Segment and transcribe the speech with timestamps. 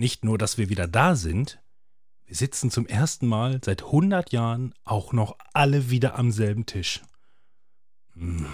[0.00, 1.60] Nicht nur, dass wir wieder da sind,
[2.24, 7.02] wir sitzen zum ersten Mal seit 100 Jahren auch noch alle wieder am selben Tisch.
[8.14, 8.46] Hm.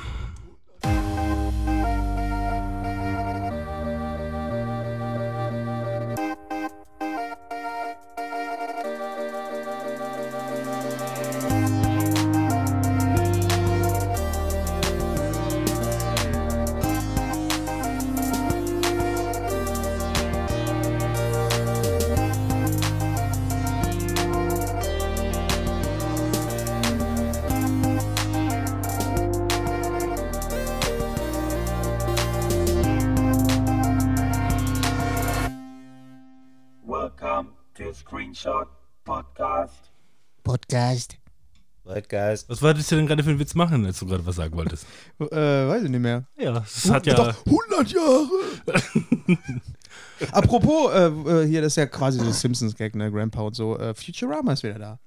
[42.37, 42.51] Podcast.
[42.51, 44.87] Was wolltest du denn gerade für einen Witz machen, als du gerade was sagen wolltest?
[45.21, 46.25] Äh, weiß ich nicht mehr.
[46.39, 47.15] Ja, es hat ja.
[47.15, 48.29] Doch, 100 Jahre!
[50.33, 53.11] Apropos, äh, äh, hier, das ist ja quasi so Simpsons-Gag, ne?
[53.11, 53.79] Grandpa und so.
[53.79, 54.99] Äh, Futurama ist wieder da.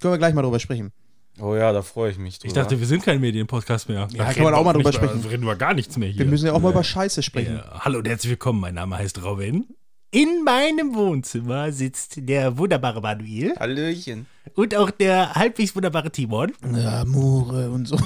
[0.00, 0.92] Können wir gleich mal drüber sprechen.
[1.38, 2.48] Oh ja, da freue ich mich drüber.
[2.48, 4.08] Ich dachte, wir sind kein Medienpodcast mehr.
[4.12, 5.22] Da Ja, kann man wir auch mal drüber sprechen.
[5.22, 6.18] Wir reden über gar nichts mehr hier.
[6.20, 7.56] Wir müssen ja auch mal über Scheiße sprechen.
[7.56, 8.60] Ja, hallo und herzlich willkommen.
[8.60, 9.66] Mein Name heißt Robin.
[10.12, 14.26] In meinem Wohnzimmer sitzt der wunderbare Manuel Hallöchen.
[14.54, 16.52] Und auch der halbwegs wunderbare Timon.
[16.74, 17.98] Ja, Mure und so.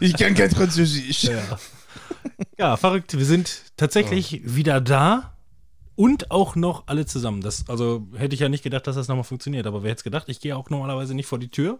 [0.00, 1.24] ich kann kein Französisch.
[1.24, 1.42] Ja.
[2.58, 3.16] ja, verrückt.
[3.16, 5.34] Wir sind tatsächlich wieder da
[5.96, 7.40] und auch noch alle zusammen.
[7.40, 9.66] Das, also hätte ich ja nicht gedacht, dass das nochmal funktioniert.
[9.66, 10.28] Aber wer hätte es gedacht?
[10.28, 11.78] Ich gehe auch normalerweise nicht vor die Tür.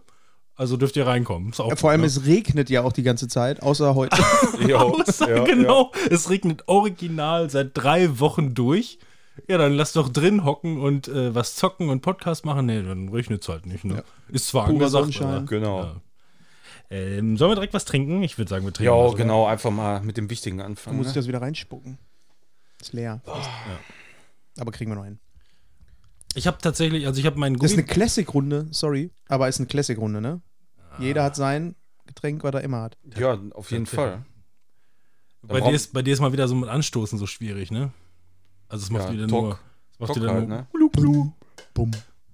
[0.57, 1.49] Also dürft ihr reinkommen.
[1.49, 2.17] Ist auch Ja, vor allem, gut, ne?
[2.17, 4.17] es regnet ja auch die ganze Zeit, außer heute.
[4.73, 5.91] Außer, ja, genau.
[6.09, 8.99] Es regnet original seit drei Wochen durch.
[9.49, 12.65] Ja, dann lass doch drin hocken und äh, was zocken und Podcast machen.
[12.67, 13.83] Nee, dann regnet es halt nicht.
[13.83, 14.03] Ne?
[14.29, 15.83] Ist zwar Purer angesagt, aber, Genau.
[15.83, 16.01] Ja.
[16.89, 18.21] Ähm, sollen wir direkt was trinken?
[18.23, 18.93] Ich würde sagen, wir trinken.
[18.93, 19.17] Ja, was, oder?
[19.23, 20.97] genau, einfach mal mit dem Wichtigen anfangen.
[20.97, 21.19] muss ich Ne?
[21.19, 21.97] das wieder reinspucken.
[22.79, 23.21] Ist leer.
[24.57, 25.19] Aber kriegen wir noch hin.
[26.35, 27.83] Ich habe tatsächlich, also ich habe meinen Das ist Gummi.
[27.87, 29.09] eine Classic-Runde, sorry.
[29.27, 30.41] Aber ist eine Classic-Runde, ne?
[30.99, 31.75] Jeder hat sein
[32.05, 32.97] Getränk, was er immer hat.
[33.17, 34.23] Ja, auf jeden Fall.
[35.41, 37.91] Bei dir, ist, bei dir ist mal wieder so mit Anstoßen so schwierig, ne?
[38.67, 39.41] Also es macht Ja, wieder Tok.
[39.43, 39.59] nur.
[39.91, 40.57] Es macht Tok wieder halt, nur.
[40.57, 40.67] ne?
[40.71, 41.31] Blub.
[41.73, 41.91] Bumm.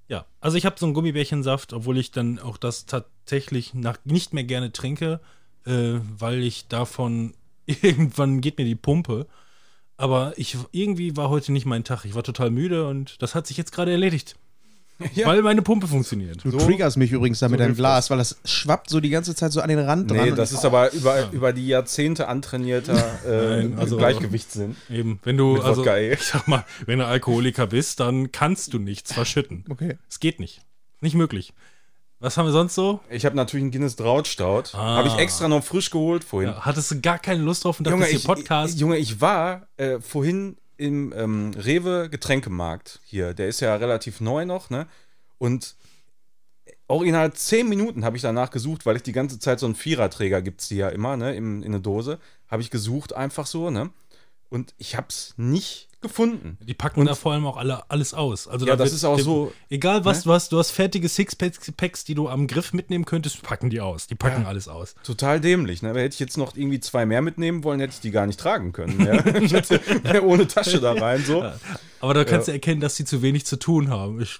[0.08, 4.34] Ja, also ich habe so einen Gummibärchensaft, obwohl ich dann auch das tatsächlich nach, nicht
[4.34, 5.20] mehr gerne trinke,
[5.66, 7.34] äh, weil ich davon
[7.66, 9.28] irgendwann geht mir die Pumpe.
[9.98, 12.06] Aber ich irgendwie war heute nicht mein Tag.
[12.06, 14.36] Ich war total müde und das hat sich jetzt gerade erledigt.
[15.16, 15.28] Ja.
[15.28, 16.44] Weil meine Pumpe funktioniert.
[16.44, 19.36] Du So- triggerst mich übrigens da mit deinem Glas, weil das schwappt so die ganze
[19.36, 20.26] Zeit so an den Rand dran.
[20.30, 22.96] Nee, das ich- ist aber über, über die Jahrzehnte antrainierter
[23.28, 24.76] äh, Nein, also- Gleichgewichtssinn.
[24.90, 28.74] Eben, wenn du, Mit also, Wodka, ich sag mal, wenn du Alkoholiker bist, dann kannst
[28.74, 29.66] du nichts verschütten.
[29.70, 29.98] Okay.
[30.10, 30.62] Es geht nicht.
[31.02, 31.54] Nicht möglich.
[32.20, 33.00] Was haben wir sonst so?
[33.10, 34.76] Ich habe natürlich einen Guinness Drautstaut.
[34.76, 34.98] Ah.
[34.98, 36.52] Habe ich extra noch frisch geholt vorhin.
[36.52, 38.74] Ja, hattest du gar keine Lust drauf und Junge, dachtest, ich, hier Podcast.
[38.76, 43.34] Ich, Junge, ich war äh, vorhin im ähm, Rewe Getränkemarkt hier.
[43.34, 44.88] Der ist ja relativ neu noch, ne?
[45.38, 45.76] Und
[46.88, 50.42] original zehn Minuten habe ich danach gesucht, weil ich die ganze Zeit so einen Viererträger
[50.42, 51.36] gibt es ja immer, ne?
[51.36, 52.20] Im, in eine Dose.
[52.48, 53.92] Habe ich gesucht einfach so, ne?
[54.52, 56.58] Und ich habe es nicht gefunden.
[56.62, 58.48] Die packen da vor allem auch alle alles aus.
[58.48, 60.24] Also Ja, da das ist auch dem- so, Egal was ne?
[60.26, 64.08] du hast, du hast fertige Sixpacks, die du am Griff mitnehmen könntest, packen die aus.
[64.08, 64.48] Die packen Ja.
[64.50, 64.96] alles aus.
[65.04, 65.90] Total dämlich, ne?
[65.90, 68.74] Hätte ich jetzt noch irgendwie zwei mehr mitnehmen wollen, hätte ich die gar nicht tragen
[68.74, 69.00] können.
[69.06, 69.24] Ja?
[69.42, 69.80] ich hätte
[70.26, 71.50] ohne Tasche da rein, so.
[72.02, 74.20] Aber da kannst du erkennen, dass sie zu wenig zu tun haben.
[74.22, 74.40] Ich,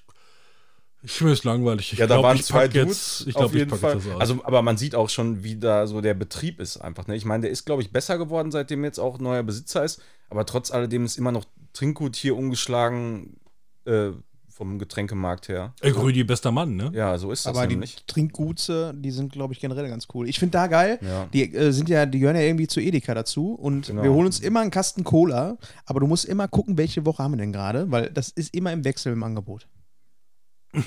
[1.04, 1.94] ich mir ist langweilig.
[1.94, 3.82] Ich Ja, da glaub, waren ich zwei pack Dudes jetzt, ich auf glaube, ich packe
[3.82, 3.96] Fall.
[3.96, 4.22] das aus.
[4.22, 7.08] Also, aber man sieht auch schon, wie da so der Betrieb ist einfach.
[7.08, 7.16] Ne?
[7.16, 10.02] Ich meine, der ist, glaube ich, besser geworden, seitdem jetzt auch neuer Besitzer ist.
[10.30, 13.38] Aber trotz alledem ist immer noch Trinkgut hier umgeschlagen
[13.86, 14.10] äh,
[14.50, 15.74] vom Getränkemarkt her.
[15.82, 16.92] Ey, Rüdi, bester Mann, ne?
[16.94, 18.04] Ja, so ist das Aber die nämlich.
[18.06, 20.30] Trinkgutse, die sind, glaube ich, generell ganz cool.
[20.30, 21.28] Ich finde da geil, Ja.
[21.34, 24.04] die äh, sind ja, die gehören ja irgendwie zu Edeka dazu und Genau.
[24.04, 27.32] wir holen uns immer einen Kasten Cola, aber du musst immer gucken, welche Woche haben
[27.32, 29.68] wir denn gerade, weil das ist immer im Wechsel im Angebot.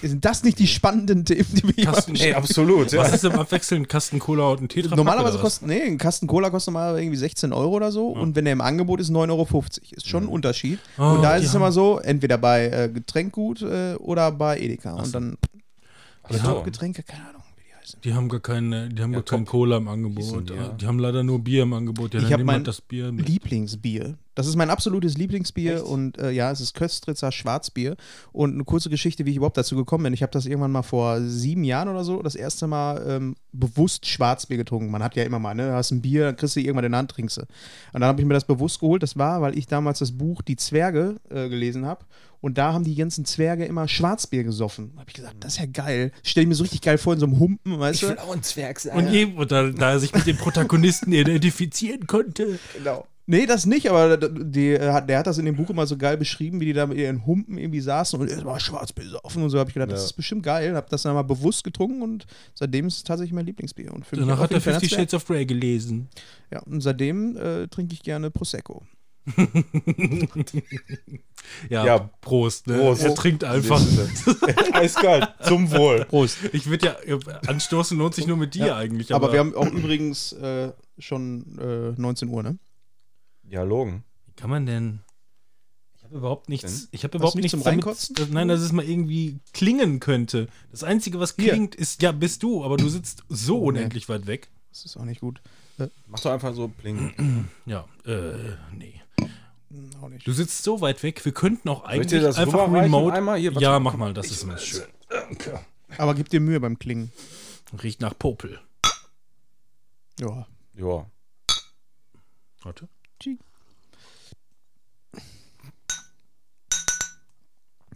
[0.02, 2.24] Sind das nicht die spannenden Themen, die wir hier Kasten- machen?
[2.24, 2.90] Ey, absolut.
[2.92, 3.00] Ja.
[3.00, 3.82] Was ist im Abwechseln?
[3.82, 4.96] Ein Kasten Cola und ein Tetra?
[4.96, 8.44] Normalerweise kostet, nee, ein Kasten Cola kostet mal irgendwie 16 Euro oder so und wenn
[8.46, 9.64] der im Angebot ist, 9,50 Euro.
[9.90, 10.78] Ist schon ein Unterschied.
[10.98, 14.58] Oh, und da ist es haben- immer so, entweder bei äh, Getränkgut äh, oder bei
[14.58, 14.94] Edeka.
[14.94, 15.36] Und dann
[16.22, 16.62] Ach so.
[16.62, 18.00] Getränke, keine Ahnung, wie die heißen.
[18.02, 19.50] Die haben gar keine, die haben Ja, gar keinen top.
[19.52, 20.24] Cola im Angebot.
[20.24, 20.68] Hießen die, ja.
[20.68, 22.14] Die haben leider nur Bier im Angebot.
[22.14, 23.28] Ja, Ich dann hab nehmen mein das Bier mit.
[23.28, 24.16] Lieblingsbier.
[24.34, 25.84] Das ist mein absolutes Lieblingsbier Echt?
[25.84, 27.96] und äh, ja, es ist Köstritzer Schwarzbier.
[28.32, 30.12] Und eine kurze Geschichte, wie ich überhaupt dazu gekommen bin.
[30.14, 34.06] Ich habe das irgendwann mal vor sieben Jahren oder so das erste Mal ähm, bewusst
[34.06, 34.90] Schwarzbier getrunken.
[34.90, 36.92] Man hat ja immer mal, ne, du hast ein Bier, dann kriegst du irgendwann in
[36.92, 37.42] der Hand, trinkst du.
[37.42, 37.48] Und
[37.92, 39.02] dann habe ich mir das bewusst geholt.
[39.02, 42.04] Das war, weil ich damals das Buch Die Zwerge äh, gelesen habe.
[42.44, 44.90] Und da haben die ganzen Zwerge immer Schwarzbier gesoffen.
[44.94, 46.12] Da habe ich gesagt, das ist ja geil.
[46.22, 48.22] Stell ich mir so richtig geil vor in so einem Humpen, weißt du?
[48.22, 48.98] auch ein Zwerg sein.
[48.98, 53.06] Und, eben, und da, da er sich mit den Protagonisten identifizieren konnte, genau.
[53.26, 56.18] Nee, das nicht, aber die, äh, der hat das in dem Buch immer so geil
[56.18, 59.48] beschrieben, wie die da mit ihren Humpen irgendwie saßen und es war schwarz besoffen und
[59.50, 59.58] so.
[59.58, 60.06] habe ich gedacht, das Ja.
[60.06, 60.74] ist bestimmt geil.
[60.76, 63.92] Habe das dann mal bewusst getrunken und seitdem ist es tatsächlich mein Lieblingsbier.
[63.94, 64.88] Und Danach hat er Fifty.
[64.90, 66.08] Shades of Grey gelesen.
[66.52, 68.82] Ja, und seitdem äh, trinke ich gerne Prosecco.
[71.70, 72.66] Ja, Ja, Prost.
[72.66, 72.78] Ne?
[72.78, 73.02] Prost.
[73.04, 73.80] Er trinkt einfach.
[74.72, 75.28] Eiskalt.
[75.42, 76.04] Zum Wohl.
[76.06, 76.38] Prost.
[76.52, 79.14] Ich würde ja, anstoßen lohnt sich nur mit dir eigentlich.
[79.14, 82.58] Aber, wir haben auch übrigens äh, schon äh, 19 Uhr, ne?
[83.44, 84.04] Dialogen.
[84.26, 85.00] Wie kann man denn.
[85.96, 86.80] Ich habe überhaupt nichts.
[86.82, 86.88] Denn?
[86.92, 87.86] Ich habe überhaupt nichts zum damit.
[87.86, 90.48] Dass, nein, dass es mal irgendwie klingen könnte.
[90.70, 91.52] Das Einzige, was Hier.
[91.52, 93.78] klingt, ist, ja, bist du, aber du sitzt so Oh, nee.
[93.78, 94.48] unendlich weit weg.
[94.70, 95.40] Das ist auch nicht gut.
[96.06, 97.48] Mach doch einfach so Pling.
[97.66, 99.00] Ja, äh, nee.
[99.70, 100.26] Hm, Auch nicht.
[100.26, 103.14] Du sitzt so weit weg, wir könnten auch eigentlich das einfach remote.
[103.16, 103.38] einmal?
[103.38, 103.80] Hier, ja, mal.
[103.80, 104.84] mach mal, das ist immer schön.
[105.98, 107.12] Aber gib dir Mühe beim Klingen.
[107.82, 108.60] Riecht nach Popel.
[110.20, 110.46] Ja.
[110.76, 111.06] Ja.
[112.62, 112.88] Warte.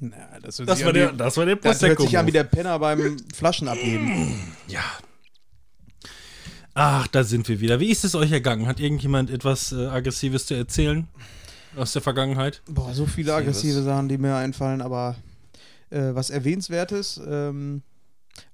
[0.00, 2.44] Na, das, Das war der, wie- das war der das hört sich an wie der
[2.44, 4.54] Penner beim Flaschen abgeben.
[4.68, 4.82] Ja.
[6.74, 7.80] Ach, da sind wir wieder.
[7.80, 8.66] Wie ist es euch ergangen?
[8.68, 11.08] Hat irgendjemand etwas äh, Aggressives zu erzählen
[11.74, 12.62] aus der Vergangenheit?
[12.68, 15.16] Boah, so viele aggressive Sachen, die mir einfallen, aber
[15.90, 17.20] äh, was Erwähnenswertes.
[17.26, 17.82] Ähm,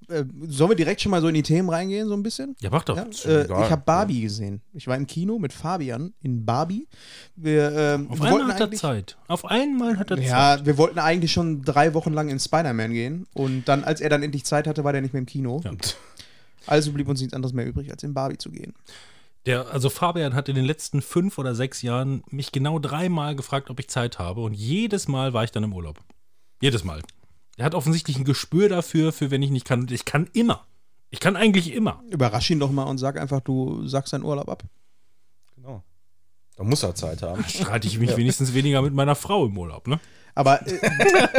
[0.09, 2.57] äh, sollen wir direkt schon mal so in die Themen reingehen, so ein bisschen?
[2.61, 2.97] Ja, mach doch.
[2.97, 4.61] Ja, äh, ich habe Barbie gesehen.
[4.73, 6.89] Ich war im Kino mit Fabian in Barbie.
[7.37, 9.17] Wir, ähm, Auf wir einmal hat er Zeit.
[9.29, 10.27] Auf einmal hat er Zeit.
[10.27, 13.27] Ja, wir wollten eigentlich schon drei Wochen lang in Spider-Man gehen.
[13.35, 15.61] Und dann, als er dann endlich Zeit hatte, war der nicht mehr im Kino.
[15.65, 15.73] Ja.
[16.67, 18.75] Also blieb uns nichts anderes mehr übrig, als in Barbie zu gehen.
[19.47, 23.69] Der, also Fabian hat in den letzten fünf oder sechs Jahren mich genau dreimal gefragt,
[23.69, 24.41] ob ich Zeit habe.
[24.41, 26.01] Und jedes Mal war ich dann im Urlaub.
[26.63, 27.03] Jedes Mal.
[27.57, 29.83] Er hat offensichtlich ein Gespür dafür, für wenn ich nicht kann.
[29.83, 30.67] Und ich kann immer.
[31.11, 32.03] Ich kann eigentlich immer.
[32.11, 34.65] Überrasch ihn doch mal und sag einfach, du sagst deinen Urlaub ab.
[35.55, 35.83] Genau.
[36.57, 37.45] Da muss er Zeit haben.
[37.45, 40.01] Streite ich mich wenigstens weniger mit meiner Frau im Urlaub, ne?
[40.35, 40.79] Aber äh,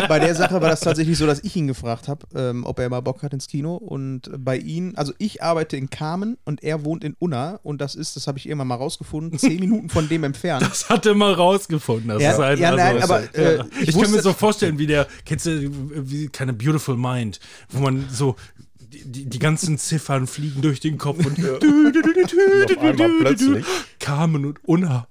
[0.07, 2.89] bei der Sache war das tatsächlich so, dass ich ihn gefragt habe, ähm, ob er
[2.89, 3.75] mal Bock hat ins Kino.
[3.75, 7.59] Und bei ihm, also ich arbeite in Kamen und er wohnt in Unna.
[7.63, 10.63] Und das ist, das habe ich irgendwann mal rausgefunden, zehn Minuten von dem entfernt.
[10.63, 12.09] Das hat er mal rausgefunden.
[12.09, 13.65] Das Ja, ist ein, ja, also, nein, aber, äh, ja.
[13.81, 15.69] ich ich, kann mir so vorstellen, wie der, kennst du,
[16.09, 17.39] wie keine Beautiful Mind,
[17.69, 18.35] wo man so
[18.79, 23.65] die, die, ganzen Ziffern fliegen durch den Kopf und Auf einmal plötzlich.
[23.99, 25.07] Carmen und Unna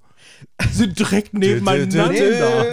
[0.71, 2.09] sind direkt nebeneinander.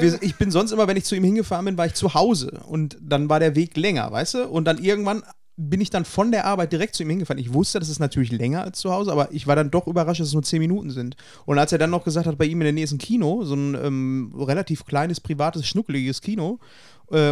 [0.00, 2.62] Nee, ich bin sonst immer, wenn ich zu ihm hingefahren bin, war ich zu Hause.
[2.66, 4.48] Und dann war der Weg länger, weißt du?
[4.48, 5.22] Und dann irgendwann
[5.56, 7.40] bin ich dann von der Arbeit direkt zu ihm hingefahren.
[7.40, 10.20] Ich wusste, das ist natürlich länger als zu Hause, aber ich war dann doch überrascht,
[10.20, 11.16] dass es nur zehn Minuten sind.
[11.44, 13.44] Und als er dann noch gesagt hat, bei ihm in der Nähe ist ein Kino,
[13.44, 16.58] so ein ähm, relativ kleines, privates, schnuckeliges Kino,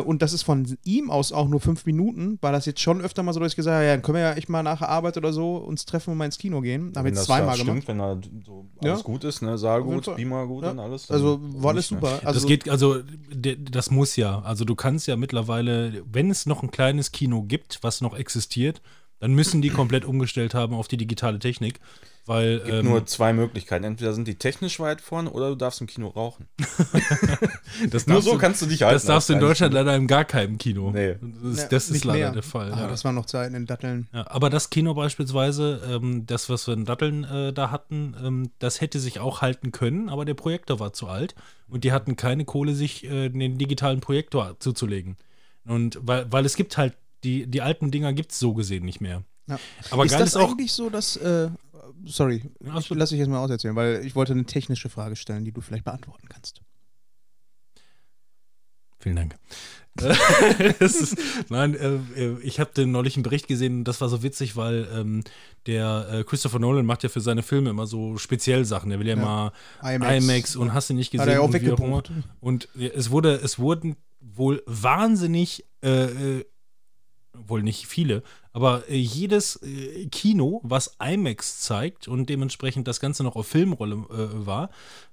[0.05, 3.23] und das ist von ihm aus auch nur fünf Minuten, war das jetzt schon öfter
[3.23, 4.89] mal so, dass ich gesagt habe, ja, dann können wir ja echt mal nach der
[4.91, 6.87] Arbeit oder so uns treffen und mal ins Kino gehen.
[6.89, 7.83] Haben wir Wenn jetzt das zweimal da gemacht.
[7.85, 8.93] stimmt, wenn da so Ja.
[8.93, 9.57] alles gut ist, ne?
[9.57, 10.15] Saal gut.
[10.17, 10.73] Beamer gut Ja.
[10.73, 11.07] und alles.
[11.07, 12.21] dann Also war alles super.
[12.25, 12.97] Also, das geht, also
[13.71, 14.41] das muss ja.
[14.43, 18.83] Also du kannst ja mittlerweile, wenn es noch ein kleines Kino gibt, was noch existiert,
[19.21, 21.79] dann müssen die komplett umgestellt haben auf die digitale Technik,
[22.27, 23.85] weil gibt ähm, nur zwei Möglichkeiten.
[23.85, 26.47] Entweder sind die technisch weit vorne oder du darfst im Kino rauchen.
[27.91, 28.95] das Nur so du, kannst du dich halten.
[28.95, 30.91] das darfst du in Deutschland leider in gar keinem Kino.
[30.91, 31.17] Nee.
[31.21, 32.33] Das, Ja, ist- das ist nicht leider mehr.
[32.33, 32.73] der Fall.
[32.73, 32.87] Ah, ja.
[32.89, 34.09] Das waren noch Zeiten in Datteln.
[34.13, 38.51] Ja, aber das Kino beispielsweise, ähm, das, was wir in Datteln äh, da hatten, ähm,
[38.59, 41.35] das hätte sich auch halten können, aber der Projektor war zu alt
[41.69, 45.17] und die hatten keine Kohle, sich äh, den digitalen Projektor zuzulegen.
[45.67, 49.01] Und weil, weil es gibt halt, die, die alten Dinger gibt es so gesehen nicht
[49.01, 49.25] mehr.
[49.47, 49.59] Ja.
[49.91, 50.51] Aber ist das ist auch.
[50.51, 51.17] eigentlich so, dass.
[51.17, 51.51] Äh,
[52.05, 55.53] sorry, ich, lass dich jetzt mal auserzählen, weil ich wollte eine technische Frage stellen, die
[55.53, 56.63] du vielleicht beantworten kannst.
[58.99, 59.37] Vielen Dank.
[60.79, 61.17] Ist,
[61.49, 64.57] nein, äh, äh, ich habe den neulich einen Bericht gesehen und das war so witzig,
[64.57, 65.25] weil ähm,
[65.67, 68.91] der äh, Christopher Nolan macht ja für seine Filme immer so speziell Sachen.
[68.91, 69.21] Er will ja, Ja.
[69.21, 70.25] immer IMAX.
[70.25, 71.23] IMAX, und hast du nicht gesehen.
[71.23, 72.13] Hat er ja auch und weggebucht.
[72.41, 76.45] Und es wurde, es wurden wohl wahnsinnig, äh, äh,
[77.33, 78.23] wohl nicht viele,
[78.53, 83.95] aber äh, jedes äh, Kino, was IMAX zeigt und dementsprechend das Ganze noch auf Filmrolle
[83.95, 84.71] äh, war,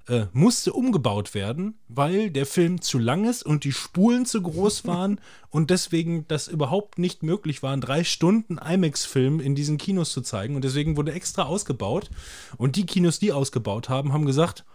[0.07, 4.85] äh, musste umgebaut werden, weil der Film zu lang ist und die Spulen zu groß
[4.87, 5.19] waren
[5.49, 10.55] und deswegen das überhaupt nicht möglich war, drei Stunden IMAX-Film in diesen Kinos zu zeigen.
[10.55, 12.09] Und deswegen wurde extra ausgebaut.
[12.57, 14.65] Und die Kinos, die ausgebaut haben, haben gesagt,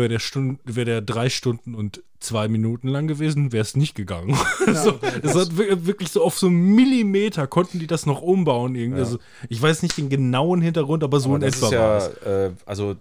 [0.00, 3.94] wäre der, Stund, wär der drei Stunden und zwei Minuten lang gewesen, wäre es nicht
[3.94, 4.36] gegangen.
[4.72, 8.74] so, das hat wir- wirklich so auf so einen Millimeter konnten die das noch umbauen.
[8.74, 9.00] Irgendwie.
[9.00, 11.80] Also, ich weiß nicht den genauen Hintergrund, aber so Aber in das etwa ist war
[11.80, 12.50] ja, es.
[12.50, 12.96] äh, also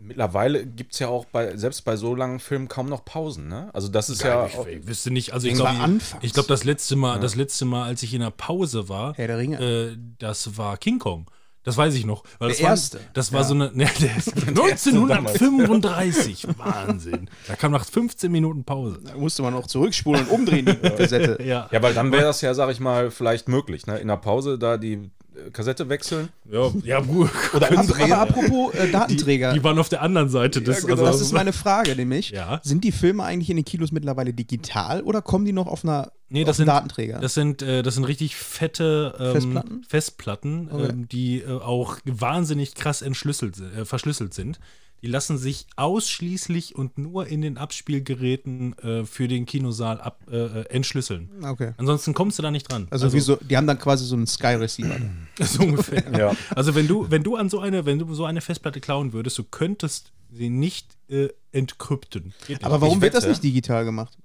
[0.00, 3.68] mittlerweile gibt es ja auch bei, selbst bei so langen Filmen kaum noch Pausen, ne?
[3.74, 4.46] Also das ist ja.
[4.46, 8.02] ich, wüsste nicht, also ich glaube, ich glaube, das letzte Mal, das letzte Mal, als
[8.02, 9.58] ich in der Pause war, Herr der Ringe.
[9.60, 11.30] äh, das war King Kong.
[11.68, 12.24] Das weiß ich noch.
[12.38, 13.00] Weil Der das war, erste.
[13.12, 13.46] Das war Ja.
[13.46, 13.70] so eine.
[13.74, 16.46] Ne, der ist 1935.
[16.58, 17.28] Wahnsinn.
[17.46, 19.00] Da kam nach 15 Minuten Pause.
[19.04, 21.42] Da musste man auch zurückspulen und umdrehen, die Kassette.
[21.44, 21.68] Ja.
[21.70, 23.98] Ja, weil dann wäre das ja, sag ich mal, vielleicht möglich, ne?
[23.98, 25.10] In der Pause da die
[25.52, 26.28] Kassette wechseln.
[26.50, 27.30] Ja, ja gut.
[27.54, 29.52] Oder aber, aber apropos äh, Datenträger.
[29.52, 30.86] Die waren auf der anderen Seite des.
[30.86, 31.04] genau.
[31.04, 32.30] das ist meine Frage, nämlich.
[32.30, 32.60] Ja.
[32.62, 36.12] Sind die Filme eigentlich in den Kinos mittlerweile digital oder kommen die noch auf einer
[36.30, 37.20] Nee, auf das sind, Datenträger?
[37.20, 39.84] Das sind, äh, das sind richtig fette ähm, Festplatten?
[39.88, 40.88] Festplatten, Okay.
[40.90, 44.60] ähm, die äh, auch wahnsinnig krass entschlüsselt, äh, verschlüsselt sind.
[45.02, 50.62] Die lassen sich ausschließlich und nur in den Abspielgeräten äh, für den Kinosaal ab, äh,
[50.68, 51.30] entschlüsseln.
[51.42, 51.72] okay.
[51.76, 52.88] Ansonsten kommst du da nicht dran.
[52.90, 54.96] Also, wie so, die haben dann quasi so einen Sky Receiver.
[55.40, 56.04] so ungefähr.
[56.18, 56.36] Ja.
[56.50, 59.38] Also wenn du, wenn du an so eine, wenn du so eine Festplatte klauen würdest,
[59.38, 62.34] du könntest sie nicht äh, entkrypten.
[62.62, 64.18] Aber warum Ich wird das nicht digital gemacht?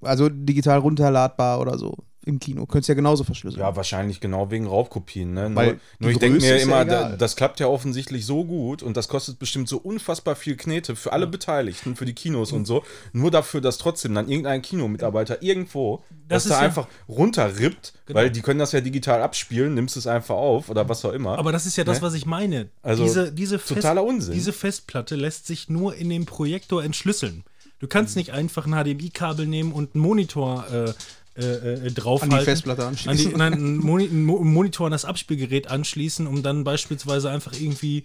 [0.00, 2.66] Also digital runterladbar oder so im Kino.
[2.66, 3.60] Könntest ja genauso verschlüsseln.
[3.62, 5.32] Ja, wahrscheinlich genau wegen Raubkopien.
[5.32, 5.50] Ne?
[5.54, 8.82] Weil Nur, nur ich denke mir ja immer, da, das klappt ja offensichtlich so gut
[8.82, 12.66] und das kostet bestimmt so unfassbar viel Knete für alle Beteiligten, für die Kinos und
[12.66, 12.82] so.
[13.12, 18.30] Nur dafür, dass trotzdem dann irgendein Kinomitarbeiter irgendwo Das das, da ja- einfach runterrippt, weil
[18.30, 21.38] die können das ja digital abspielen, nimmst es einfach auf oder was auch immer.
[21.38, 22.06] Aber das ist ja das, Ne?
[22.06, 22.68] was ich meine.
[22.82, 24.34] Also, diese, diese Fest- totaler Unsinn.
[24.34, 27.44] Diese Festplatte lässt sich nur in dem Projektor entschlüsseln.
[27.78, 30.92] Du kannst nicht einfach ein HDMI-Kabel nehmen und einen Monitor äh,
[31.38, 32.32] äh, äh, draufhalten.
[32.34, 33.10] An die Festplatte anschließen.
[33.26, 36.64] An die, nein, einen, Moni einen Mo- einen Monitor an das Abspielgerät anschließen, um dann
[36.64, 38.04] beispielsweise einfach irgendwie.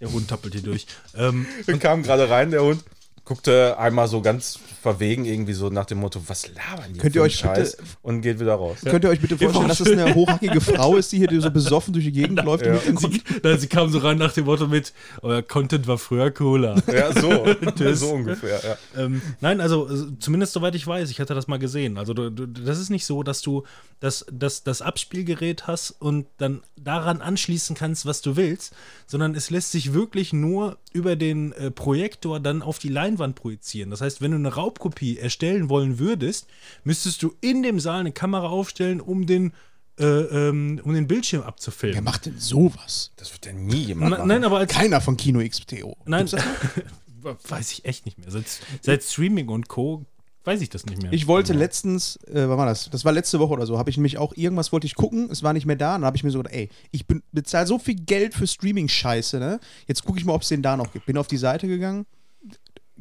[0.00, 0.86] Der Hund tappelt hier durch.
[1.14, 2.82] Ähm, Dann kam gerade rein, der Hund,
[3.30, 7.22] guckte einmal so ganz verwegen irgendwie so nach dem Motto, was labern die Könnt ihr
[7.22, 7.76] euch bitte- Scheiß?
[8.02, 8.78] Und geht wieder raus.
[8.84, 11.92] Könnt ihr euch bitte vorstellen, dass es eine hochhackige Frau ist, die hier so besoffen
[11.92, 12.66] durch die Gegend läuft?
[12.66, 12.76] Ja.
[12.80, 16.82] sie, nein, sie kam so rein nach dem Motto mit: Euer Content war früher cooler.
[16.92, 17.46] Ja, so,
[17.94, 19.00] so ungefähr, ja.
[19.00, 21.98] Ähm, nein, also äh, zumindest soweit ich weiß, ich hatte das mal gesehen.
[21.98, 23.62] Also du, du, das ist nicht so, dass du
[24.00, 28.72] das, das, das Abspielgerät hast und dann daran anschließen kannst, was du willst,
[29.06, 33.90] sondern es lässt sich wirklich nur über den äh, Projektor dann auf die Leinwand projizieren.
[33.90, 36.46] Das heißt, wenn du eine Raubkopie erstellen wollen würdest,
[36.84, 39.52] müsstest du in dem Saal eine Kamera aufstellen, um den,
[39.98, 41.96] äh, ähm, um den Bildschirm abzufilmen.
[41.96, 43.12] Wer macht denn sowas?
[43.16, 44.28] Das wird ja nie jemand Na, machen.
[44.28, 45.96] nein, aber als Keiner von Kino XPTO.
[46.06, 46.28] Nein,
[47.48, 48.30] weiß ich echt nicht mehr.
[48.30, 48.46] Seit,
[48.80, 50.04] seit Streaming und Co.
[50.44, 51.12] weiß ich das nicht mehr.
[51.12, 52.88] Ich wollte letztens, äh, wann war das?
[52.90, 55.42] Das war letzte Woche oder so, habe ich nämlich auch irgendwas wollte ich gucken, es
[55.42, 57.78] war nicht mehr da, und dann habe ich mir so gedacht, ey, ich bezahle so
[57.78, 59.60] viel Geld für Streaming-Scheiße, ne?
[59.86, 61.04] Jetzt gucke ich mal, ob es den da noch gibt.
[61.06, 62.06] Bin auf die Seite gegangen,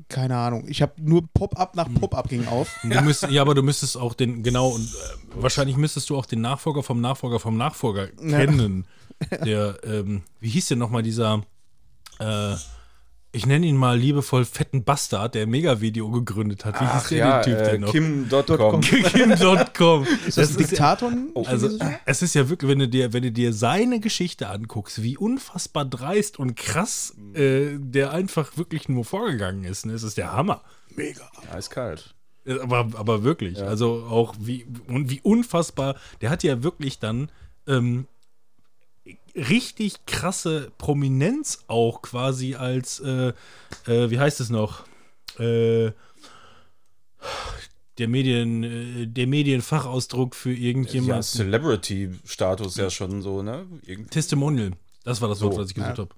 [0.07, 2.69] keine Ahnung, ich habe nur Pop-up nach Pop-up ging auf.
[2.83, 6.25] Du müsst, ja, aber du müsstest auch den, genau, und äh, wahrscheinlich müsstest du auch
[6.25, 8.85] den Nachfolger vom Nachfolger vom Nachfolger kennen.
[9.43, 11.43] Der, ähm, wie hieß denn nochmal dieser,
[12.19, 12.55] äh,
[13.31, 16.75] ich nenne ihn mal liebevoll fetten Bastard, der Mega-Video gegründet hat.
[16.75, 17.91] Wie hieß Ach der ja, Typ äh, denn noch?
[17.91, 18.81] Kim.com.
[18.81, 20.07] Kim.com.
[20.25, 21.11] Ist das, ein Diktator?
[21.45, 25.15] Also, es ist ja wirklich, wenn du dir, wenn du dir seine Geschichte anguckst, wie
[25.15, 29.93] unfassbar dreist und krass äh, der einfach wirklich nur vorgegangen ist, ne?
[29.93, 30.63] Es ist der Hammer.
[30.95, 31.29] Mega.
[31.51, 32.15] Eiskalt.
[32.45, 33.61] Äh, Aber, aber wirklich.
[33.61, 35.95] Also auch wie, und wie unfassbar.
[36.21, 37.29] Der hat ja wirklich dann
[37.67, 38.07] ähm,
[39.49, 43.33] richtig krasse Prominenz auch quasi als, äh,
[43.87, 44.85] äh, wie heißt es noch?
[45.37, 45.91] Äh,
[47.97, 51.23] der Medien, äh, der Medienfachausdruck für Ja, irgendjemand.
[51.25, 53.65] Celebrity-Status ja schon so, ne?
[53.85, 54.71] Irgend Testimonial.
[55.03, 56.09] Das war das Wort, So, was ich gesucht habe.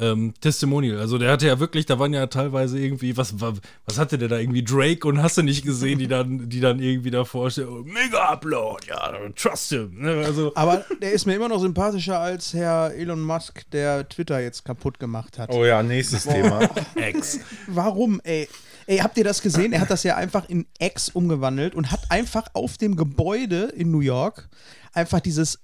[0.00, 0.98] Ähm, Testimonial.
[0.98, 4.28] Also der hatte ja wirklich, da waren ja teilweise irgendwie, was, was, was hatte der
[4.28, 4.62] da irgendwie?
[4.62, 8.28] Drake und hast du nicht gesehen, die dann, die dann irgendwie davor stehen, oh, mega
[8.28, 9.94] Upload, ja, trust him.
[9.98, 10.22] Ne?
[10.24, 14.64] Also, Aber der ist mir immer noch sympathischer als Herr Elon Musk, der Twitter jetzt
[14.64, 15.50] kaputt gemacht hat.
[15.52, 16.68] Oh ja, nächstes Thema.
[16.94, 17.40] Ex.
[17.66, 18.48] Warum, ey?
[18.86, 19.74] Ey, habt ihr das gesehen?
[19.74, 23.90] Er hat das ja einfach in X umgewandelt und hat einfach auf dem Gebäude in
[23.90, 24.48] New York
[24.94, 25.58] einfach dieses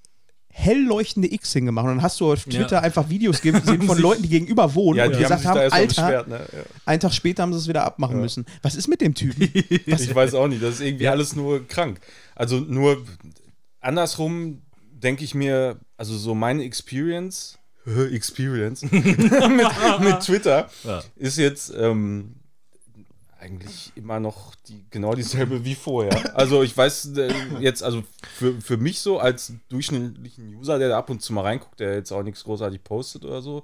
[0.57, 1.85] hell leuchtende X hingemacht.
[1.85, 2.81] Und dann hast du auf Twitter Ja.
[2.81, 5.63] einfach Videos gesehen von Leuten, die gegenüber wohnen Ja, und die haben gesagt haben, da
[5.63, 6.59] erstmal Alter, beschwert, ne?
[6.59, 6.65] Ja.
[6.87, 8.47] einen Tag später haben sie es wieder abmachen müssen.
[8.63, 9.49] Was ist mit dem Typen?
[9.87, 12.01] Ich weiß auch nicht, das ist irgendwie alles nur krank.
[12.37, 13.05] Also nur
[13.81, 17.59] andersrum denke ich mir, also so meine Experience,
[18.13, 21.03] Experience mit, mit Twitter Ja.
[21.17, 22.37] ist jetzt ähm,
[23.45, 26.37] eigentlich immer noch die, genau dieselbe wie vorher.
[26.37, 28.03] Also ich weiß äh, jetzt, also
[28.35, 31.95] für, für mich so als durchschnittlichen User, der da ab und zu mal reinguckt, der
[31.95, 33.63] jetzt auch nichts großartig postet oder so,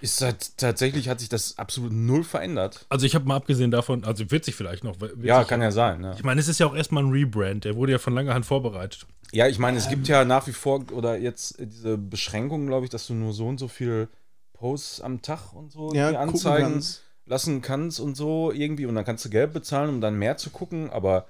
[0.00, 2.86] ist halt, tatsächlich hat sich das absolut null verändert.
[2.88, 4.96] Also ich habe mal abgesehen davon, also wird sich vielleicht noch.
[5.22, 6.00] Ja, kann ja sein.
[6.00, 6.14] Ne?
[6.16, 8.46] Ich meine, es ist ja auch erstmal ein Rebrand, der wurde ja von langer Hand
[8.46, 9.06] vorbereitet.
[9.30, 12.90] Ja, ich meine, es gibt ja nach wie vor oder jetzt diese Beschränkungen, glaube ich,
[12.90, 14.08] dass du nur so und so viel
[14.54, 17.02] Posts am Tag und so Ja, anzeigen kannst.
[17.26, 20.50] Lassen kannst und so irgendwie und dann kannst du Geld bezahlen, um dann mehr zu
[20.50, 21.26] gucken, aber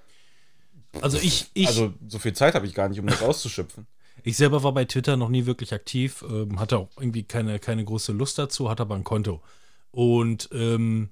[1.01, 3.87] Also ich, ich, also so viel Zeit habe ich gar nicht, um das auszuschöpfen.
[4.23, 7.85] Ich selber war bei Twitter noch nie wirklich aktiv, ähm, hatte auch irgendwie keine, keine
[7.85, 9.43] große Lust dazu, hatte aber ein Konto.
[9.91, 11.11] Und ähm,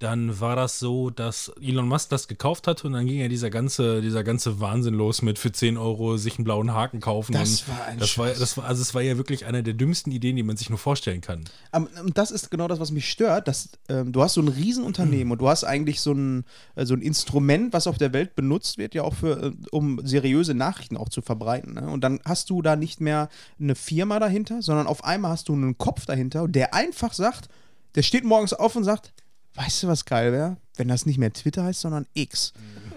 [0.00, 3.50] dann war das so, dass Elon Musk das gekauft hatte und dann ging ja dieser
[3.50, 7.34] ganze, dieser ganze Wahnsinn los mit für 10 Euro sich einen blauen Haken kaufen.
[7.34, 10.10] Das war ein das war, das war, Also es war ja wirklich eine der dümmsten
[10.10, 11.44] Ideen, die man sich nur vorstellen kann.
[11.70, 13.46] Aber, Und das ist genau das, was mich stört.
[13.46, 16.44] Dass, ähm, du hast so ein Riesenunternehmen und du hast eigentlich so ein,
[16.76, 20.00] äh, so ein Instrument, was auf der Welt benutzt wird, ja auch für, äh, um
[20.02, 21.74] seriöse Nachrichten auch zu verbreiten.
[21.74, 21.86] Ne?
[21.90, 23.28] Und dann hast du da nicht mehr
[23.60, 27.50] eine Firma dahinter, sondern auf einmal hast du einen Kopf dahinter, der einfach sagt,
[27.96, 29.12] der steht morgens auf und sagt,
[29.60, 30.56] weißt du, was geil wäre?
[30.76, 32.52] Wenn das nicht mehr Twitter heißt, sondern X.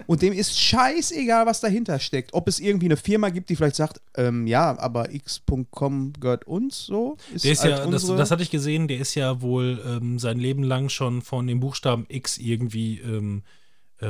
[0.06, 2.32] Und dem ist scheißegal, was dahinter steckt.
[2.34, 6.86] Ob es irgendwie eine Firma gibt, die vielleicht sagt, ähm, ja, aber x.com gehört uns
[6.86, 7.16] so.
[7.32, 10.38] Der ist halt ja, das, das hatte ich gesehen, der ist ja wohl ähm, sein
[10.38, 13.42] Leben lang schon von dem Buchstaben X irgendwie ähm,
[14.00, 14.06] äh,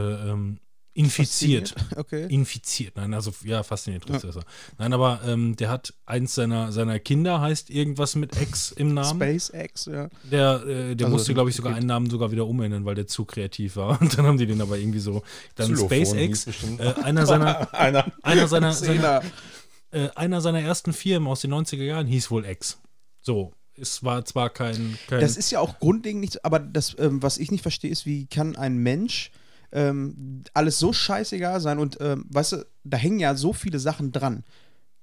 [0.94, 1.74] infiziert.
[1.96, 2.26] Okay.
[2.28, 4.44] Infiziert, nein, also ja, fasziniert trifft besser.
[4.78, 9.20] Nein, aber ähm, der hat eins seiner, seiner Kinder, heißt irgendwas mit X im Namen.
[9.20, 10.08] SpaceX, ja.
[10.22, 13.08] Der, äh, der Also, musste, glaube ich, sogar einen Namen sogar wieder umändern, weil der
[13.08, 14.00] zu kreativ war.
[14.00, 15.22] Und dann haben die den aber irgendwie so.
[15.56, 16.46] Dann Xylophon SpaceX,
[16.78, 18.12] äh, einer seiner, Einer.
[18.22, 19.22] einer seiner, seiner,
[19.90, 22.78] äh, einer seiner ersten Firmen aus den 90er Jahren hieß wohl X.
[23.20, 24.96] So, es war zwar kein.
[25.08, 28.06] kein Das ist ja auch grundlegend nicht, aber das, ähm, was ich nicht verstehe, ist,
[28.06, 29.32] wie kann ein Mensch
[29.74, 34.12] ähm, alles so scheißegal sein und, ähm, weißt du, da hängen ja so viele Sachen
[34.12, 34.44] dran.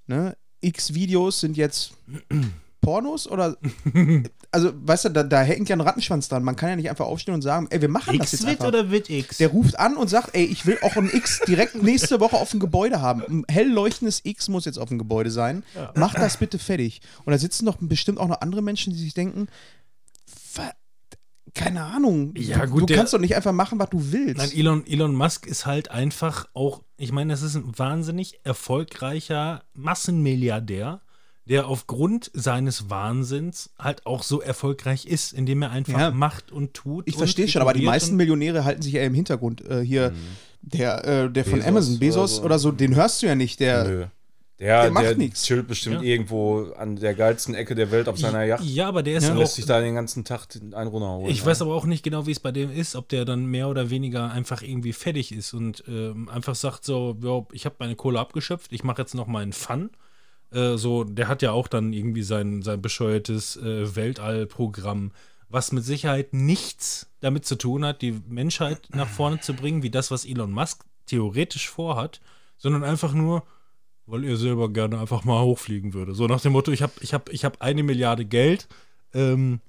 [0.08, 0.36] Ne?
[0.62, 1.94] X Videos sind jetzt
[2.82, 3.58] Pornos oder,
[4.52, 6.44] also, weißt du, da, da hängt ja ein Rattenschwanz dran.
[6.44, 8.66] Man kann ja nicht einfach aufstehen und sagen, ey, wir machen das jetzt einfach.
[8.90, 9.38] wird X?
[9.38, 12.50] Der ruft an und sagt, ey, ich will auch ein X direkt nächste Woche auf
[12.50, 13.22] dem Gebäude haben.
[13.30, 15.64] Ein hell leuchtendes X muss jetzt auf dem Gebäude sein.
[15.96, 17.02] Mach das bitte fertig.
[17.24, 19.52] Und da sitzen doch bestimmt auch noch andere Menschen, die sich denken, "Wa-
[21.54, 22.34] keine Ahnung.
[22.38, 24.38] Ja, du, gut, du der- kannst doch nicht einfach machen, was du willst.
[24.38, 29.64] Nein, Elon, Elon Musk ist halt einfach auch, ich meine, das ist ein wahnsinnig erfolgreicher
[29.74, 31.02] Massenmilliardär,
[31.46, 36.12] der aufgrund seines Wahnsinns halt auch so erfolgreich ist, indem er einfach Ja.
[36.12, 37.08] macht und tut.
[37.08, 39.62] ich verstehe schon, aber die meisten Millionäre halten sich ja im Hintergrund.
[39.68, 40.14] Äh, hier,
[40.62, 42.44] der, äh, der von Bezos Amazon, oder Bezos so.
[42.44, 43.60] oder so, den hörst du ja nicht.
[43.60, 44.06] Der, Nö.
[44.62, 45.42] Der, Der macht der nix.
[45.44, 46.02] chillt bestimmt Ja.
[46.04, 48.64] irgendwo an der geilsten Ecke der Welt auf seiner Yacht.
[48.64, 49.34] Ja, aber der ist Ja.
[49.34, 49.40] auch.
[49.40, 51.32] Lässt sich da den ganzen Tag einen runterholen.
[51.32, 51.46] Ich ja.
[51.48, 53.90] weiß aber auch nicht genau, wie es bei dem ist, ob der dann mehr oder
[53.90, 58.20] weniger einfach irgendwie fertig ist und ähm, einfach sagt so, ja, ich habe meine Kohle
[58.20, 59.90] abgeschöpft, ich mache jetzt noch mal einen Fun.
[60.54, 65.12] Äh, so, der hat ja auch dann irgendwie sein, sein bescheuertes äh, Weltallprogramm,
[65.50, 69.90] was mit Sicherheit nichts damit zu tun hat, die Menschheit nach vorne zu bringen, wie
[69.90, 72.22] das, was Elon Musk theoretisch vorhat,
[72.58, 73.44] sondern einfach nur,
[74.06, 76.14] weil er selber gerne einfach mal hochfliegen würde.
[76.14, 78.68] So nach dem Motto, ich habe ich hab, ich hab eine Milliarde Geld,
[79.14, 79.60] ähm,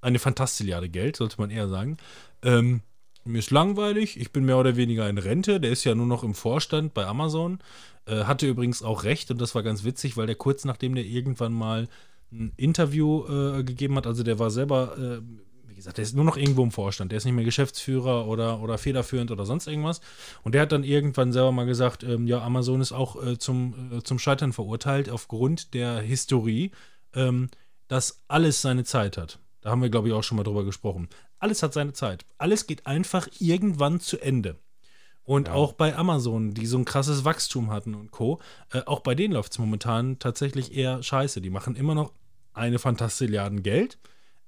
[0.00, 1.96] eine Fantastilliarde Geld, sollte man eher sagen.
[2.42, 2.80] Ähm,
[3.24, 6.24] mir ist langweilig, ich bin mehr oder weniger in Rente, der ist ja nur noch
[6.24, 7.58] im Vorstand bei Amazon.
[8.06, 11.04] Äh, hatte übrigens auch recht und das war ganz witzig, weil der kurz nachdem der
[11.04, 11.88] irgendwann mal
[12.30, 15.20] ein Interview äh, gegeben hat, also der war selber, äh,
[15.74, 18.60] wie gesagt, der ist nur noch irgendwo im Vorstand, der ist nicht mehr Geschäftsführer oder,
[18.60, 20.00] oder federführend oder sonst irgendwas.
[20.44, 23.90] Und der hat dann irgendwann selber mal gesagt, ähm, ja, Amazon ist auch äh, zum,
[23.92, 26.70] äh, zum Scheitern verurteilt aufgrund der Historie,
[27.12, 27.48] ähm,
[27.88, 29.40] dass alles seine Zeit hat.
[29.62, 31.08] Da haben wir, glaube ich, auch schon mal drüber gesprochen.
[31.40, 32.24] Alles hat seine Zeit.
[32.38, 34.56] Alles geht einfach irgendwann zu Ende.
[35.24, 38.40] Und auch bei Amazon, die so ein krasses Wachstum hatten und Co.,
[38.72, 41.40] äh, auch bei denen läuft es momentan tatsächlich eher scheiße.
[41.40, 42.12] Die machen immer noch
[42.52, 43.98] eine Fantastilliarden Geld,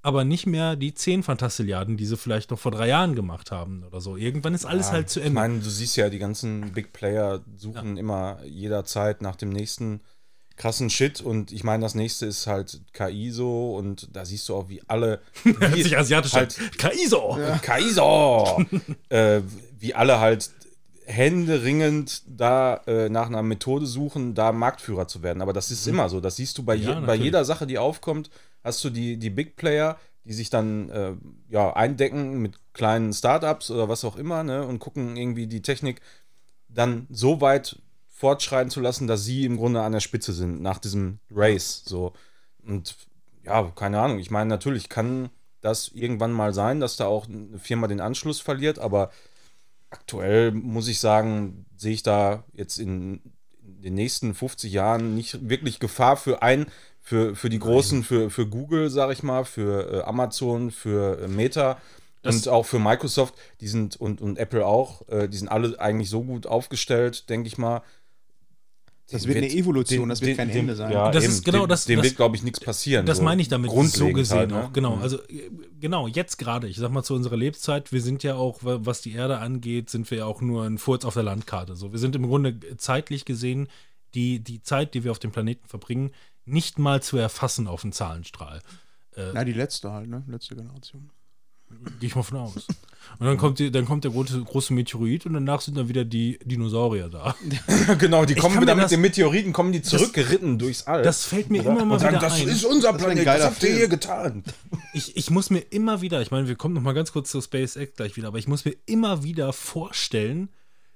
[0.06, 3.82] aber nicht mehr die 10 Fantastilliarden, die sie vielleicht noch vor drei Jahren gemacht haben
[3.84, 4.16] oder so.
[4.16, 5.34] Irgendwann ist alles Ja, halt zu Ich Ende.
[5.34, 10.00] meine, du siehst ja, die ganzen Big Player suchen immer jederzeit nach dem nächsten
[10.56, 14.54] krassen Shit und ich meine, das nächste ist halt KI so und da siehst du
[14.54, 15.20] auch, wie alle.
[15.42, 16.70] Hört wie sich asiatisch halt, an.
[16.78, 17.38] Kaiso!
[17.60, 18.56] Kaiser!
[19.10, 19.42] äh,
[19.78, 20.50] wie alle halt
[21.04, 25.40] händeringend da äh, nach einer Methode suchen, da Marktführer zu werden.
[25.42, 26.20] Aber das ist immer so.
[26.20, 28.30] Das siehst du bei, je, Ja, bei jeder Sache, die aufkommt,
[28.66, 31.12] hast du die, die Big Player, die sich dann äh,
[31.48, 36.00] ja, eindecken mit kleinen Startups oder was auch immer ne, und gucken irgendwie die Technik
[36.68, 40.78] dann so weit fortschreiten zu lassen, dass sie im Grunde an der Spitze sind nach
[40.78, 41.82] diesem Race.
[41.86, 42.12] So.
[42.66, 42.96] Und
[43.44, 44.18] ja, keine Ahnung.
[44.18, 48.40] Ich meine, natürlich kann das irgendwann mal sein, dass da auch eine Firma den Anschluss
[48.40, 49.10] verliert, aber
[49.90, 53.20] aktuell muss ich sagen, sehe ich da jetzt in,
[53.62, 56.66] in den nächsten 50 Jahren nicht wirklich Gefahr für ein,
[57.08, 61.28] für, für die Großen, für, für Google, sage ich mal, für äh, Amazon, für äh,
[61.28, 61.78] Meta
[62.22, 65.78] Das- und auch für Microsoft, die sind und, und Apple auch, äh, die sind alle
[65.78, 67.82] eigentlich so gut aufgestellt, denke ich mal.
[69.08, 70.90] Das Dem wird eine Evolution, das wird dem- kein dem- Ende sein.
[70.90, 73.06] Ja, Das eben, ist genau dem, das- Dem das- wird, glaube ich, nichts passieren.
[73.06, 74.64] Das so meine ich damit so grundlegend gesehen halt, ne?
[74.64, 74.72] auch.
[74.72, 75.02] Genau, Mhm.
[75.02, 78.64] also äh, genau, jetzt gerade, ich sag mal zu unserer Lebzeit, wir sind ja auch,
[78.64, 81.76] wa- was die Erde angeht, sind wir ja auch nur ein Furz auf der Landkarte.
[81.76, 83.68] So, wir sind im Grunde zeitlich gesehen
[84.14, 86.10] die, die Zeit, die wir auf dem Planeten verbringen,
[86.46, 88.60] nicht mal zu erfassen auf dem Zahlenstrahl.
[89.32, 90.22] Na, die letzte halt, ne?
[90.28, 91.10] Letzte Generation.
[92.00, 92.66] Gehe ich mal von aus.
[93.18, 96.04] Und dann kommt, die, dann kommt der große, große Meteorit und danach sind dann wieder
[96.04, 97.34] die Dinosaurier da.
[97.98, 101.02] genau, die kommen wieder mit das- den Meteoriten, kommen die zurückgeritten durchs All.
[101.02, 101.70] Das fällt mir Oder?
[101.70, 102.48] immer mal Und sagen, wieder das ein.
[102.48, 104.44] ist unser Planet, geiler was habt ihr hier getan?
[104.92, 107.40] Ich, ich muss mir immer wieder, ich meine, wir kommen noch mal ganz kurz zu
[107.40, 110.50] SpaceX gleich wieder, aber ich muss mir immer wieder vorstellen,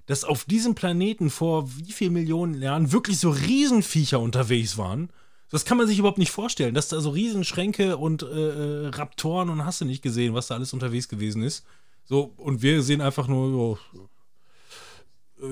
[0.06, 5.10] dass auf diesem Planeten vor wie viel Millionen Jahren wirklich so Riesenviecher unterwegs waren.
[5.50, 9.50] Das kann man sich überhaupt nicht vorstellen, dass da so Riesenschränke und äh, äh, Raptoren
[9.50, 11.64] und hast du nicht gesehen, was da alles unterwegs gewesen ist.
[12.04, 13.98] So, und wir sehen einfach nur, äh,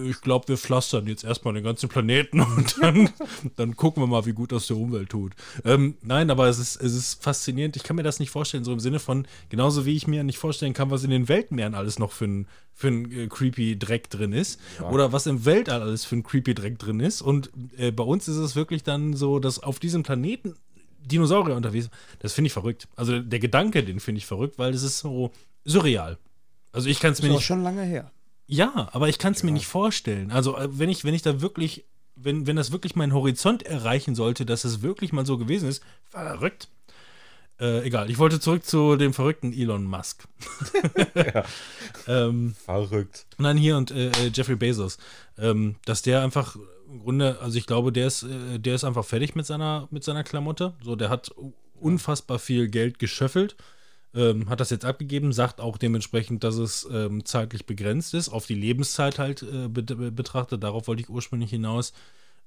[0.08, 3.10] ich glaube, wir pflastern jetzt erstmal den ganzen Planeten und dann,
[3.56, 5.32] dann gucken wir mal, wie gut das der Umwelt tut.
[5.64, 7.76] Ähm, nein, aber es ist, es ist faszinierend.
[7.76, 10.38] Ich kann mir das nicht vorstellen, so im Sinne von, genauso wie ich mir nicht
[10.38, 14.10] vorstellen kann, was in den Weltmeeren alles noch für ein, für ein äh, creepy Dreck
[14.10, 14.60] drin ist.
[14.90, 17.22] Oder was im Weltall alles für ein creepy Dreck drin ist.
[17.22, 20.54] Und äh, bei uns ist es wirklich dann so, dass auf diesem Planeten
[21.00, 21.94] Dinosaurier unterwegs sind.
[22.20, 22.88] Das finde ich verrückt.
[22.96, 25.32] Also der Gedanke, den finde ich verrückt, weil das ist so
[25.64, 26.18] surreal.
[26.72, 28.10] Also ich kann es mir nicht schon lange her.
[28.48, 30.30] Ja, aber ich kann es mir nicht vorstellen.
[30.32, 31.84] Also, äh, wenn ich, wenn ich da wirklich,
[32.16, 35.82] wenn, wenn das wirklich meinen Horizont erreichen sollte, dass es wirklich mal so gewesen ist,
[36.08, 36.68] verrückt.
[37.60, 40.24] Äh, egal, ich wollte zurück zu dem verrückten Elon Musk.
[42.06, 43.26] ähm, Verrückt.
[43.36, 44.96] und dann hier und äh, äh, Jeffrey Bezos,
[45.36, 46.56] ähm, dass der einfach
[46.88, 50.04] im Grunde, also ich glaube, der ist, äh, der ist einfach fertig mit seiner, mit
[50.04, 50.72] seiner Klamotte.
[50.82, 51.34] So, der hat
[51.74, 53.56] unfassbar viel Geld geschöffelt,
[54.14, 58.46] ähm, hat das jetzt abgegeben, sagt auch dementsprechend, dass es ähm, zeitlich begrenzt ist, auf
[58.46, 60.62] die Lebenszeit halt äh, be be- betrachtet.
[60.62, 61.92] Darauf wollte ich ursprünglich hinaus.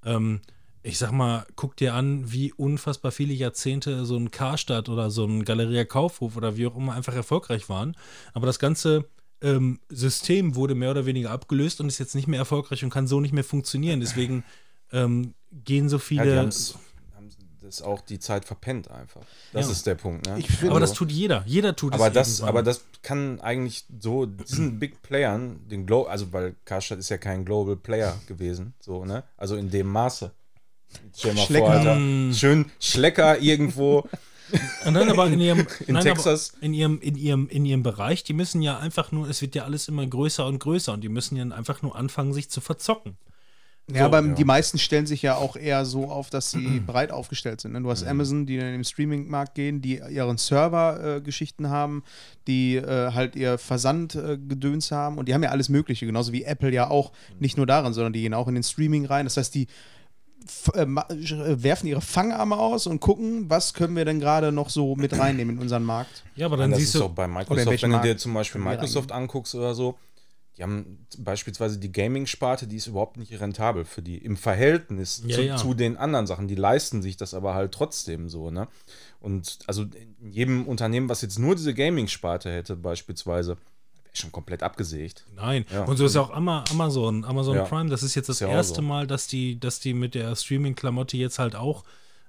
[0.03, 0.41] Ähm,
[0.83, 5.25] ich sag mal, guck dir an, wie unfassbar viele Jahrzehnte so ein Karstadt oder so
[5.25, 7.95] ein Galeria Kaufhof oder wie auch immer einfach erfolgreich waren.
[8.33, 9.05] Aber das ganze
[9.41, 13.05] ähm, System wurde mehr oder weniger abgelöst und ist jetzt nicht mehr erfolgreich und kann
[13.05, 13.99] so nicht mehr funktionieren.
[13.99, 14.43] Deswegen
[14.91, 16.49] ähm, gehen so Ja, viele.
[16.49, 16.73] die
[17.71, 19.21] das auch die Zeit verpennt einfach.
[19.53, 19.71] Das Ja.
[19.71, 20.27] ist der Punkt.
[20.27, 20.41] Ne?
[20.41, 21.43] Finde- aber das tut jeder.
[21.45, 22.13] Jeder tut aber es.
[22.13, 22.49] das, irgendwann.
[22.49, 27.17] aber das kann eigentlich so diesen Big Playern, den Glo also weil Karstadt ist ja
[27.17, 30.31] kein Global Player gewesen, so ne, also in dem Maße.
[31.15, 31.65] Stell mal Schlecker.
[31.65, 32.33] vor, Alter.
[32.33, 34.07] Schön Schlecker irgendwo.
[34.85, 36.53] Und dann aber in ihrem, In nein, Texas.
[36.59, 39.63] In ihrem, in ihrem, in ihrem Bereich, die müssen ja einfach nur, es wird ja
[39.63, 43.15] alles immer größer und größer und die müssen ja einfach nur anfangen, sich zu verzocken.
[43.93, 44.33] Ja, aber ja.
[44.33, 47.73] die meisten stellen sich ja auch eher so auf, dass sie breit aufgestellt sind.
[47.73, 47.81] Ne?
[47.81, 52.03] Du hast Amazon, die in den Streaming-Markt gehen, die ihren Server-Geschichten haben,
[52.47, 56.71] die äh, halt ihr Versand-Gedöns haben und die haben ja alles Mögliche, genauso wie Apple
[56.71, 59.25] ja auch nicht nur darin, sondern die gehen auch in den Streaming rein.
[59.25, 59.67] Das heißt, die
[60.73, 64.95] äh, äh, werfen ihre Fangarme aus und gucken, was können wir denn gerade noch so
[64.95, 66.23] mit reinnehmen in unseren Markt.
[66.35, 69.53] Ja, aber dann siehst du, auch bei Microsoft, wenn du dir zum Beispiel Microsoft anguckst
[69.53, 69.97] oder so,
[70.61, 75.35] die haben beispielsweise die Gaming-Sparte, die ist überhaupt nicht rentabel für die im Verhältnis Ja,
[75.35, 75.57] zu, ja.
[75.57, 76.47] zu den anderen Sachen.
[76.47, 78.67] Die leisten sich das aber halt trotzdem so, ne?
[79.19, 79.81] Und also
[80.19, 83.57] in jedem Unternehmen, was jetzt nur diese Gaming-Sparte hätte, beispielsweise,
[84.03, 85.25] wäre schon komplett abgesägt.
[85.35, 85.65] Nein.
[85.73, 85.85] Ja.
[85.85, 87.57] Und so ist ja auch Ama- Amazon, Amazon.
[87.67, 87.89] Prime.
[87.89, 88.81] Das ist jetzt das Ist auch erste so.
[88.83, 91.83] Mal, dass die, dass die mit der Streaming-Klamotte jetzt halt auch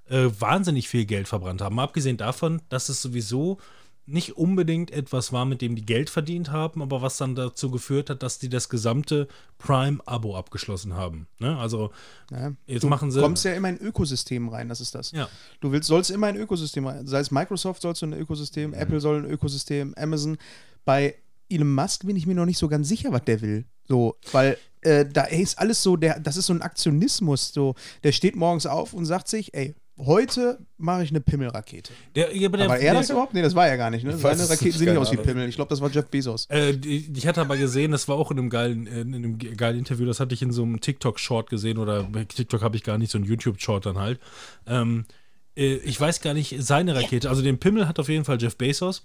[0.09, 1.75] äh, wahnsinnig viel Geld verbrannt haben.
[1.75, 3.59] Mal abgesehen davon, dass es sowieso
[4.05, 8.09] nicht unbedingt etwas war, mit dem die Geld verdient haben, aber was dann dazu geführt
[8.09, 9.27] hat, dass die das gesamte
[9.59, 11.27] Prime-Abo abgeschlossen haben.
[11.39, 11.57] Ne?
[11.57, 11.91] Also
[12.31, 12.51] Ja.
[12.67, 15.11] Jetzt du machen sie- kommst ja immer in ein Ökosystem rein, das ist das.
[15.11, 15.29] Ja.
[15.61, 17.07] Du willst, sollst immer in ein Ökosystem rein.
[17.07, 18.75] Sei es Microsoft sollst du in ein Ökosystem, Mhm.
[18.75, 20.37] Apple soll ein Ökosystem, Amazon.
[20.85, 21.15] Bei
[21.49, 23.65] Elon Musk bin ich mir noch nicht so ganz sicher, was der will.
[23.87, 27.53] So, weil äh, da ist alles so, der, das ist so ein Aktionismus.
[27.53, 31.93] So, der steht morgens auf und sagt sich, ey, heute mache ich eine Pimmelrakete.
[32.15, 33.33] der, ja, aber der, Aber er das überhaupt?
[33.33, 34.03] Nee, das war er gar nicht.
[34.03, 34.17] Ne?
[34.17, 35.17] Seine Raketen sehen nicht aus wie.
[35.17, 35.47] Pimmel.
[35.47, 36.47] Ich glaube, das war Jeff Bezos.
[36.49, 39.55] Äh, ich hatte aber gesehen, das war auch in einem geilen, äh, in einem ge-
[39.55, 42.97] geilen Interview, das hatte ich in so einem TikTok-Short gesehen oder TikTok habe ich gar
[42.97, 44.19] nicht, so ein YouTube-Short dann halt.
[44.67, 45.13] Ähm, äh,
[45.55, 49.03] ich weiß gar nicht, seine Rakete, also den Pimmel hat auf jeden Fall Jeff Bezos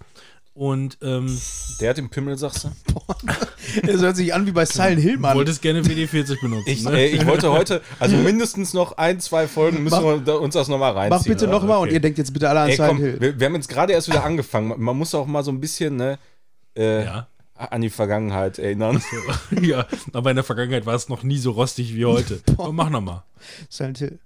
[0.55, 1.39] und ähm,
[1.81, 2.71] Der hat den Pimmel, sagst du?
[3.87, 5.37] Das hört sich an wie bei Silent Hill, Mann.
[5.37, 6.65] wolltest gerne WD-40 benutzen.
[6.69, 6.99] Ich, ne?
[6.99, 10.69] äh, ich wollte heute, also mindestens noch ein, zwei Folgen müssen Mach- wir uns das
[10.69, 11.19] nochmal reinziehen.
[11.21, 11.95] Mach bitte nochmal und Okay.
[11.95, 13.21] ihr denkt jetzt bitte alle an Ey, Silent komm, Hill.
[13.21, 14.75] wir, wir haben jetzt gerade erst wieder angefangen.
[14.83, 16.19] Man muss auch mal so ein bisschen ne,
[16.77, 17.29] äh, ja.
[17.55, 19.01] an die Vergangenheit erinnern.
[19.63, 22.41] ja, aber in der Vergangenheit war es noch nie so rostig wie heute.
[22.59, 23.23] Aber mach nochmal.
[23.69, 24.19] Silent Hill.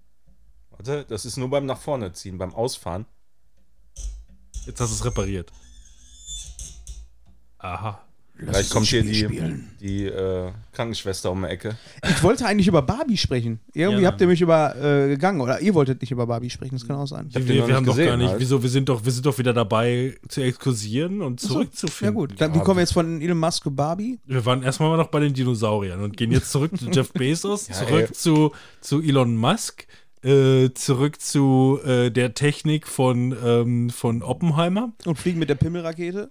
[0.84, 3.06] Warte, das ist nur beim nach vorne ziehen, beim Ausfahren.
[4.66, 5.52] Jetzt hast du es repariert.
[7.58, 8.00] Aha.
[8.34, 9.28] Vielleicht kommt hier die,
[9.80, 11.76] die äh, Krankenschwester um die Ecke.
[12.08, 13.60] Ich wollte eigentlich über Barbie sprechen.
[13.72, 14.08] Irgendwie Ja.
[14.08, 15.40] habt ihr mich übergegangen.
[15.40, 17.28] Oder ihr wolltet nicht über Barbie sprechen, das kann auch sein.
[17.32, 18.30] wir, wir haben nicht doch gar gesehen nicht.
[18.30, 18.40] halt.
[18.40, 18.60] Wieso?
[18.60, 22.14] Wir sind doch, wir sind doch wieder dabei zu exkursieren und Ja zurückzufinden.
[22.16, 24.18] gut, dann, wie kommen wir jetzt von Elon Musk zu Barbie?
[24.24, 27.74] Wir waren erstmal noch bei den Dinosauriern und gehen jetzt zurück zu Jeff Bezos, Ja,
[27.74, 28.12] zurück ey.
[28.12, 29.86] zu, zu Elon Musk,
[30.22, 34.92] äh, zurück zu äh, der Technik von, ähm, von Oppenheimer.
[35.04, 36.30] Und fliegen mit der Pimmelrakete?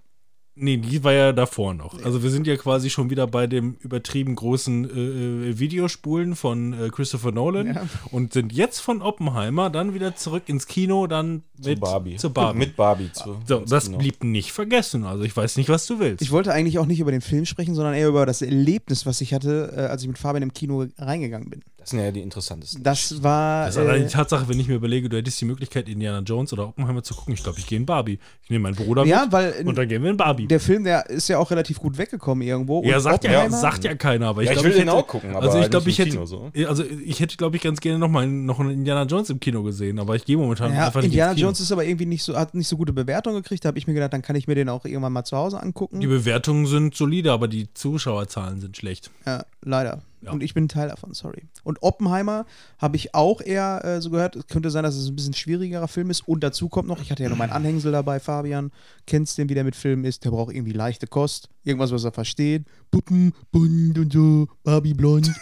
[0.54, 2.04] Nee, die war ja davor noch.
[2.04, 6.74] Also wir sind ja quasi schon wieder bei dem übertrieben großen äh, äh, Videospulen von
[6.74, 7.86] äh, Christopher Nolan Ja.
[8.10, 12.16] und sind jetzt von Oppenheimer dann wieder zurück ins Kino, dann mit Zu Barbie.
[12.16, 12.58] Zu Barbie.
[12.58, 13.10] Mit Barbie.
[13.14, 13.96] Zu, so, ins das Kino.
[13.96, 15.04] blieb nicht vergessen.
[15.04, 16.20] Also ich weiß nicht, was du willst.
[16.20, 19.22] Ich wollte eigentlich auch nicht über den Film sprechen, sondern eher über das Erlebnis, was
[19.22, 21.62] ich hatte, äh, als ich mit Fabian im Kino reingegangen bin.
[21.82, 22.82] Das sind ja die interessantesten.
[22.82, 23.66] Das war.
[23.66, 26.20] Das ist allein äh, die Tatsache, wenn ich mir überlege, du hättest die Möglichkeit, Indiana
[26.20, 27.34] Jones oder Oppenheimer zu gucken.
[27.34, 28.18] Ich glaube, ich gehe in Barbie.
[28.42, 30.46] Ich nehme meinen Bruder ja, mit weil und dann gehen wir in Barbie.
[30.46, 32.82] der Film, der ist ja auch relativ gut weggekommen irgendwo.
[32.84, 34.88] ja, Und sagt ja, sagt ja keiner, aber ich Ja, ich glaube, will ich den
[34.88, 36.50] hätte, auch gucken, aber also ich halt glaube, ich hätte, Kino so.
[36.66, 39.62] also ich hätte, glaube ich, ganz gerne noch mal noch einen Indiana Jones im Kino
[39.62, 41.48] gesehen, aber ich gehe momentan Ja, einfach nicht Indiana ins Kino.
[41.48, 43.64] Jones ist aber irgendwie nicht so, hat nicht so gute Bewertungen gekriegt.
[43.64, 45.62] Da habe ich mir gedacht, dann kann ich mir den auch irgendwann mal zu Hause
[45.62, 46.00] angucken.
[46.00, 49.10] Die Bewertungen sind solide, aber die Zuschauerzahlen sind schlecht.
[49.26, 50.02] Ja, leider.
[50.22, 50.30] Ja.
[50.30, 51.42] Und ich bin ein Teil davon, sorry.
[51.64, 52.46] Und Oppenheimer
[52.78, 54.36] habe ich auch eher äh, so gehört.
[54.36, 56.26] Es könnte sein, dass es ein bisschen schwierigerer Film ist.
[56.28, 58.70] Und dazu kommt noch, ich hatte ja noch meinen Anhängsel dabei, Fabian.
[59.06, 60.24] Kennst den, wie der mit Filmen ist?
[60.24, 61.48] Der braucht irgendwie leichte Kost.
[61.64, 62.64] Irgendwas, was er versteht.
[62.90, 65.32] Puppen, bunt und so, Barbie blond.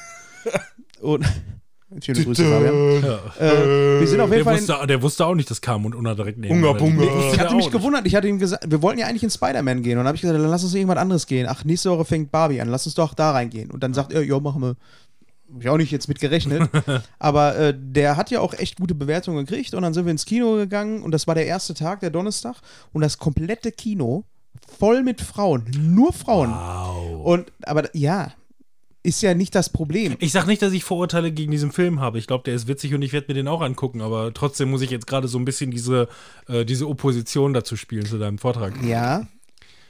[1.00, 1.26] und
[2.00, 3.02] schöne Grüße, Fabian.
[3.02, 3.18] Ja.
[3.40, 5.94] Äh, wir sind auf jeden Der Fall wusste, der wusste auch nicht, dass Carmen und
[5.94, 7.02] Unna direkt neben Unga Bunga.
[7.02, 9.82] Ich Der hatte mich gewundert, ich hatte ihm gesagt, wir wollten ja eigentlich in Spider-Man
[9.82, 9.92] gehen.
[9.92, 11.46] Und dann habe ich gesagt, dann lass uns irgendwas anderes gehen.
[11.48, 13.70] Ach, nächste Woche fängt Barbie an, lass uns doch da reingehen.
[13.70, 14.76] Und dann sagt er, ja, machen wir.
[15.52, 16.70] Hab ich auch nicht jetzt mit gerechnet.
[17.18, 19.74] Aber äh, der hat ja auch echt gute Bewertungen gekriegt.
[19.74, 21.02] Und dann sind wir ins Kino gegangen.
[21.02, 22.56] Und das war der erste Tag, der Donnerstag.
[22.92, 24.24] Und das komplette Kino
[24.78, 25.64] voll mit Frauen.
[25.76, 26.50] Nur Frauen.
[26.50, 27.26] Wow.
[27.26, 28.32] Und, aber ja,
[29.02, 30.16] ist ja nicht das Problem.
[30.18, 32.18] Ich sag nicht, dass ich Vorurteile gegen diesen Film habe.
[32.18, 34.82] Ich glaube, der ist witzig und ich werde mir den auch angucken, aber trotzdem muss
[34.82, 36.08] ich jetzt gerade so ein bisschen diese,
[36.48, 38.74] äh, diese Opposition dazu spielen zu deinem Vortrag.
[38.84, 39.26] Ja.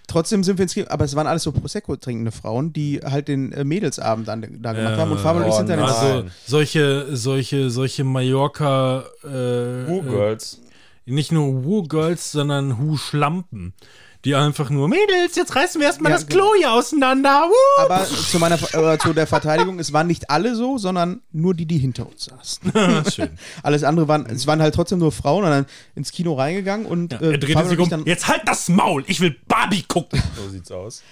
[0.07, 3.29] Trotzdem sind wir ins Kino, aber es waren alles so Prosecco trinkende Frauen, die halt
[3.29, 5.13] den äh, Mädelsabend dann da gemacht haben.
[5.13, 10.11] Und Fabian und ich oh sind dann Also solche, solche, solche Mallorca äh, Who äh,
[10.11, 10.61] Girls.
[11.07, 13.73] nicht nur Woo-Girls, sondern Woo-Schlampen.
[14.25, 17.49] Die einfach nur, Mädels, jetzt reißen wir erstmal Ja, das Klo hier auseinander.
[17.49, 17.83] Woo!
[17.83, 21.65] Aber zu meiner äh, zu der Verteidigung, es waren nicht alle so, sondern nur die,
[21.65, 22.73] die hinter uns saßen.
[23.11, 23.31] Schön.
[23.63, 27.13] Alles andere waren, es waren halt trotzdem nur Frauen und dann ins Kino reingegangen und
[27.13, 28.07] Ja, äh, er drehte sich und um.
[28.07, 30.23] Jetzt halt das Maul, ich will Barbie gucken.
[30.37, 31.03] So sieht's aus.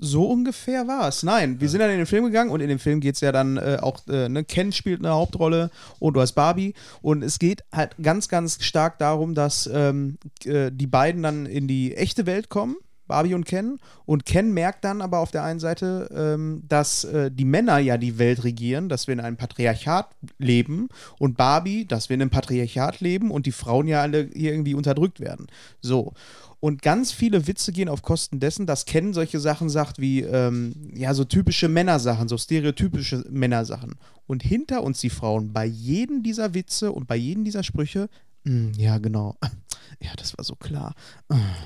[0.00, 1.22] So ungefähr war es.
[1.22, 3.32] Nein, wir sind dann in den Film gegangen und in dem Film geht es ja
[3.32, 7.38] dann äh, auch, äh, ne, Ken spielt eine Hauptrolle und du hast Barbie und es
[7.38, 12.26] geht halt ganz, ganz stark darum, dass ähm, äh, die beiden dann in die echte
[12.26, 12.76] Welt kommen.
[13.10, 13.80] Barbie und Ken.
[14.06, 17.98] Und Ken merkt dann aber auf der einen Seite, ähm, dass äh, die Männer ja
[17.98, 20.08] die Welt regieren, dass wir in einem Patriarchat
[20.38, 24.52] leben und Barbie, dass wir in einem Patriarchat leben und die Frauen ja alle hier
[24.52, 25.48] irgendwie unterdrückt werden.
[25.80, 26.14] So.
[26.60, 30.74] Und ganz viele Witze gehen auf Kosten dessen, dass Ken solche Sachen sagt wie, ähm,
[30.94, 33.94] ja, so typische Männersachen, so stereotypische Männersachen.
[34.26, 38.08] Und hinter uns die Frauen, bei jedem dieser Witze und bei jedem dieser Sprüche,
[38.44, 39.36] "Mm, ja, genau.
[40.02, 40.94] Ja, das war so klar.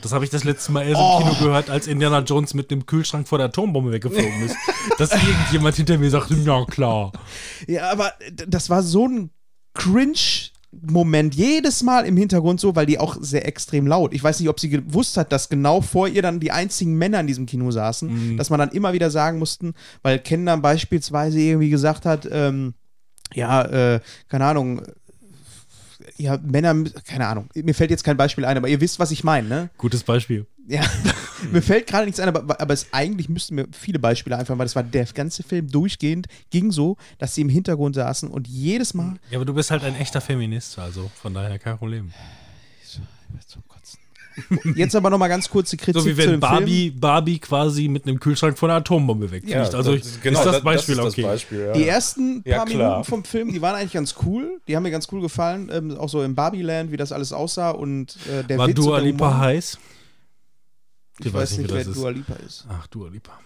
[0.03, 1.19] Das habe ich das letzte Mal erst Oh.
[1.21, 4.57] im Kino gehört, als Indiana Jones mit dem Kühlschrank vor der Atombombe weggeflogen ist.
[4.99, 7.13] Dass irgendjemand hinter mir sagt, ja klar.
[7.69, 8.13] Ja, aber
[8.49, 9.31] das war so ein
[9.75, 10.15] cringe
[10.83, 14.15] Moment jedes Mal im Hintergrund so, weil die auch sehr extrem laut.
[14.15, 17.21] Ich weiß nicht, ob sie gewusst hat, dass genau vor ihr dann die einzigen Männer
[17.21, 21.41] in diesem Kino saßen, dass man dann immer wieder sagen mussten, weil Ken dann beispielsweise
[21.41, 22.75] irgendwie gesagt hat, ähm,
[23.33, 24.83] ja, äh, keine Ahnung,
[26.17, 26.75] ja, Männer,
[27.07, 29.71] keine Ahnung, mir fällt jetzt kein Beispiel ein, aber ihr wisst, was ich meine, ne?
[29.79, 30.47] Gutes Beispiel.
[30.67, 30.83] Ja,
[31.53, 34.67] mir fällt gerade nichts ein, aber, aber es eigentlich müssten mir viele Beispiele einfallen, weil
[34.67, 38.95] das war der ganze Film durchgehend, ging so, dass sie im Hintergrund saßen und jedes
[38.95, 39.17] Mal.
[39.31, 42.13] Ja, aber du bist halt ein echter Feminist, also von daher kein Problem.
[44.75, 47.87] Jetzt aber nochmal ganz kurz die Kritik So wie zu wenn dem Barbie, Barbie quasi
[47.89, 49.75] mit einem Kühlschrank von einer Atombombe wegfliegt.
[49.75, 51.23] also das- genau, ist das Beispiel ist okay.
[51.23, 51.65] Das Beispiel, ja.
[51.73, 51.79] Film.
[51.83, 52.91] Die ersten Ja, paar klar.
[52.91, 54.61] Minuten vom Film, die waren eigentlich ganz cool.
[54.67, 55.71] Die haben mir ganz cool gefallen.
[55.73, 58.99] Ähm, auch so im Barbie-Land, wie das alles aussah und äh, der War Witz Dua
[58.99, 59.39] Lipa Humor.
[59.39, 59.79] heiß?
[61.21, 62.67] Ich weiß nicht, wer Dua Lipa ist.
[62.69, 63.39] Ach, Dua Lipa.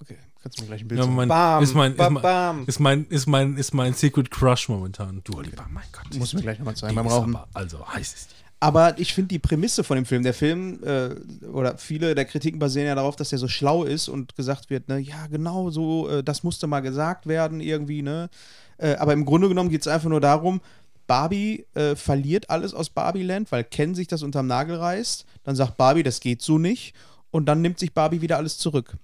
[0.00, 1.16] Okay, kannst du mir gleich ein Bild Ja, zeigen.
[1.16, 2.64] mein, Bam, ist, mein, ist, bam, mein, bam.
[2.68, 5.20] ist, mein, ist, mein, ist mein Secret Crush momentan.
[5.24, 6.14] Dua Lipa, mein Gott.
[6.16, 7.34] Muss mir gleich nochmal zeigen beim ist Rauchen.
[7.34, 8.41] aber, Also heiß ist die.
[8.62, 11.10] Aber ich finde die Prämisse von dem Film, der Film, äh,
[11.46, 14.88] oder viele der Kritiken basieren ja darauf, dass er so schlau ist und gesagt wird,
[14.88, 18.30] ne, ja, genau so, äh, das musste mal gesagt werden irgendwie, ne.
[18.78, 20.60] Äh, aber im Grunde genommen geht es einfach nur darum,
[21.08, 25.26] Barbie äh, verliert alles aus Barbieland, weil Ken sich das unterm Nagel reißt.
[25.42, 26.94] Dann sagt Barbie, das geht so nicht.
[27.32, 28.96] und dann nimmt sich Barbie wieder alles zurück.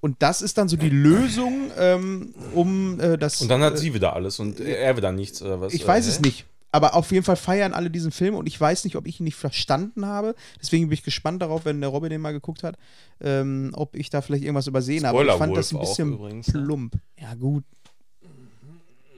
[0.00, 3.42] Und das ist dann so die Lösung, ähm, um äh, das.
[3.42, 5.74] Und dann hat äh, sie wieder alles und er wieder nichts, oder was?
[5.74, 6.46] Ich weiß Äh, es nicht.
[6.70, 9.24] Aber auf jeden Fall feiern alle diesen Film und ich weiß nicht, ob ich ihn
[9.24, 10.34] nicht verstanden habe.
[10.60, 12.76] Deswegen bin ich gespannt darauf, wenn der Robin den mal geguckt hat,
[13.20, 15.24] ähm, ob ich da vielleicht irgendwas übersehen habe.
[15.24, 16.60] Ich fand das ein bisschen übrigens, ne?
[16.60, 16.94] plump.
[17.18, 17.64] Ja, gut.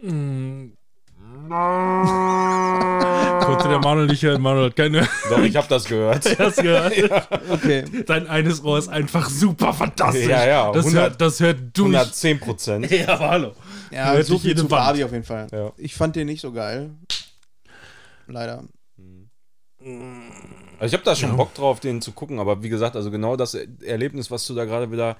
[3.45, 4.41] Konnte der Manuel nicht hören.
[4.41, 6.25] Manuel hat keine Doch, ich habe das gehört.
[6.39, 6.93] das gehört.
[7.51, 7.85] Okay.
[8.07, 10.27] Dein eines Ohr ist einfach super fantastisch.
[10.27, 11.95] Ja, ja, Das 100 hört, das hört durch.
[11.95, 12.91] 110 Prozent.
[12.91, 13.53] Ja, aber hallo.
[13.91, 14.69] Ja, Hört so viel jede zu.
[14.69, 15.49] Barbie auf jeden Fall.
[15.53, 15.73] Ja.
[15.77, 16.91] Ich fand den nicht so geil.
[18.31, 18.65] Leider.
[20.79, 23.37] Also ich habe da schon Bock drauf, den zu gucken, aber wie gesagt, also genau
[23.37, 25.17] das Erlebnis, was du da gerade wieder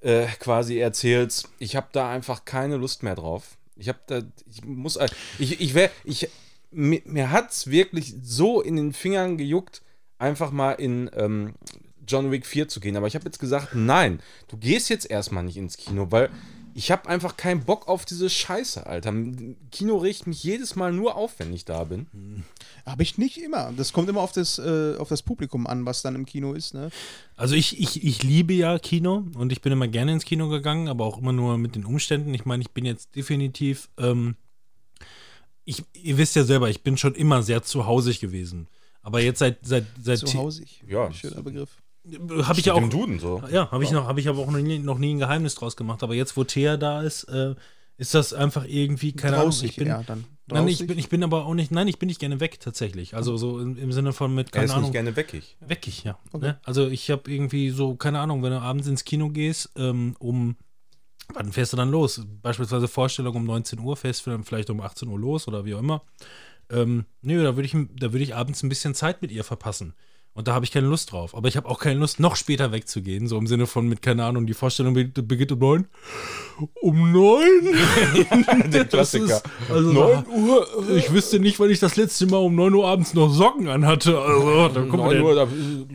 [0.00, 3.56] äh, quasi erzählst, ich habe da einfach keine Lust mehr drauf.
[3.76, 6.28] Ich habe da, ich muss, äh, ich, ich wäre, ich,
[6.70, 9.82] mir, mir hat's wirklich so in den Fingern gejuckt,
[10.18, 11.54] einfach mal in ähm,
[12.06, 12.96] John Wick 4 zu gehen.
[12.96, 16.28] Aber ich habe jetzt gesagt, nein, du gehst jetzt erstmal nicht ins Kino, weil
[16.74, 19.12] ich habe einfach keinen Bock auf diese Scheiße, Alter.
[19.70, 22.06] Kino regt mich jedes Mal nur auf, wenn ich da bin.
[22.84, 23.72] Aber ich nicht immer.
[23.76, 26.74] Das kommt immer auf das, äh, auf das Publikum an, was dann im Kino ist.
[26.74, 26.90] Ne?
[27.36, 30.88] Also ich, ich, ich liebe ja Kino und ich bin immer gerne ins Kino gegangen,
[30.88, 32.32] aber auch immer nur mit den Umständen.
[32.34, 34.36] Ich meine, ich bin jetzt definitiv, ähm,
[35.64, 38.68] ich, ihr wisst ja selber, ich bin schon immer sehr zu Hause gewesen.
[39.02, 40.64] Aber jetzt seit, seit, seit Zu Hause.
[40.86, 41.12] Ja.
[41.12, 41.82] Schöner Begriff.
[42.42, 43.42] Habe ich ja Im auch, Duden so.
[43.50, 45.76] ja, habe ich noch, habe ich aber auch noch nie, noch nie ein Geheimnis draus
[45.76, 46.02] gemacht.
[46.02, 47.54] Aber jetzt, wo Thea da ist, äh,
[47.96, 50.24] ist das einfach irgendwie, keine Ahnung, Drausig, ich bin, ja, dann.
[50.48, 53.14] nein, ich bin, ich bin aber auch nicht, nein, ich bin nicht gerne weg, tatsächlich.
[53.14, 54.84] Also so im, im Sinne von mit, Er keine ist Ahnung.
[54.84, 55.56] nicht gerne weckig.
[55.60, 56.18] Weckig, ja.
[56.32, 56.46] Okay.
[56.46, 56.60] Ne?
[56.64, 60.56] Also ich habe irgendwie so, keine Ahnung, wenn du abends ins Kino gehst, ähm, um,
[61.32, 62.26] wann fährst du dann los?
[62.42, 65.74] Beispielsweise Vorstellung um 19 Uhr, fährst du dann vielleicht um 18 Uhr los oder wie
[65.74, 66.02] auch immer.
[66.70, 69.94] Ähm, nö, da würde ich, da würd ich abends ein bisschen Zeit mit ihr verpassen.
[70.34, 71.34] Und da habe ich keine Lust drauf.
[71.36, 73.26] Aber ich habe auch keine Lust, noch später wegzugehen.
[73.28, 75.86] So im Sinne von mit, keine Ahnung, die Vorstellung be- beginnt um neun.
[76.80, 77.76] Um neun?
[78.72, 79.24] Der Das Klassiker.
[79.36, 80.66] ist, also 9 Uhr.
[80.96, 84.18] Ich wüsste nicht, wann ich das letzte Mal um 9 Uhr abends noch Socken anhatte.
[84.18, 85.48] Also, da kommt 9 der- Uhr, da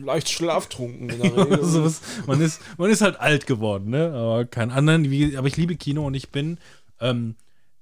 [0.04, 1.58] leicht schlaftrunken in der Regel.
[1.58, 4.12] also was, man, ist, man ist halt alt geworden, ne?
[4.14, 5.10] Aber kein anderen.
[5.10, 6.58] Wie, aber ich liebe Kino und ich bin.
[7.00, 7.34] Ähm,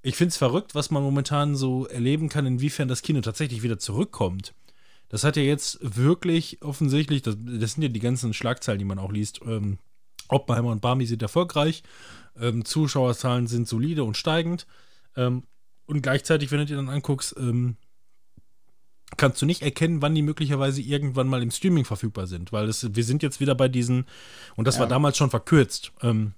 [0.02, 3.78] ich finde es verrückt, was man momentan so erleben kann, inwiefern das Kino tatsächlich wieder
[3.78, 4.54] zurückkommt.
[5.16, 8.98] Das hat ja jetzt wirklich offensichtlich, das, das sind ja die ganzen Schlagzeilen, die man
[8.98, 9.40] auch liest.
[9.46, 9.78] Ähm,
[10.28, 11.84] Oppenheimer und Barbie sind erfolgreich,
[12.38, 14.66] ähm, Zuschauerzahlen sind solide und steigend.
[15.16, 15.44] Ähm,
[15.86, 17.78] und gleichzeitig, wenn du dir dann anguckst, ähm,
[19.16, 22.94] kannst du nicht erkennen, wann die möglicherweise irgendwann mal im Streaming verfügbar sind, weil das,
[22.94, 24.04] wir sind jetzt wieder bei diesen,
[24.54, 26.34] und das war damals schon verkürzt, ähm,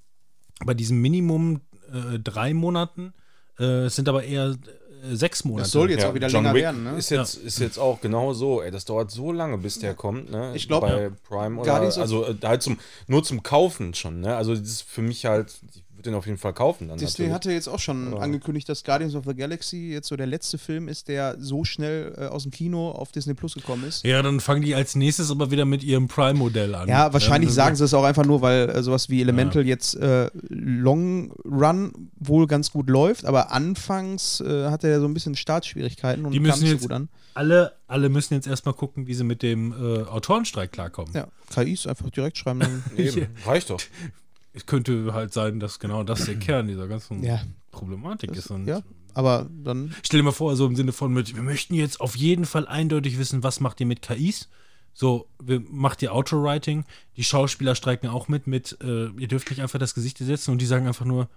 [0.65, 1.63] bei diesem Minimum
[1.93, 3.13] äh, drei Monaten,
[3.59, 4.57] äh, es sind aber eher äh,
[5.03, 5.63] sechs Monate.
[5.63, 6.97] Das soll jetzt auch wieder John länger Wick werden, ne?
[6.97, 10.31] Ist jetzt, ist jetzt auch genau so, ey, das dauert so lange, bis der kommt,
[10.31, 10.53] ne?
[10.55, 11.11] Ich glaub, bei ja.
[11.29, 14.37] Prime oder Guardians also äh, halt zum nur zum Kaufen schon, ne?
[14.37, 16.97] Also das ist für mich halt, ich würde den auf jeden Fall kaufen dann.
[16.99, 17.35] Disney natürlich.
[17.35, 18.19] hatte jetzt auch schon Ja.
[18.19, 22.15] angekündigt, dass Guardians of the Galaxy jetzt so der letzte Film ist, der so schnell
[22.17, 24.05] äh, aus dem Kino auf Disney Plus gekommen ist.
[24.05, 26.89] Ja, dann fangen die als nächstes aber wieder mit ihrem Prime-Modell an.
[26.89, 29.97] Ja, wahrscheinlich Ähm, sagen sie es auch einfach nur, weil äh, sowas wie Elemental jetzt
[29.97, 35.35] äh, Long Run wohl ganz gut läuft, aber anfangs äh, hatte er so ein bisschen
[35.35, 37.09] Startschwierigkeiten und Die kam müssen nicht so gut an.
[37.35, 41.13] alle, alle müssen jetzt erstmal gucken, wie sie mit dem äh, Autorenstreik klarkommen.
[41.15, 42.61] Ja, KIs einfach direkt schreiben.
[42.61, 42.83] Dann.
[42.97, 43.81] Eben, reicht doch.
[44.53, 47.41] Es könnte halt sein, dass genau das der Kern dieser ganzen Ja.
[47.71, 48.51] Problematik Das- ist.
[48.51, 48.83] Und ja,
[49.15, 52.17] aber dann Stell dir mal vor, so im Sinne von mit, wir möchten jetzt auf
[52.17, 54.49] jeden Fall eindeutig wissen, was macht ihr mit KIs?
[54.95, 55.29] So,
[55.71, 56.85] macht ihr Autowriting?
[57.17, 60.61] Die Schauspieler streiken auch mit, mit, äh, ihr dürft nicht einfach das Gesicht ersetzen und
[60.61, 61.29] die sagen einfach nur,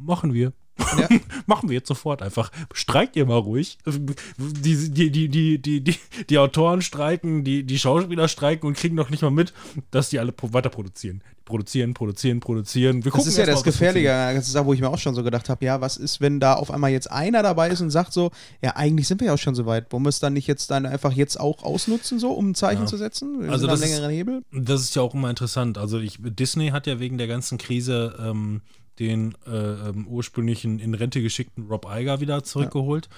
[0.00, 0.52] machen wir.
[0.98, 1.08] Ja.
[1.46, 2.50] machen wir jetzt sofort einfach.
[2.72, 3.76] Streikt ihr mal ruhig.
[3.86, 5.96] Die, die, die, die, die, die,
[6.30, 9.52] die Autoren streiken, die, die Schauspieler streiken und kriegen noch nicht mal mit,
[9.90, 11.22] dass die alle weiter produzieren.
[11.44, 13.04] Produzieren, produzieren, produzieren.
[13.04, 15.14] Wir Das ist ja das Gefährliche, an der ganzen Sache, wo ich mir auch schon
[15.14, 17.90] so gedacht habe, ja, was ist, wenn da auf einmal jetzt einer dabei ist und
[17.90, 18.30] sagt so,
[18.62, 19.92] ja, eigentlich sind wir ja auch schon so weit.
[19.92, 22.82] Wollen wir es dann nicht jetzt dann einfach jetzt auch ausnutzen, so, um ein Zeichen
[22.82, 22.86] Ja.
[22.86, 23.42] zu setzen?
[23.42, 24.42] Wir Also das ist- längeren Hebel.
[24.52, 25.76] Das ist ja auch immer interessant.
[25.76, 28.62] Also ich, Disney hat ja wegen der ganzen Krise ähm,
[29.00, 33.08] den äh, ähm, ursprünglichen in Rente geschickten Rob Iger wieder zurückgeholt.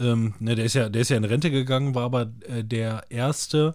[0.00, 3.04] Ähm, ne, der ist ja, der ist ja in Rente gegangen, war aber äh, der
[3.10, 3.74] erste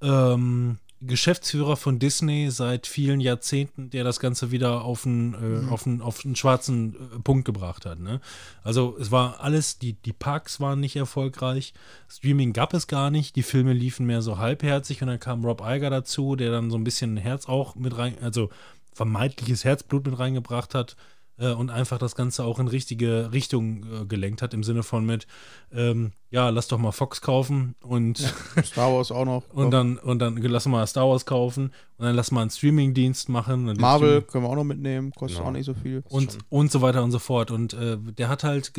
[0.00, 5.86] ähm, Geschäftsführer von Disney seit vielen Jahrzehnten, der das Ganze wieder auf einen, äh, auf
[5.86, 7.98] einen, auf einen schwarzen äh, Punkt gebracht hat.
[7.98, 8.20] Ne?
[8.62, 11.74] Also es war alles, die, die Parks waren nicht erfolgreich,
[12.08, 15.62] Streaming gab es gar nicht, die Filme liefen mehr so halbherzig und dann kam Rob
[15.64, 18.50] Iger dazu, der dann so ein bisschen Herz auch mit rein, also
[18.94, 20.96] vermeintliches Herzblut mit reingebracht hat.
[21.38, 25.06] äh, und einfach das Ganze auch in richtige Richtung äh, gelenkt hat, im Sinne von
[25.06, 25.26] mit,
[25.72, 28.18] ähm, ja, lass doch mal Fox kaufen und,
[28.62, 29.48] Star Wars auch noch.
[29.54, 33.30] und dann, und dann lass mal Star Wars kaufen und dann lass mal einen Streaming-Dienst
[33.30, 33.64] machen.
[33.78, 35.48] Marvel Streaming- können wir auch noch mitnehmen, kostet Genau.
[35.48, 36.04] auch nicht so viel.
[36.10, 37.50] und, und so weiter und so fort.
[37.50, 38.70] Und äh, der hat halt,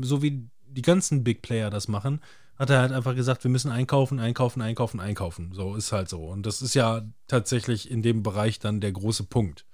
[0.00, 2.20] so wie die ganzen Big Player das machen,
[2.58, 5.50] hat er halt einfach gesagt, wir müssen einkaufen, einkaufen, einkaufen, einkaufen.
[5.52, 6.24] So ist halt so.
[6.24, 9.64] Und das ist ja tatsächlich in dem Bereich dann der große Punkt.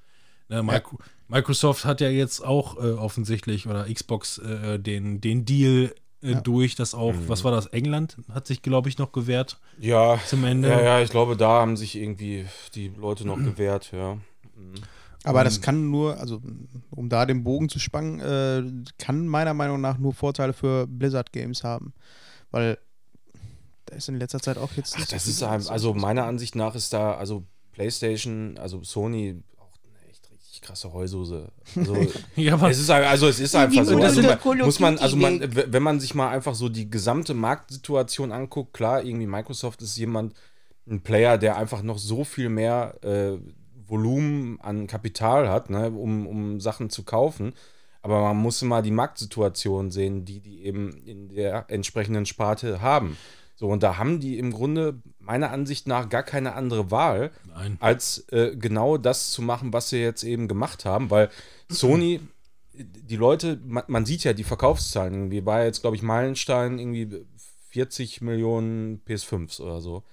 [0.49, 0.99] Ne, Micro
[1.31, 6.41] Microsoft hat ja jetzt auch äh, offensichtlich oder Xbox äh, den, den Deal äh, Ja.
[6.41, 10.43] durch, dass auch, was war das, England hat sich, glaube ich, noch gewehrt Ja, zum
[10.45, 10.69] Ende.
[10.71, 14.17] ja, ja, ich glaube, da haben sich irgendwie die Leute noch gewehrt, ja.
[15.25, 16.41] Aber das kann nur, also
[16.91, 18.63] um da den Bogen zu spannen, äh,
[18.99, 21.93] kann meiner Meinung nach nur Vorteile für Blizzard Games haben.
[22.51, 22.79] Weil
[23.87, 24.95] da ist in letzter Zeit auch jetzt.
[24.97, 25.69] Ach, so das viel ist los.
[25.69, 30.93] also meiner Ansicht nach ist da, also PlayStation, also Sony auch eine echt richtig krasse
[30.93, 31.51] Heususe.
[31.75, 31.95] Also,
[32.37, 33.97] Ja, es ist, also es ist einfach so.
[33.97, 34.23] Also,
[34.65, 39.03] muss man, also man, wenn man sich mal einfach so die gesamte Marktsituation anguckt, klar,
[39.03, 40.35] irgendwie Microsoft ist jemand,
[40.91, 43.39] ein Player, der einfach noch so viel mehr äh,
[43.87, 47.55] Volumen an Kapital hat, ne, um, um Sachen zu kaufen.
[48.03, 53.17] Aber man muss mal die Marktsituation sehen, die die eben in der entsprechenden Sparte haben.
[53.59, 57.77] So, und da haben die im Grunde meiner Ansicht nach gar keine andere Wahl, Nein.
[57.81, 61.29] als äh, genau das zu machen, was sie jetzt eben gemacht haben, weil
[61.69, 62.21] Sony,
[62.73, 67.27] die Leute, man, man sieht ja die Verkaufszahlen irgendwie, war jetzt, glaube ich, Meilenstein irgendwie
[67.71, 70.05] 40 Millionen PS5s oder so.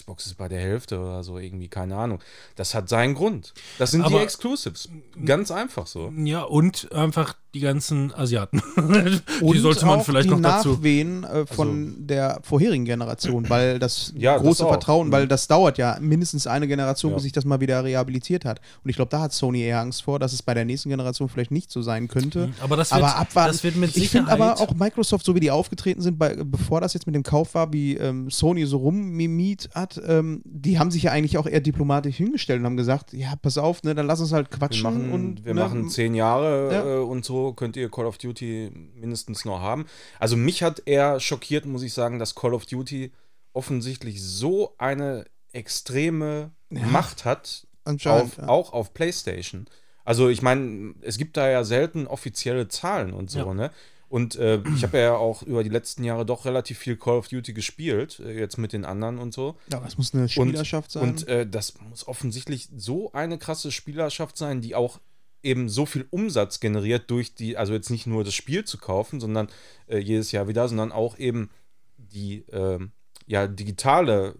[0.00, 2.20] Xbox ist bei der Hälfte oder so, irgendwie, keine Ahnung.
[2.56, 3.52] Das hat seinen Grund.
[3.78, 4.88] Das sind die Aber- Exclusives.
[5.24, 6.12] Ganz einfach so.
[6.16, 8.62] Ja, und einfach die ganzen Asiaten.
[8.76, 10.70] die Und sollte man vielleicht die noch dazu.
[10.74, 14.70] Nachwehen äh, von der vorherigen Generation, weil das Ja, das große auch.
[14.70, 15.28] Vertrauen, weil Mhm.
[15.30, 17.16] das dauert ja mindestens eine Generation, Ja.
[17.16, 18.60] bis sich das mal wieder rehabilitiert hat.
[18.84, 21.28] Und ich glaube, da hat Sony eher Angst vor, dass es bei der nächsten Generation
[21.28, 22.50] vielleicht nicht so sein könnte.
[22.60, 23.52] Aber das wird, aber abwarten.
[23.52, 24.40] das wird mit ich finde Sicherheit.
[24.56, 27.54] aber auch Microsoft, so wie die aufgetreten sind, bei, bevor das jetzt mit dem Kauf
[27.54, 31.60] war, wie ähm, Sony so rummimiet hat, ähm, die haben sich ja eigentlich auch eher
[31.60, 34.82] diplomatisch hingestellt und haben gesagt, ja, pass auf, ne, dann lass uns halt Wir quatschen
[34.84, 36.96] machen, und wir ne, machen zehn Jahre Ja.
[36.96, 39.86] äh, und so könnt ihr Call of Duty mindestens noch haben.
[40.18, 43.12] Also mich hat eher schockiert, muss ich sagen, dass Call of Duty
[43.52, 48.48] offensichtlich so eine extreme Macht hat, auf, ja.
[48.48, 49.66] auch auf PlayStation.
[50.04, 53.54] Also ich meine, es gibt da ja selten offizielle Zahlen und so, Ja.
[53.54, 53.70] ne?
[54.10, 57.28] Und äh, ich habe ja auch über die letzten Jahre doch relativ viel Call of
[57.28, 59.56] Duty gespielt, äh, jetzt mit den anderen und so.
[59.70, 61.02] Ja, aber es muss eine Spielerschaft sein.
[61.04, 64.98] Und äh, das muss offensichtlich so eine krasse Spielerschaft sein, die auch
[65.42, 69.20] eben so viel Umsatz generiert durch die, also jetzt nicht nur das Spiel zu kaufen,
[69.20, 69.48] sondern
[69.86, 71.50] äh, jedes Jahr wieder, sondern auch eben
[71.96, 72.92] die ähm,
[73.26, 74.34] ja, digitale,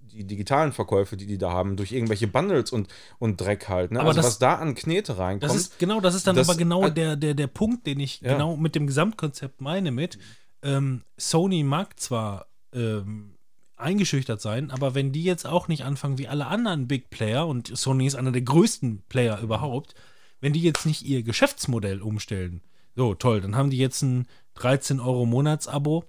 [0.00, 2.88] die digitalen Verkäufe, die die da haben, durch irgendwelche Bundles und,
[3.18, 3.92] und Dreck halt.
[3.92, 4.00] Ne?
[4.00, 5.44] Aber also das- was da an Knete reinkommt.
[5.44, 8.00] Das ist genau, das ist dann Das- aber genau äh, der, der, der Punkt, den
[8.00, 8.32] ich Ja.
[8.34, 10.18] genau mit dem Gesamtkonzept meine mit.
[10.62, 13.34] Ähm, Sony mag zwar ähm,
[13.76, 17.76] eingeschüchtert sein, aber wenn die jetzt auch nicht anfangen wie alle anderen Big Player und
[17.76, 19.94] Sony ist einer der größten Player überhaupt,
[20.42, 22.60] wenn die jetzt nicht ihr Geschäftsmodell umstellen,
[22.94, 26.04] so toll, dann haben die jetzt ein 13 Euro Monatsabo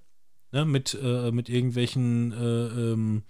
[0.51, 2.35] ne, mit, äh, mit irgendwelchen äh,
[2.91, 3.23] ähm,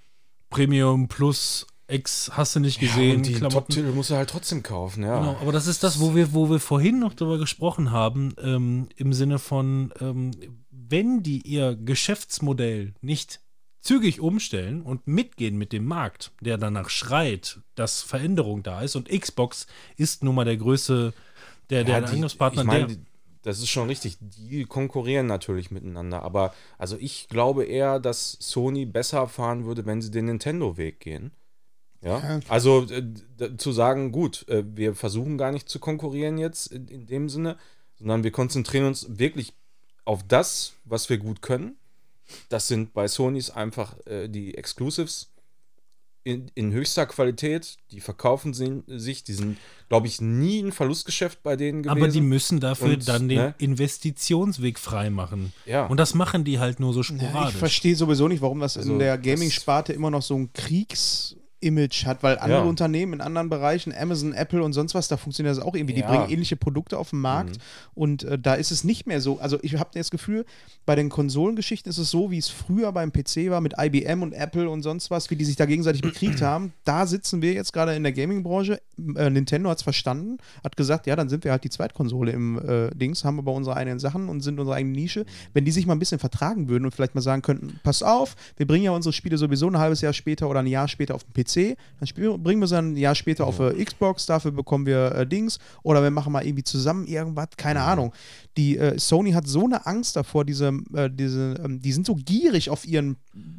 [0.49, 3.73] Premium Plus X hast du nicht ja, gesehen, und die Klamotten.
[3.73, 5.19] Top-Titel musst du halt trotzdem kaufen, ja.
[5.19, 8.87] Genau, aber das ist das, wo wir, wo wir vorhin noch drüber gesprochen haben, ähm,
[8.95, 10.31] im Sinne von, ähm,
[10.71, 13.41] wenn die ihr Geschäftsmodell nicht
[13.83, 19.09] zügig umstellen und mitgehen mit dem Markt, der danach schreit, dass Veränderung da ist und
[19.09, 19.67] Xbox
[19.97, 21.13] ist nun mal der größte,
[21.69, 22.95] der, der Ja, die- Angriffspartner, ich meine, der.
[22.95, 23.01] die-
[23.43, 24.17] das ist schon richtig.
[24.21, 26.23] Die konkurrieren natürlich miteinander.
[26.23, 31.31] Aber also ich glaube eher, dass Sony besser fahren würde, wenn sie den Nintendo-Weg gehen.
[32.01, 32.19] Ja.
[32.19, 32.39] Ja.
[32.47, 37.05] Also äh, zu sagen, gut, äh, wir versuchen gar nicht zu konkurrieren jetzt in, in
[37.05, 37.57] dem Sinne,
[37.99, 39.51] sondern wir konzentrieren uns wirklich
[40.05, 41.75] auf das, was wir gut können.
[42.49, 45.29] Das sind bei Sonys einfach äh, die Exclusives
[46.25, 47.75] in, in höchster Qualität.
[47.91, 49.23] Die verkaufen sie, sich.
[49.25, 49.57] Die sind,
[49.89, 51.97] glaube ich, nie ein Verlustgeschäft bei denen gewesen.
[52.01, 53.55] aber die müssen dafür Und, dann den ne?
[53.57, 55.51] Investitionsweg freimachen.
[55.65, 55.85] Ja.
[55.87, 57.53] Und das machen die halt nur so Ja, sporadisch.
[57.53, 60.53] ich verstehe sowieso nicht, warum das Also, in der Gaming-Sparte immer noch so ein
[61.63, 62.65] Kriegs-Image hat, weil andere Ja.
[62.65, 65.93] Unternehmen in anderen Bereichen, Amazon, Apple und sonst was, da funktioniert das auch irgendwie.
[65.93, 66.07] Die Ja.
[66.07, 66.11] Mhm.
[66.17, 67.57] bringen ähnliche Produkte auf den Markt
[67.93, 69.39] und äh, da ist es nicht mehr so.
[69.39, 70.45] Also ich habe das Gefühl,
[70.85, 74.33] bei den Konsolengeschichten ist es so, wie es früher beim PC war mit IBM und
[74.33, 76.73] Apple und sonst was, wie die sich da gegenseitig bekriegt haben.
[76.83, 78.81] Da sitzen wir jetzt gerade in der Gaming-Branche.
[79.15, 82.59] Äh, Nintendo hat es verstanden, hat gesagt, ja, dann sind wir halt die Zweitkonsole im
[82.59, 85.25] äh, Dings, haben aber unsere eigenen Sachen und sind unsere eigene Nische.
[85.53, 88.35] Wenn die sich mal ein bisschen vertragen würden und vielleicht mal sagen könnten, pass auf,
[88.57, 91.23] wir bringen ja unsere Spiele sowieso ein halbes Jahr später oder ein Jahr später auf
[91.23, 94.51] den PC PC, dann bringen wir es dann ein Jahr später auf äh, Xbox, dafür
[94.51, 98.13] bekommen wir äh, Dings oder wir machen mal irgendwie zusammen irgendwas, keine Ahnung.
[98.57, 102.15] Die äh, Sony hat so eine Angst davor, diese, äh, diese ähm, die sind so
[102.15, 103.17] gierig auf ihren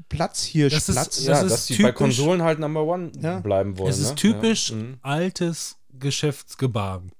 [0.09, 1.24] Platz hier, Das ist- Platz.
[1.24, 3.40] ja, ist dass die bei Konsolen halt Number One Ja.
[3.40, 3.90] bleiben wollen.
[3.90, 4.14] Es ist ne?
[4.16, 4.76] typisch Ja.
[4.76, 4.95] Mhm.
[5.03, 7.12] altes Geschäftsgebaren.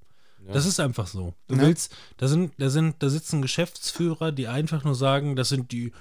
[0.53, 1.33] Das ist einfach so.
[1.47, 1.61] Du Ja.
[1.61, 5.91] willst, da sind, da sind, da sitzen Geschäftsführer, die einfach nur sagen, das sind die,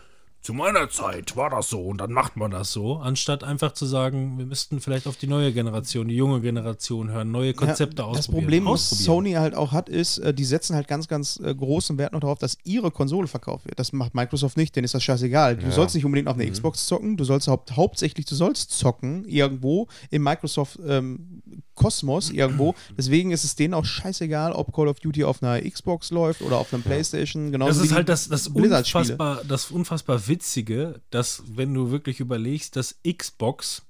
[0.44, 3.86] zu meiner Zeit war das so und dann macht man das so, anstatt einfach zu
[3.86, 8.08] sagen, wir müssten vielleicht auf die neue Generation, die junge Generation hören, neue Konzepte Ja,
[8.08, 8.16] ausprobieren.
[8.16, 8.90] Das Problem, was.
[8.90, 12.20] Sony halt auch hat, ist, äh, die setzen halt ganz, ganz äh, großen Wert noch
[12.20, 13.78] darauf, dass ihre Konsole verkauft wird.
[13.78, 15.56] Das macht Microsoft nicht, denen ist das scheißegal.
[15.56, 19.24] Du sollst nicht unbedingt auf eine Xbox zocken, du sollst haupt, hauptsächlich, du sollst zocken
[19.24, 21.42] irgendwo im Microsoft ähm,
[21.74, 22.74] Kosmos irgendwo.
[22.96, 26.58] Deswegen ist es denen auch scheißegal, ob Call of Duty auf einer Xbox läuft oder
[26.58, 27.52] auf einem Playstation.
[27.52, 32.76] Genauso Das ist halt das, das, unfassbar, das unfassbar Witzige, dass, wenn du wirklich überlegst,
[32.76, 33.82] dass Xbox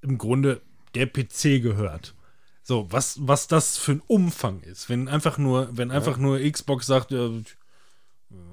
[0.00, 0.60] im Grunde
[0.94, 2.14] der PC gehört.
[2.64, 4.88] So, was, was das für ein Umfang ist.
[4.88, 7.42] Wenn einfach nur, wenn einfach nur Xbox sagt, ja, ja,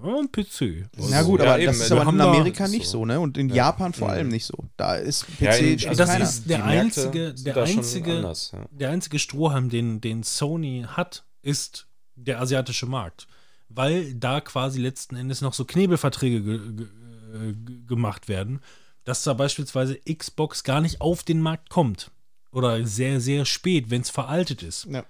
[0.04, 0.86] ein PC.
[1.10, 3.00] Na gut, Ja, aber eben, das ist aber in Amerika nicht so.
[3.00, 3.20] so, ne?
[3.20, 4.70] Und in Japan vor allem nicht so.
[4.78, 6.24] Da ist PC Ja, in- also das keiner.
[6.24, 8.66] ist der einzige, der einzige, anders, ja.
[8.72, 13.28] der einzige Strohhalm, den, den Sony hat, ist der asiatische Markt.
[13.70, 16.88] Weil da quasi letzten Endes noch so Knebelverträge ge ge
[17.34, 18.62] äh, ge- gemacht werden,
[19.04, 22.10] dass da beispielsweise Xbox gar nicht auf den Markt kommt.
[22.52, 24.86] Oder sehr, sehr spät, wenn es veraltet ist.
[24.86, 25.04] Ja.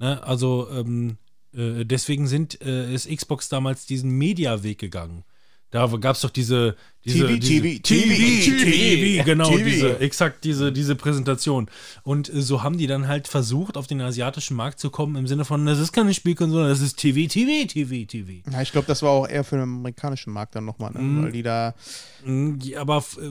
[0.00, 0.20] Ne?
[0.24, 1.18] Also ähm,
[1.54, 5.24] äh, deswegen sind, äh, ist Xbox damals diesen Mediaweg gegangen.
[5.70, 9.64] Da gab es doch diese, diese, TV, diese TV, TV, TV, genau, TV.
[9.64, 11.70] diese, exakt diese, diese Präsentation.
[12.02, 15.26] Und äh, so haben die dann halt versucht, auf den asiatischen Markt zu kommen, im
[15.26, 18.50] Sinne von, das ist keine Spielkonsole, das ist TV, TV, TV, TV.
[18.50, 21.00] Ja, ich glaube, das war auch eher für den amerikanischen Markt dann nochmal, ne?
[21.00, 21.22] Mhm.
[21.22, 21.74] weil die da.
[22.24, 23.30] Mm, ja, Aber äh,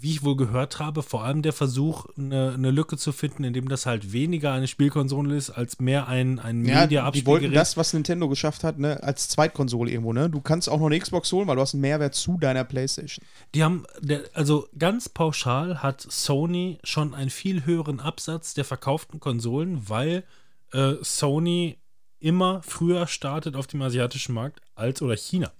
[0.00, 3.68] wie ich wohl gehört habe, vor allem der Versuch, eine, eine Lücke zu finden, indem
[3.68, 7.92] das halt weniger eine Spielkonsole ist, als mehr ein, ein Ja, die wollten das, was
[7.92, 10.30] Nintendo geschafft hat, ne, als Zweitkonsole irgendwo, ne?
[10.30, 13.24] Du kannst auch noch eine Xbox holen, weil du hast einen Mehrwert zu deiner Playstation.
[13.54, 19.20] Die haben, der, also ganz pauschal hat Sony schon einen viel höheren Absatz der verkauften
[19.20, 20.24] Konsolen, weil
[20.72, 21.78] äh, Sony
[22.20, 25.52] immer früher startet auf dem asiatischen Markt als oder China.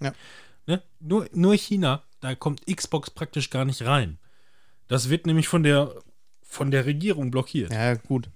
[0.00, 0.12] Ja.
[0.66, 0.82] Ne?
[1.00, 4.18] Nur, nur China, da kommt Xbox praktisch gar nicht rein.
[4.88, 5.94] Das wird nämlich von der,
[6.42, 7.72] von der Regierung blockiert.
[7.72, 8.28] Ja, gut.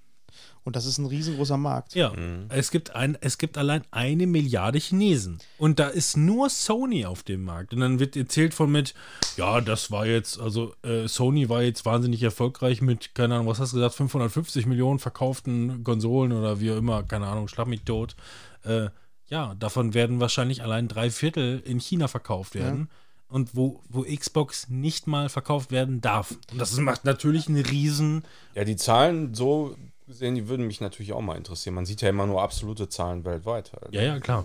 [0.65, 1.95] Und das ist ein riesengroßer Markt.
[1.95, 2.13] Ja,
[2.49, 5.39] es, gibt ein, es gibt allein eine Milliarde Chinesen.
[5.59, 7.73] Und da ist nur Sony auf dem Markt.
[7.73, 8.95] Und dann wird erzählt von mit,
[9.37, 13.59] ja, das war jetzt, also äh, Sony war jetzt wahnsinnig erfolgreich mit, keine Ahnung, was
[13.59, 17.83] hast du gesagt, 550 Millionen verkauften Konsolen oder wie auch immer, keine Ahnung, schlag mich
[17.83, 18.17] tot.
[18.65, 18.89] Äh,
[19.31, 22.91] ja, davon werden wahrscheinlich allein drei Viertel in China verkauft werden.
[23.29, 26.33] Und wo, wo Xbox nicht mal verkauft werden darf.
[26.51, 28.25] Und das macht natürlich einen riesen
[28.57, 29.77] Ja, die Zahlen so
[30.11, 31.75] gesehen, die würden mich natürlich auch mal interessieren.
[31.75, 33.73] Man sieht ja immer nur absolute Zahlen weltweit.
[33.73, 33.95] Halt.
[33.95, 34.45] Ja, ja, klar.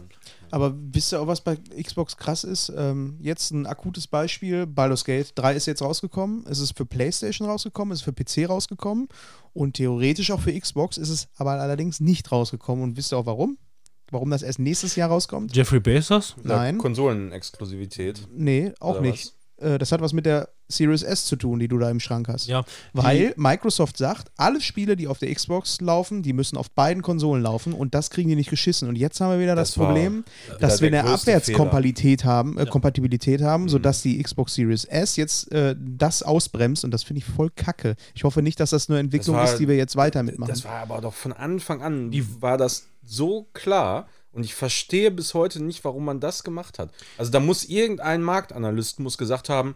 [0.51, 2.71] Aber wisst ihr auch, was bei Xbox krass ist?
[2.75, 6.45] Ähm, jetzt ein akutes Beispiel: Baldur's Gate 3 ist jetzt rausgekommen.
[6.47, 9.09] Es ist für PlayStation rausgekommen, es ist für PC rausgekommen.
[9.53, 12.83] Und theoretisch auch für Xbox ist es aber allerdings nicht rausgekommen.
[12.83, 13.57] Und wisst ihr auch warum?
[14.11, 15.55] Warum das erst nächstes Jahr rauskommt?
[15.55, 16.35] Jeffrey Bezos?
[16.43, 16.77] Nein.
[16.77, 18.27] Konsolenexklusivität.
[18.31, 19.33] Nee, auch Oder nicht.
[19.57, 22.27] Äh, das hat was mit der Series S zu tun, die du da im Schrank
[22.27, 22.47] hast.
[22.47, 22.63] Ja.
[22.93, 27.43] Weil Microsoft sagt, alle Spiele, die auf der Xbox laufen, die müssen auf beiden Konsolen
[27.43, 28.89] laufen und das kriegen die nicht geschissen.
[28.89, 32.25] Und jetzt haben wir wieder das, Das war Problem, wieder dass wir der eine Abwärtskompatibilität
[32.25, 33.69] haben, äh, Kompatibilität haben, Mhm.
[33.69, 37.95] sodass die Xbox Series S jetzt äh, das ausbremst und das finde ich voll kacke.
[38.13, 40.49] Ich hoffe nicht, dass das eine Entwicklung war- ist, die wir jetzt weiter mitmachen.
[40.49, 42.11] Das war aber doch von Anfang an,
[42.41, 44.07] war das so klar.
[44.31, 46.89] Und ich verstehe bis heute nicht, warum man das gemacht hat.
[47.17, 49.75] Also da muss irgendein Marktanalyst muss gesagt haben,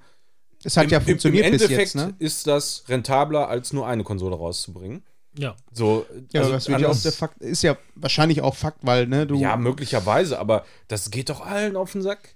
[0.63, 2.13] es hat im, ja im- funktioniert im bis Endeffekt jetzt, ne?
[2.19, 5.03] ist das rentabler, als nur eine Konsole rauszubringen.
[5.37, 5.55] Ja.
[5.71, 9.07] So, Ja, also das ja auch anders- der Fakt, ist ja wahrscheinlich auch Fakt, weil
[9.07, 12.35] ne, du, ja, möglicherweise, aber das geht doch allen auf den Sack.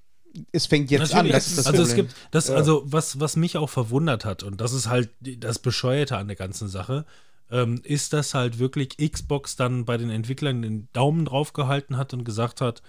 [0.51, 2.05] es fängt jetzt an, das ist das also Problem.
[2.07, 5.59] es gibt das, also was, was mich auch verwundert hat, und das ist halt das
[5.59, 7.05] Bescheuerte an der ganzen Sache,
[7.51, 12.13] ähm, ist, dass halt wirklich Xbox dann bei den Entwicklern den Daumen drauf gehalten hat
[12.13, 12.81] und gesagt hat,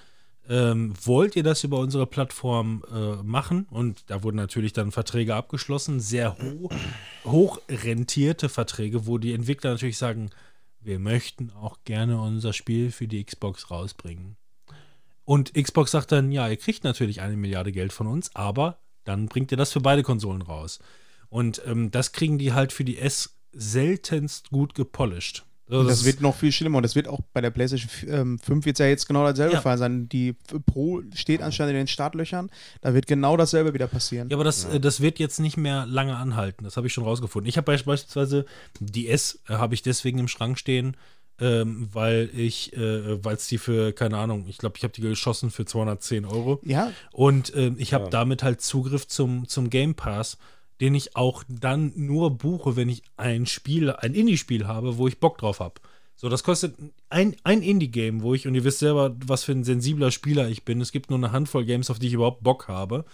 [0.48, 3.66] ähm, wollt ihr das über unsere Plattform äh, machen?
[3.70, 6.70] Und da wurden natürlich dann Verträge abgeschlossen, sehr ho
[7.24, 10.30] hoch rentierte Verträge, wo die Entwickler natürlich sagen,
[10.80, 14.36] wir möchten auch gerne unser Spiel für die Xbox rausbringen.
[15.24, 19.26] Und Xbox sagt dann, ja, ihr kriegt natürlich eine Milliarde Geld von uns, aber dann
[19.26, 20.78] bringt ihr das für beide Konsolen raus.
[21.30, 25.44] Und ähm, das kriegen die halt für die S seltenst gut gepolished.
[25.66, 28.66] Das, ist- wird noch viel schlimmer und das wird auch bei der PlayStation ähm, 5
[28.66, 29.60] wird ja jetzt genau dasselbe Ja.
[29.62, 30.08] Fall sein.
[30.10, 30.34] Die
[30.66, 32.50] Pro steht anscheinend in den Startlöchern,
[32.82, 34.28] da wird genau dasselbe wieder passieren.
[34.28, 36.64] Ja, aber das, äh, das wird jetzt nicht mehr lange anhalten.
[36.64, 37.48] Das habe ich schon rausgefunden.
[37.48, 38.44] Ich habe beisp- beispielsweise
[38.80, 40.96] die S äh, habe ich deswegen im Schrank stehen,
[41.40, 45.00] ähm, weil ich, äh, weil es die für, keine Ahnung, ich glaube, ich habe die
[45.00, 46.60] geschossen für 210 Euro.
[46.64, 48.10] Ja, Und ähm, ich habe Ja.
[48.10, 50.36] damit halt Zugriff zum, zum Game Pass,
[50.80, 55.20] den ich auch dann nur buche, wenn ich ein Spiel, ein Indie-Spiel habe, wo ich
[55.20, 55.80] Bock drauf habe.
[56.16, 56.76] So, das kostet
[57.10, 60.64] ein, ein Indie-Game, wo ich, und ihr wisst selber, was für ein sensibler Spieler ich
[60.64, 60.80] bin.
[60.80, 63.04] Es gibt nur eine Handvoll Games, auf die ich überhaupt Bock habe.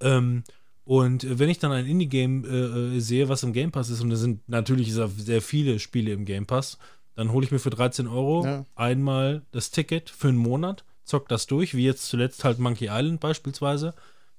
[0.00, 0.44] Ähm,
[0.84, 4.02] und äh, wenn ich dann ein Indie-Game äh, äh, sehe, was im Game Pass ist,
[4.02, 6.78] und es sind natürlich sehr, sehr viele Spiele im Game Pass,
[7.14, 8.66] dann hole ich mir für 13 Euro Ja.
[8.74, 13.20] einmal das Ticket für einen Monat, zock das durch, wie jetzt zuletzt halt Monkey Island
[13.20, 13.94] beispielsweise,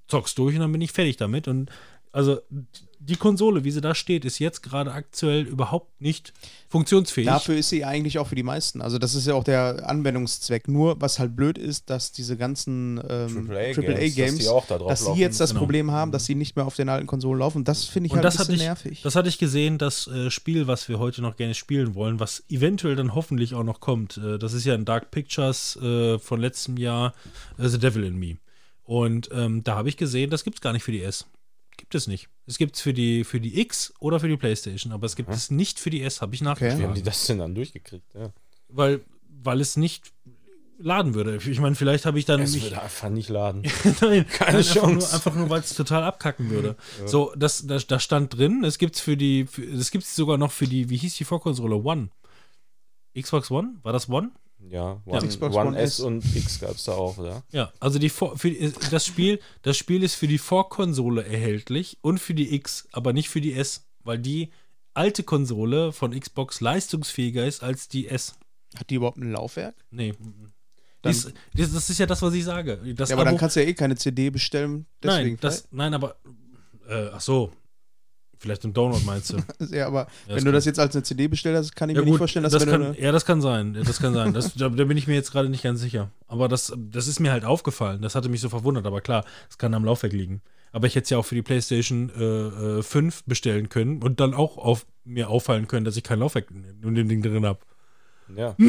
[0.07, 1.47] zock's durch und dann bin ich fertig damit.
[1.47, 1.71] Und
[2.15, 2.39] also
[2.99, 6.33] die Konsole, wie sie da steht, ist jetzt gerade aktuell überhaupt nicht
[6.69, 7.27] funktionsfähig.
[7.27, 8.81] dafür ist sie eigentlich auch für die meisten.
[8.81, 10.67] Also das ist ja auch der Anwendungszweck.
[10.67, 14.87] Nur was halt blöd ist, dass diese ganzen ähm, AAA-Games, dass die auch da drauf
[14.89, 15.59] dass sie jetzt das Genau.
[15.59, 17.59] Problem haben, dass sie nicht mehr auf den alten Konsolen laufen.
[17.59, 19.01] Und das finde ich Und halt das ein hatte, bisschen ich, nervig.
[19.03, 22.43] das hatte ich gesehen, das äh, Spiel, was wir heute noch gerne spielen wollen, was
[22.49, 24.17] eventuell dann hoffentlich auch noch kommt.
[24.17, 27.13] Äh, das ist ja ein Dark Pictures äh, von letztem Jahr,
[27.59, 28.37] äh, The Devil in Me.
[28.83, 31.25] Und ähm, da habe ich gesehen, das gibt es gar nicht für die S.
[31.95, 32.27] Gibt es nicht.
[32.45, 35.29] Es gibt es für die, für die X oder für die Playstation, aber es gibt
[35.29, 36.83] es nicht für die S, habe ich Wie nachgeschlagen.
[36.83, 38.13] haben die das denn dann durchgekriegt?
[38.13, 38.33] Ja.
[38.67, 40.11] Weil, weil es nicht
[40.77, 41.37] laden würde.
[41.37, 43.61] Ich meine, vielleicht habe ich dann Es mich, würde einfach nicht laden.
[44.01, 45.07] Nein, Keine nein, einfach Chance.
[45.07, 46.75] Nur, einfach nur, weil es total abkacken würde.
[47.05, 48.65] So, das, das, das stand drin.
[48.65, 51.23] Es gibt's für die, für, das gibt es sogar noch für die, wie hieß die
[51.23, 51.77] Vorkonsole?
[51.77, 52.09] One.
[53.17, 53.75] Xbox One?
[53.83, 54.31] War das One?
[54.69, 55.13] Ja, Ja.
[55.17, 55.99] One, Xbox One One S S.
[56.01, 57.43] und X gab es da auch, ja.
[57.51, 61.97] Ja, also die Vor für, die- das Spiel, das Spiel ist für die Vorkonsole erhältlich
[62.01, 64.51] und für die X, aber nicht für die S, weil die
[64.93, 68.35] alte Konsole von Xbox leistungsfähiger ist als die S.
[68.77, 69.75] Hat die überhaupt ein Laufwerk?
[69.91, 70.13] Nee.
[71.01, 72.77] Dann- Dies, das, ist ja das, was ich sage.
[72.95, 74.85] Das ja, aber dann Abo- kannst du ja eh keine CD bestellen.
[75.03, 76.15] Deswegen nein, das, nein, aber
[76.89, 77.51] äh, ach so.
[78.39, 79.37] Vielleicht im Download meinst du?
[79.75, 82.01] ja, aber Ja, wenn du das jetzt als eine CD bestellt hast, kann ich Ja,
[82.01, 83.73] mir gut, nicht vorstellen, dass das wenn kann, du ja, das kann sein.
[83.73, 84.33] Das kann sein.
[84.33, 86.09] Das, da, da bin ich mir jetzt gerade nicht ganz sicher.
[86.27, 88.01] Aber das, das ist mir halt aufgefallen.
[88.01, 88.85] Das hatte mich so verwundert.
[88.85, 90.41] Aber klar, es kann am Laufwerk liegen.
[90.71, 94.19] Aber ich hätte es ja auch für die PlayStation äh, äh, 5 bestellen können und
[94.19, 97.59] dann auch auf mir auffallen können, dass ich kein Laufwerk in dem Ding drin habe.
[98.35, 98.55] Ja.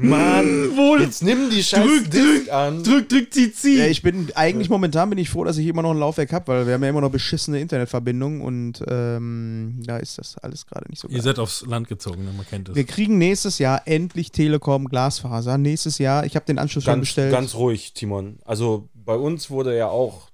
[0.00, 1.02] Mann, Wohl.
[1.02, 2.82] jetzt nimm die scheiß Drück, Disk an.
[2.82, 3.78] Drück, drück, zieh, zieh.
[3.78, 6.46] ja, ich bin eigentlich momentan bin ich froh, dass ich immer noch ein Laufwerk habe,
[6.52, 10.88] weil wir haben ja immer noch beschissene Internetverbindungen und ähm, da ist das alles gerade
[10.88, 11.22] nicht so Ihr geil.
[11.24, 12.30] seid aufs Land gezogen, ne?
[12.36, 12.74] man kennt es.
[12.74, 15.58] Wir kriegen nächstes Jahr endlich Telekom Glasfaser.
[15.58, 17.32] Nächstes Jahr, ich habe den Anschluss schon Ganz, bestellt.
[17.32, 18.38] ganz ruhig, Timon.
[18.44, 20.30] Also bei uns wurde ja auch,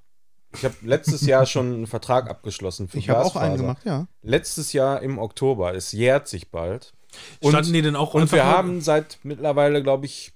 [0.56, 4.06] ich habe letztes Jahr schon einen Vertrag abgeschlossen für ich habe auch einen gemacht, ja.
[4.22, 5.74] Letztes Jahr im Oktober.
[5.74, 6.92] Es jährt sich bald.
[7.42, 10.32] Standen die denn auch Und wir haben seit mittlerweile, glaube ich,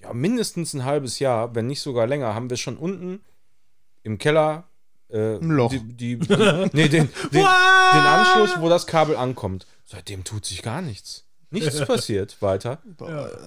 [0.00, 3.20] ja, mindestens ein halbes Jahr, wenn nicht sogar länger, haben wir schon unten
[4.02, 4.64] im Keller
[5.08, 5.70] äh, Ein Loch.
[5.70, 6.36] Die, die, die,
[6.72, 9.66] nee, den, den, den Anschluss, wo das Kabel ankommt.
[9.84, 11.24] Seitdem tut sich gar nichts.
[11.50, 12.78] Nichts passiert weiter.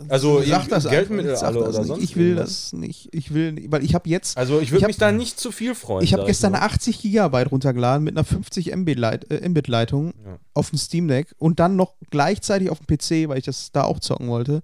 [0.09, 1.87] Also Sag das Geldmittel alle das oder nicht.
[1.87, 2.49] sonst Ich will irgendwas.
[2.71, 3.09] das nicht.
[3.13, 5.73] Ich will, nicht, weil ich habe jetzt, Also ich würde mich da nicht zu viel
[5.75, 6.03] freuen.
[6.03, 6.61] ich habe gestern nur.
[6.61, 10.37] 80 Gigabyte runtergeladen mit einer 50 Mbit Leit, äh, Mbit Leitung Ja.
[10.53, 13.83] auf dem Steam Deck und dann noch gleichzeitig auf dem PC, weil ich das da
[13.83, 14.61] auch zocken wollte.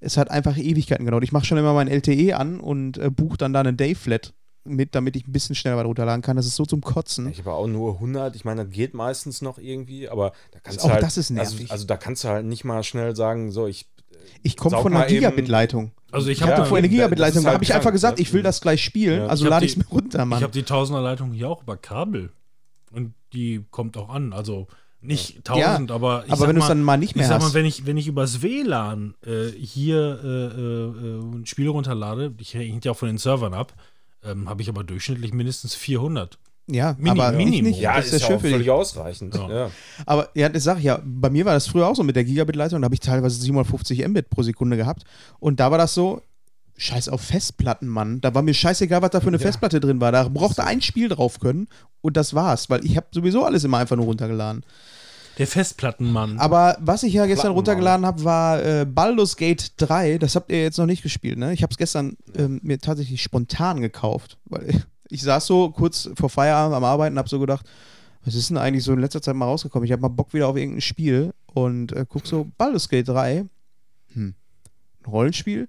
[0.00, 1.24] Es hat einfach Ewigkeiten gedauert.
[1.24, 4.32] Ich mache schon immer mein LTE an und äh, buche dann da eine Dayflat
[4.68, 6.36] mit, damit ich ein bisschen schneller was runterladen kann.
[6.36, 7.28] Das ist so zum Kotzen.
[7.28, 8.36] Ich habe auch nur 100.
[8.36, 11.02] Ich meine, das geht meistens noch irgendwie, aber da kannst Auch du halt.
[11.02, 11.60] das ist nervig.
[11.62, 13.86] Also, also da kannst du halt nicht mal schnell sagen, so ich.
[14.42, 15.92] Ich komme von einer Gigabit-Leitung.
[16.10, 17.42] Also ich habe Ja, vorher eine Gigabit-Leitung.
[17.42, 19.26] Da halt habe ich einfach gesagt, ich will das gleich spielen, Ja.
[19.26, 20.38] also Ich lade ich es mir runter, Mann.
[20.38, 22.30] Ich habe die Tausender-Leitung hier auch über Kabel.
[22.92, 24.32] Und die kommt auch an.
[24.32, 24.68] Also
[25.00, 27.28] nicht 1000, aber ich aber sag wenn du es mal, dann mal nicht mehr ich
[27.28, 27.54] sag mal, hast.
[27.54, 32.54] wenn ich, wenn ich übers WLAN äh, hier äh, äh, äh, ein Spiel runterlade, ich
[32.54, 33.74] hängt ja auch von den Servern ab,
[34.24, 36.38] ähm, habe ich aber durchschnittlich mindestens 400.
[36.66, 37.70] ja, Mini- aber ich Minimum.
[37.70, 37.80] nicht.
[37.80, 38.54] Ja, das ist, ist ja ja schön auch für dich.
[38.56, 39.34] völlig ausreichend.
[39.34, 39.48] Ja.
[39.50, 39.70] Ja.
[40.06, 42.24] Aber ja, das sag ich ja, bei mir war das früher auch so mit der
[42.24, 45.04] Gigabit-Leitung, da habe ich teilweise 750 Mbit pro Sekunde gehabt.
[45.40, 46.20] Und da war das so,
[46.76, 48.20] scheiß auf Festplatten, Mann.
[48.20, 50.12] Da war mir scheißegal, was da für eine Festplatte drin war.
[50.12, 51.66] Da brauchte ein Spiel drauf können
[52.00, 54.62] und das war's, weil ich habe sowieso alles immer einfach nur runtergeladen.
[55.38, 56.38] Der Festplattenmann.
[56.38, 60.18] Aber was ich ja gestern runtergeladen habe, war äh, Baldur's Gate 3.
[60.18, 61.52] Das habt ihr jetzt noch nicht gespielt, ne?
[61.52, 66.28] Ich habe es gestern ähm, mir tatsächlich spontan gekauft, weil ich saß so kurz vor
[66.28, 67.66] Feierabend am Arbeiten und habe so gedacht,
[68.24, 69.86] was ist denn eigentlich so in letzter Zeit mal rausgekommen?
[69.86, 73.44] Ich habe mal Bock wieder auf irgendein Spiel und äh, guck so, Baldur's Gate 3,
[74.12, 75.68] hm, ein Rollenspiel,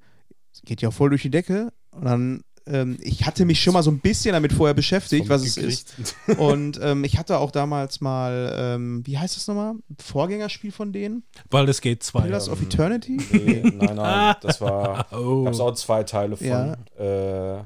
[0.66, 3.92] geht ja voll durch die Decke und dann ähm, ich hatte mich schon mal so
[3.92, 5.94] ein bisschen damit vorher beschäftigt, Vom was es gekriegt.
[6.00, 6.16] ist.
[6.38, 9.74] Und ähm, ich hatte auch damals mal, ähm, wie heißt das nochmal?
[10.02, 11.24] Vorgängerspiel von denen?
[11.50, 12.22] Baldur's Gate 2.
[12.22, 13.18] Pillars of Eternity?
[13.32, 15.06] Nee, nein, nein, das war.
[15.12, 15.44] Oh.
[15.46, 16.48] Gab es auch zwei Teile von.
[16.48, 16.74] Ja.
[16.98, 17.64] Äh,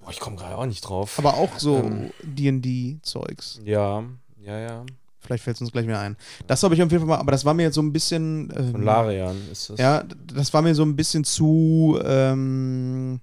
[0.00, 1.18] boah, ich komme gerade auch nicht drauf.
[1.18, 2.10] Aber auch so Ähm.
[2.22, 3.60] D&D-Zeugs.
[3.64, 4.04] ja,
[4.40, 4.84] ja, ja.
[5.26, 6.16] Vielleicht fällt es uns gleich wieder ein.
[6.46, 8.52] Das habe ich auf jeden Fall mal, aber das war mir jetzt so ein bisschen.
[8.56, 9.78] Ähm, Von Larian ist das.
[9.78, 13.20] Ja, das war mir so ein bisschen zu ähm,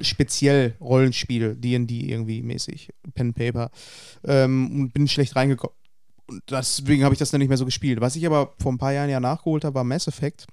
[0.00, 3.70] speziell Rollenspiel, D&D irgendwie mäßig, Pen Paper
[4.24, 5.76] ähm, und bin schlecht reingekommen.
[6.26, 8.00] Und deswegen habe ich das dann nicht mehr so gespielt.
[8.00, 10.46] Was ich aber vor ein paar Jahren ja nachgeholt habe, war Mass Effect,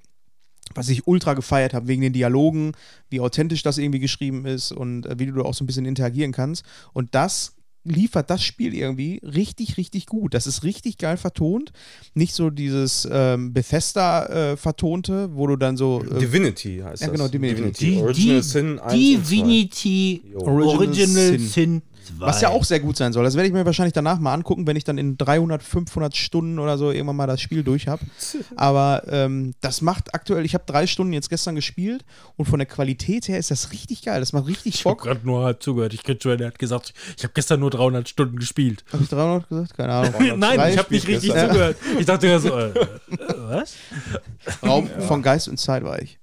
[0.76, 2.74] was ich ultra gefeiert habe, wegen den Dialogen,
[3.10, 6.32] wie authentisch das irgendwie geschrieben ist und äh, wie du auch so ein bisschen interagieren
[6.32, 6.64] kannst.
[6.94, 10.34] Und das liefert das Spiel irgendwie richtig, richtig gut.
[10.34, 11.72] Das ist richtig geil vertont.
[12.14, 17.08] Nicht so dieses ähm, Bethesda äh, vertonte, wo du dann so äh, Divinity heißt Ja,
[17.08, 17.16] das.
[17.16, 17.92] genau, Divinity.
[17.92, 18.96] Die, Original Sin 1 und 2.
[18.96, 21.82] Divinity Original Sin,
[22.18, 22.26] 2.
[22.26, 23.24] Was ja auch sehr gut sein soll.
[23.24, 26.60] Das werde ich mir wahrscheinlich danach mal angucken, wenn ich dann in 300, 500 Stunden
[26.60, 28.02] oder so irgendwann mal das Spiel durch habe.
[28.56, 32.04] Aber ähm, das macht aktuell, ich habe drei Stunden jetzt gestern gespielt
[32.38, 34.20] und von der Qualität her ist das richtig geil.
[34.20, 35.04] Das macht richtig Ich habe Bock.
[35.04, 35.94] gerade nur halb zugehört.
[35.94, 38.84] Ich krieg schon, er hat gesagt, ich habe gestern nur 300 Stunden gespielt.
[38.92, 39.78] Habe ich 300 gesagt?
[39.78, 40.14] Keine Ahnung.
[40.40, 41.50] Nein, ich habe nicht richtig gestern.
[41.50, 41.78] zugehört.
[42.00, 42.88] Ich dachte ja so, äh, äh,
[43.50, 43.76] was?
[44.64, 46.18] Raum von Geist und Zeit war ich.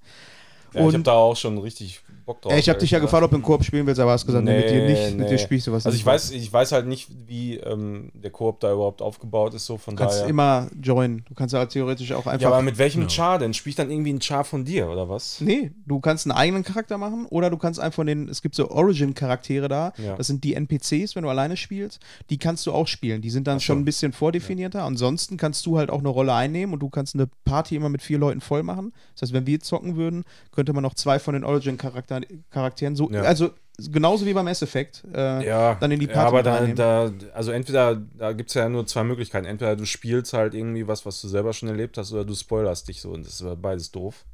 [0.72, 2.53] Ja, ich Und- habe da auch schon richtig Bock drauf.
[2.53, 4.45] Ey, ich habe dich ja gefragt, ob du einen Koop spielen willst, aber hast gesagt,
[4.45, 5.16] nee, mit dir nicht.
[5.16, 5.39] Mit dir nee.
[5.39, 8.72] spielst du was Also ich weiß, ich weiß halt nicht, wie ähm, der Koop da
[8.72, 10.29] überhaupt aufgebaut ist, so von Du kannst daher.
[10.29, 11.24] immer joinen.
[11.29, 12.41] Du kannst ja theoretisch auch einfach.
[12.43, 13.09] ja, aber mit welchem Ja.
[13.09, 13.55] Char denn?
[13.55, 15.41] Spiel ich dann irgendwie einen Char von dir, oder was?
[15.41, 18.55] Nee, du kannst einen eigenen Charakter machen oder du kannst einen von den, es gibt
[18.57, 20.16] so Origin-Charaktere da, Ja.
[20.16, 22.01] das sind die NPCs, wenn du alleine spielst,
[22.31, 23.22] die kannst du auch spielen.
[23.22, 23.66] Die sind dann Ach so.
[23.66, 24.83] schon ein bisschen vordefinierter.
[24.83, 28.03] Ansonsten kannst du halt auch eine Rolle einnehmen und du kannst eine Party immer mit
[28.03, 28.93] vier Leuten voll machen.
[29.14, 32.16] Das heißt, wenn wir zocken würden, könnte man noch zwei von den Origin-Charakteren
[32.95, 33.23] so, Ja.
[33.23, 33.51] also
[33.91, 37.09] genauso wie beim Mass Effect, äh, Ja, dann in die ja, Party aber mit da,
[37.09, 39.47] da, also entweder, da gibt es ja nur zwei Möglichkeiten.
[39.47, 42.89] Entweder du spielst halt irgendwie was, was du selber schon erlebt hast, oder du spoilerst
[42.89, 44.25] dich so und das ist aber beides doof.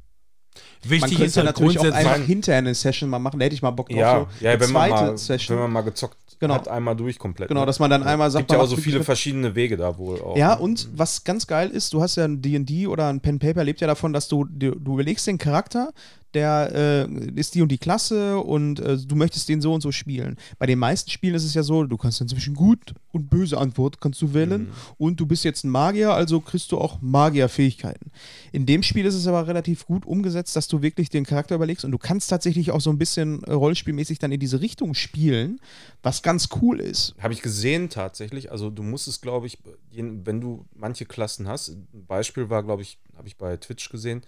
[0.83, 3.55] man Wichtig könnte ist halt natürlich auch einfach hinterher eine Session mal machen, da hätte
[3.55, 3.97] ich mal Bock drauf.
[3.97, 5.57] Ja, so ja wenn, man mal, Session.
[5.57, 6.55] wenn man mal gezockt Genau.
[6.55, 7.47] hat, einmal durch komplett.
[7.47, 7.65] Genau, ne?
[7.67, 10.19] dass man dann einmal sagt, gibt ja man auch so viele verschiedene Wege da wohl
[10.19, 10.35] auch.
[10.35, 10.61] Ja, ne?
[10.61, 13.79] und was ganz geil ist, du hast ja ein D&D oder ein Pen Paper, lebt
[13.79, 15.93] ja davon, dass du, du, du überlegst den Charakter,
[16.33, 19.91] der äh, ist die und die Klasse und äh, du möchtest den so und so
[19.91, 20.37] spielen.
[20.59, 23.57] Bei den meisten Spielen ist es ja so, du kannst dann zwischen gut und böse
[23.57, 28.11] Antwort kannst du wählen und du bist jetzt ein Magier, also kriegst du auch Magierfähigkeiten.
[28.51, 31.85] In dem Spiel ist es aber relativ gut umgesetzt, dass du wirklich den Charakter überlegst
[31.85, 35.59] und du kannst tatsächlich auch so ein bisschen äh, rollspielmäßig dann in diese Richtung spielen,
[36.01, 37.15] was ganz cool ist.
[37.19, 38.51] Habe ich gesehen tatsächlich.
[38.51, 39.59] Also du musst es, glaube ich,
[39.91, 44.23] wenn du manche Klassen hast, ein Beispiel war, glaube ich, habe ich bei Twitch gesehen,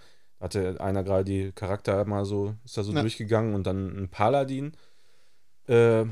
[0.45, 3.01] hatte einer gerade die Charakter mal so, ist da so Ja.
[3.01, 4.73] durchgegangen und dann ein Paladin.
[5.67, 6.05] Äh,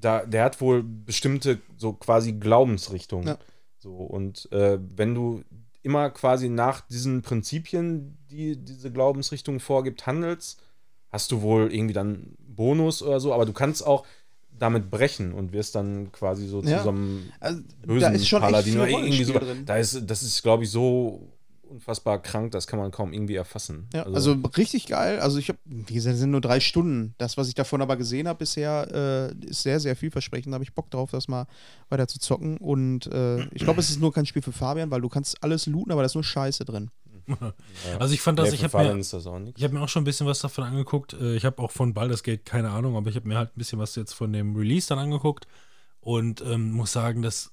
[0.00, 3.26] da, der hat wohl bestimmte so quasi Glaubensrichtungen.
[3.28, 3.38] Ja.
[3.78, 5.42] So, und äh, wenn du
[5.82, 10.62] immer quasi nach diesen Prinzipien, die diese Glaubensrichtung vorgibt, handelst,
[11.10, 14.06] hast du wohl irgendwie dann Bonus oder so, aber du kannst auch
[14.52, 16.78] damit brechen und wirst dann quasi so Ja.
[16.78, 19.32] zusammen Also, bösen da ist schon echt Paladin oder irgendwie so.
[19.32, 19.64] Drin.
[19.64, 21.29] Da ist, das ist, glaube ich, so
[21.70, 23.88] unfassbar krank, das kann man kaum irgendwie erfassen.
[23.94, 25.20] Ja, also, richtig geil.
[25.20, 27.14] Also ich habe, wie gesagt, es sind nur drei Stunden.
[27.18, 30.52] Das, was ich davon aber gesehen habe bisher, äh, ist sehr, sehr vielversprechend.
[30.52, 31.46] Da habe ich Bock drauf, das mal
[31.88, 32.56] weiter zu zocken.
[32.58, 35.66] Und äh, ich glaube, es ist nur kein Spiel für Fabian, weil du kannst alles
[35.66, 36.90] looten, aber da ist nur Scheiße drin.
[37.98, 38.98] also ich fand das, nee, ich habe mir,
[39.56, 41.12] ich hab mir auch schon ein bisschen was davon angeguckt.
[41.12, 43.58] Äh, Ich habe auch von Baldur's Gate keine Ahnung, aber ich habe mir halt ein
[43.58, 45.46] bisschen was jetzt von dem Release dann angeguckt
[46.00, 47.52] und ähm, muss sagen, das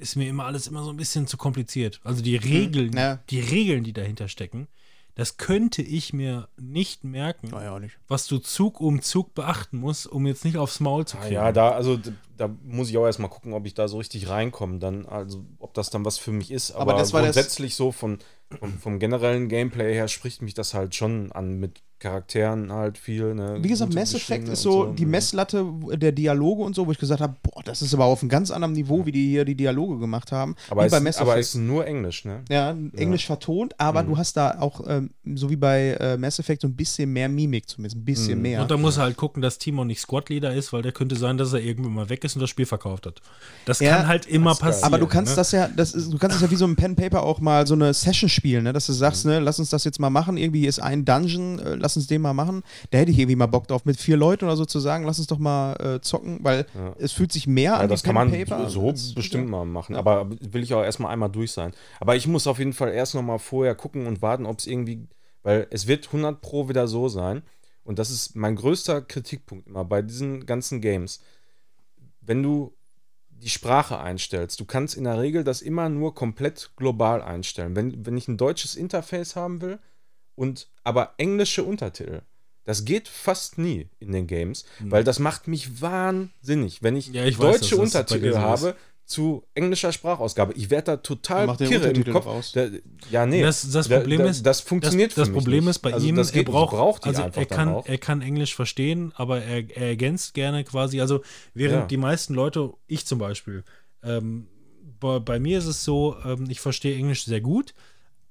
[0.00, 2.00] ist mir immer alles immer so ein bisschen zu kompliziert.
[2.04, 3.20] Also die Regeln, ja.
[3.30, 4.66] die Regeln, die dahinter stecken,
[5.14, 7.98] das könnte ich mir nicht merken, auch nicht.
[8.08, 11.34] was du Zug um Zug beachten musst, um jetzt nicht aufs Maul zu kriegen.
[11.34, 11.98] ja, da, also
[12.36, 15.74] da muss ich auch erstmal gucken, ob ich da so richtig reinkomme, dann, also ob
[15.74, 16.70] das dann was für mich ist.
[16.72, 18.18] Aber, Aber das war das- grundsätzlich so von,
[18.58, 23.34] vom, vom generellen Gameplay her spricht mich das halt schon an mit Charakteren halt viel.
[23.34, 25.10] Ne, Wie gesagt, Mass Effect ist und so die ne.
[25.12, 25.64] Messlatte
[25.96, 28.50] der Dialoge und so, wo ich gesagt habe, boah, das ist aber auf einem ganz
[28.50, 30.56] anderen Niveau, wie die hier die Dialoge gemacht haben.
[30.70, 31.44] Aber, wie es, bei Mass aber Effect.
[31.44, 32.40] es ist nur Englisch, ne?
[32.48, 34.06] Ja, Englisch vertont, aber Mhm.
[34.08, 37.28] du hast da auch, ähm, so wie bei äh, Mass Effect, so ein bisschen mehr
[37.28, 38.42] Mimik zumindest, ein bisschen Mhm.
[38.42, 38.62] mehr.
[38.62, 41.36] Und da muss er halt gucken, dass Timon nicht Squad-Leader ist, weil der könnte sein,
[41.36, 43.20] dass er irgendwann mal weg ist und das Spiel verkauft hat.
[43.66, 44.84] Das Ja, kann halt immer das passieren.
[44.86, 45.36] Aber du kannst ne?
[45.36, 47.66] das ja, das ist, du kannst es ja wie so ein Pen Paper auch mal
[47.66, 48.72] so eine Session spielen, ne?
[48.72, 49.32] dass du sagst, Mhm.
[49.32, 50.38] ne, lass uns das jetzt mal machen.
[50.38, 52.62] Irgendwie ist ein Dungeon, äh, lass uns den mal machen.
[52.90, 55.18] Da hätte ich irgendwie mal Bock drauf, mit vier Leuten oder so zu sagen, lass
[55.18, 56.94] uns doch mal äh, zocken, weil Ja.
[56.98, 58.68] es fühlt sich mehr Ja, an das kann man Paper.
[58.70, 59.96] so als- bestimmt mal machen.
[59.96, 61.72] Aber will ich auch erstmal einmal durch sein.
[62.00, 64.66] Aber ich muss auf jeden Fall erst noch mal vorher gucken und warten, ob es
[64.66, 65.06] irgendwie,
[65.42, 67.42] weil es wird 100 Pro wieder so sein.
[67.82, 71.20] und das ist mein größter Kritikpunkt immer bei diesen ganzen Games,
[72.20, 72.74] wenn du
[73.30, 77.74] die Sprache einstellst, du kannst in der Regel das immer nur komplett global einstellen.
[77.74, 79.78] Wenn, wenn ich ein deutsches Interface haben will
[80.34, 82.22] und aber englische Untertitel,
[82.64, 87.08] das geht fast nie in den Games, weil das macht mich wahnsinnig, wenn ich.
[87.08, 88.76] Ja, ich weiß, deutsche dir Untertitel habe
[89.06, 90.52] zu englischer Sprachausgabe.
[90.52, 92.26] Ich werde da total Mach den kirre im Kopf.
[92.26, 92.52] aus.
[92.52, 92.68] Da,
[93.10, 93.42] ja, nee.
[93.42, 95.70] Das, das Da- Problem da, ist, das funktioniert das, das für mich Problem nicht.
[95.70, 97.98] ist bei also ihm, das geht, er braucht, ich brauch die also er kann, er
[97.98, 101.22] kann Englisch verstehen, aber er, er ergänzt gerne quasi, also
[101.54, 101.86] während Ja.
[101.86, 103.64] die meisten Leute, ich zum Beispiel,
[104.04, 104.46] ähm,
[105.00, 107.74] bei, bei mir ist es so, ähm, ich verstehe Englisch sehr gut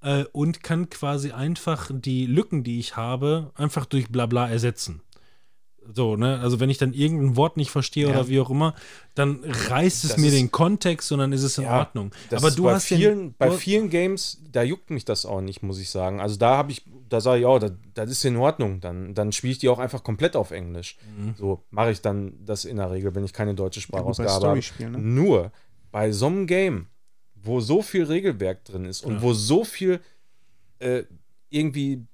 [0.01, 5.01] äh, und kann quasi einfach die Lücken, die ich habe, einfach durch Blabla ersetzen.
[5.91, 6.39] So, ne?
[6.39, 8.11] Also wenn ich dann irgendein Wort nicht verstehe Ja.
[8.11, 8.75] oder wie auch immer,
[9.15, 12.11] dann reißt es Das mir den Kontext und dann ist es in Ja, Ordnung.
[12.31, 15.63] Aber du bei hast vielen, den, bei vielen Games, da juckt mich das auch nicht,
[15.63, 16.19] muss ich sagen.
[16.21, 18.81] Also da habe ich, da sage ich, oh, das, das ist in Ordnung.
[18.81, 20.95] Dann, dann spiele ich die auch einfach komplett auf Englisch.
[21.17, 21.33] Mhm.
[21.35, 24.39] So mache ich dann das in der Regel, wenn ich keine deutsche Ja, Sprachausgabe habe.
[24.41, 24.97] Storyspielen, ne?
[24.99, 25.51] Nur
[25.91, 26.85] bei so einem Game,
[27.43, 29.21] wo so viel Regelwerk drin ist und Ja.
[29.21, 29.99] wo so viel
[30.79, 31.03] äh,
[31.49, 32.05] irgendwie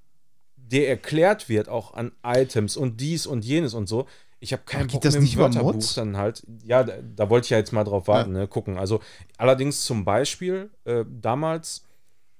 [0.55, 4.07] dir erklärt wird, auch an Items und dies und jenes und so.
[4.39, 6.43] Ich habe keinen Bock das nicht Wörterbuch dann halt.
[6.63, 8.78] Ja, da, da wollte ich ja jetzt mal drauf warten, ne, gucken.
[8.78, 8.99] Also
[9.38, 11.84] allerdings zum Beispiel äh, damals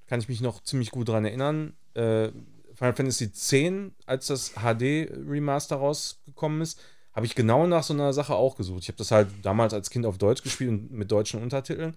[0.07, 1.73] kann ich mich noch ziemlich gut dran erinnern.
[1.93, 2.29] Äh,
[2.75, 3.53] Final Fantasy X,
[4.05, 6.79] als das HD Remaster rausgekommen ist,
[7.13, 8.81] habe ich genau nach so einer Sache auch gesucht.
[8.83, 11.95] Ich habe das halt damals als Kind auf Deutsch gespielt und mit deutschen Untertiteln.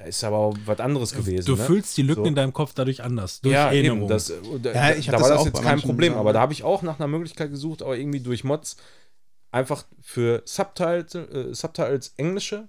[0.00, 1.44] Da ist aber auch was anderes gewesen.
[1.44, 1.62] du ne?
[1.62, 2.28] füllst die Lücken So.
[2.28, 3.42] in deinem Kopf dadurch anders.
[3.42, 3.98] Durch ja, Erinnerung.
[4.00, 4.08] eben.
[4.08, 6.20] Das, äh, da, Ja, ich da das war das auch jetzt kein Problem, Sachen.
[6.20, 8.76] aber da habe ich auch nach einer Möglichkeit gesucht, aber irgendwie durch Mods
[9.50, 12.68] einfach für Subtitles, äh, Subtitles Englische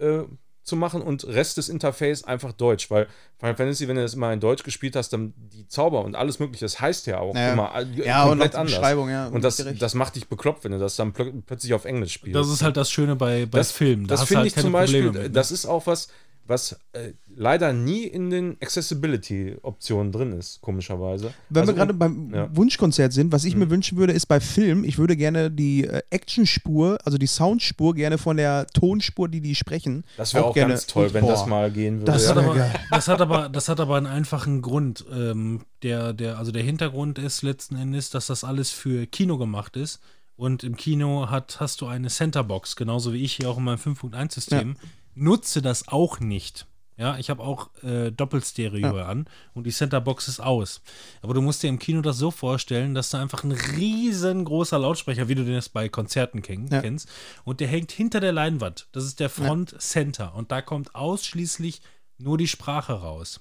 [0.00, 0.22] äh,
[0.64, 3.06] zu machen und Rest des Interface einfach Deutsch, weil
[3.38, 6.40] Final Fantasy, wenn du das immer in Deutsch gespielt hast, dann die Zauber und alles
[6.40, 7.52] mögliche, das heißt ja auch Naja.
[7.52, 8.74] immer äh, Ja, und komplett die anders.
[8.74, 9.28] Beschreibung, ja.
[9.28, 12.34] Und das, das macht dich bekloppt, wenn du das dann plö plötzlich auf Englisch spielst.
[12.34, 14.08] Das ist halt das Schöne bei, bei das, Filmen.
[14.08, 15.30] Da das finde halt ich keine zum Beispiel, mit, ne?
[15.30, 16.08] das ist auch was,
[16.48, 21.32] was äh, leider nie in den Accessibility-Optionen drin ist, komischerweise.
[21.48, 22.54] Wenn Also, wir gerade beim ja.
[22.56, 23.60] Wunschkonzert sind, was ich Mhm.
[23.60, 27.94] mir wünschen würde, ist bei Film, ich würde gerne die äh, Actionspur, also die Soundspur,
[27.94, 30.04] gerne von der Tonspur, die die sprechen.
[30.16, 31.32] Das wäre auch, gerne- ganz toll, wenn Boah.
[31.32, 32.12] das mal gehen würde.
[32.12, 32.30] Das Ja.
[32.30, 35.04] hat aber, das, hat aber, das hat aber einen einfachen Grund.
[35.12, 39.76] Ähm, der, der, also der Hintergrund ist letzten Endes, dass das alles für Kino gemacht
[39.76, 40.00] ist.
[40.36, 43.78] Und im Kino hat, hast du eine Centerbox, genauso wie ich hier auch in meinem
[43.78, 44.76] 5.1-System.
[45.16, 46.66] Nutze das auch nicht.
[46.98, 50.80] Ja, ich habe auch äh, Doppelstereo an und die Centerbox ist aus.
[51.20, 55.28] Aber du musst dir im Kino das so vorstellen, dass da einfach ein riesengroßer Lautsprecher,
[55.28, 56.80] wie du den jetzt bei Konzerten kenn Ja.
[56.80, 57.08] kennst,
[57.44, 58.88] und der hängt hinter der Leinwand.
[58.92, 61.82] Das ist der Front Center und da kommt ausschließlich
[62.18, 63.40] nur die Sprache raus.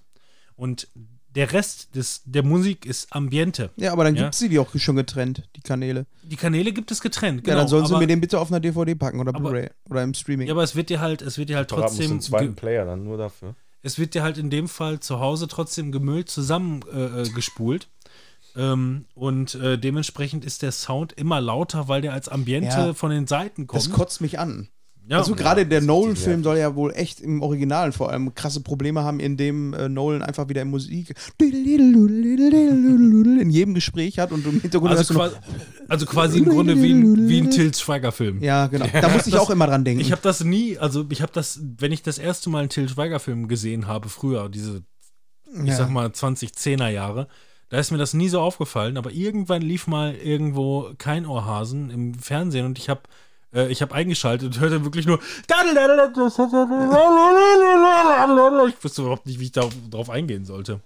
[0.57, 0.89] Und
[1.35, 3.69] der Rest des, der Musik ist Ambiente.
[3.75, 4.23] Ja, aber dann Ja.
[4.23, 6.05] gibt sie die auch schon getrennt, die Kanäle.
[6.23, 7.45] Die Kanäle gibt es getrennt.
[7.45, 10.03] ja, dann sollen sie aber, mir den bitte auf einer DVD packen oder Blu-ray oder
[10.03, 10.47] im Streaming.
[10.47, 13.03] Ja, aber es wird dir halt, es wird dir halt trotzdem, einen zweiten Player dann
[13.03, 13.55] nur dafür.
[13.83, 17.27] es wird dir halt in dem Fall zu Hause trotzdem gemüllt zusammengespult.
[17.27, 17.87] Äh, gespult.
[18.55, 22.93] ähm, und äh, dementsprechend ist der Sound immer lauter, weil der als Ambiente Ja.
[22.93, 23.83] von den Seiten kommt.
[23.83, 24.69] das kotzt mich an.
[25.07, 28.33] Ja, also gerade der das ist Nolan-Film soll ja wohl echt im Original vor allem
[28.33, 34.45] krasse Probleme haben, indem äh, Nolan einfach wieder in Musik in jedem Gespräch hat und
[34.45, 35.35] im Hintergrund also, quasi,
[35.87, 38.41] also quasi im Grunde wie ein, wie ein Til Schweiger-Film.
[38.41, 38.85] Ja, genau.
[38.91, 40.01] Da muss ich Das- auch immer dran denken.
[40.01, 42.87] Ich habe das nie, also ich habe das, wenn ich das erste Mal einen Til
[42.89, 44.83] Schweiger-Film gesehen habe, früher, diese,
[45.63, 45.75] ich Ja.
[45.75, 47.27] sag mal, 2010er Jahre,
[47.69, 52.13] da ist mir das nie so aufgefallen, aber irgendwann lief mal irgendwo kein Ohrhasen im
[52.13, 53.01] Fernsehen und ich habe
[53.55, 55.19] äh, ich habe eingeschaltet und hörte wirklich nur
[58.69, 60.79] ich wusste überhaupt nicht, wie ich darauf drauf eingehen sollte.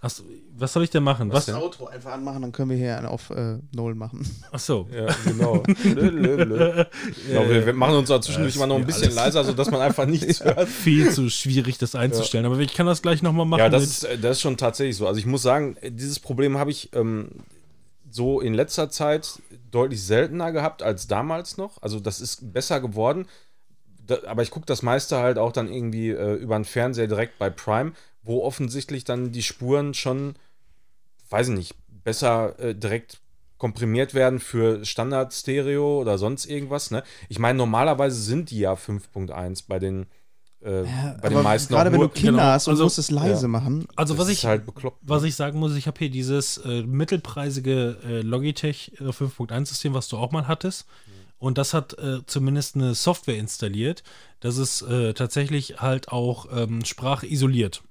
[0.00, 0.22] Achso,
[0.56, 1.32] was soll ich denn machen?
[1.32, 1.46] Was?
[1.46, 4.28] das Outro einfach anmachen, dann können wir hier einen auf äh, Nolan machen.
[4.52, 4.86] Achso.
[4.94, 5.62] Ja, genau.
[5.84, 6.84] Lö, lö, lö.
[7.26, 9.70] genau wir, wir machen uns da zwischendurch Ja, immer noch ein bisschen alles- leiser, sodass
[9.70, 10.68] man einfach nichts hört.
[10.68, 12.44] Viel zu schwierig, das einzustellen.
[12.44, 13.60] Aber ich kann das gleich nochmal machen.
[13.60, 15.06] Ja, das ist, äh, das ist schon tatsächlich so.
[15.06, 17.28] Also ich muss sagen, dieses Problem habe ich ähm,
[18.10, 19.40] so in letzter Zeit
[19.74, 21.82] deutlich seltener gehabt als damals noch.
[21.82, 23.26] Also das ist besser geworden.
[24.06, 27.38] Da, aber ich gucke das meiste halt auch dann irgendwie äh, über den Fernseher direkt
[27.38, 30.36] bei Prime, wo offensichtlich dann die Spuren schon,
[31.30, 33.20] weiß ich nicht, besser äh, direkt
[33.58, 36.90] komprimiert werden für Standard-Stereo oder sonst irgendwas.
[36.90, 37.02] Ne?
[37.28, 40.06] Ich meine, normalerweise sind die ja 5.1 bei den,
[40.64, 40.82] äh,
[41.20, 42.98] bei den Aber meisten gerade auch wenn nur, du Kinder genau, hast und also- musst
[42.98, 43.48] es leise Ja.
[43.48, 43.86] machen.
[43.96, 44.98] also das was ist ich, halt bekloppt.
[45.02, 50.08] Was ich sagen muss, ich habe hier dieses äh, mittelpreisige äh, Logitech äh, 5.1-System, was
[50.08, 50.86] du auch mal hattest.
[51.38, 54.02] Und das hat äh, zumindest eine Software installiert,
[54.40, 57.82] dass es äh, tatsächlich halt auch ähm, Sprache isoliert.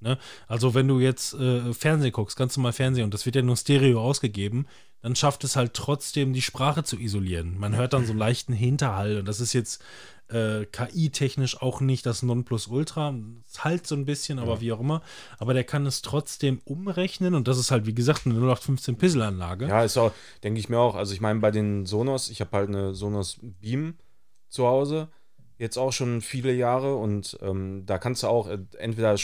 [0.00, 0.16] Ne?
[0.46, 3.56] Also wenn du jetzt äh, Fernsehen guckst, ganz normal Fernsehen und das wird ja nur
[3.56, 4.66] Stereo ausgegeben,
[5.02, 7.58] dann schafft es halt trotzdem die Sprache zu isolieren.
[7.58, 9.82] Man hört dann so einen leichten Hinterhall und das ist jetzt
[10.28, 13.14] äh, KI-technisch auch nicht das Nonplusultra.
[13.46, 15.02] Es halt so ein bisschen, aber wie auch immer.
[15.38, 19.66] Aber der kann es trotzdem umrechnen und das ist halt, wie gesagt, eine 0815 Pixel-Anlage.
[19.66, 20.94] Ja, ist auch, denke ich mir auch.
[20.94, 23.94] Also ich meine, bei den Sonos, ich habe halt eine Sonos Beam
[24.48, 25.08] zu Hause,
[25.58, 29.16] jetzt auch schon viele Jahre und ähm, da kannst du auch äh, entweder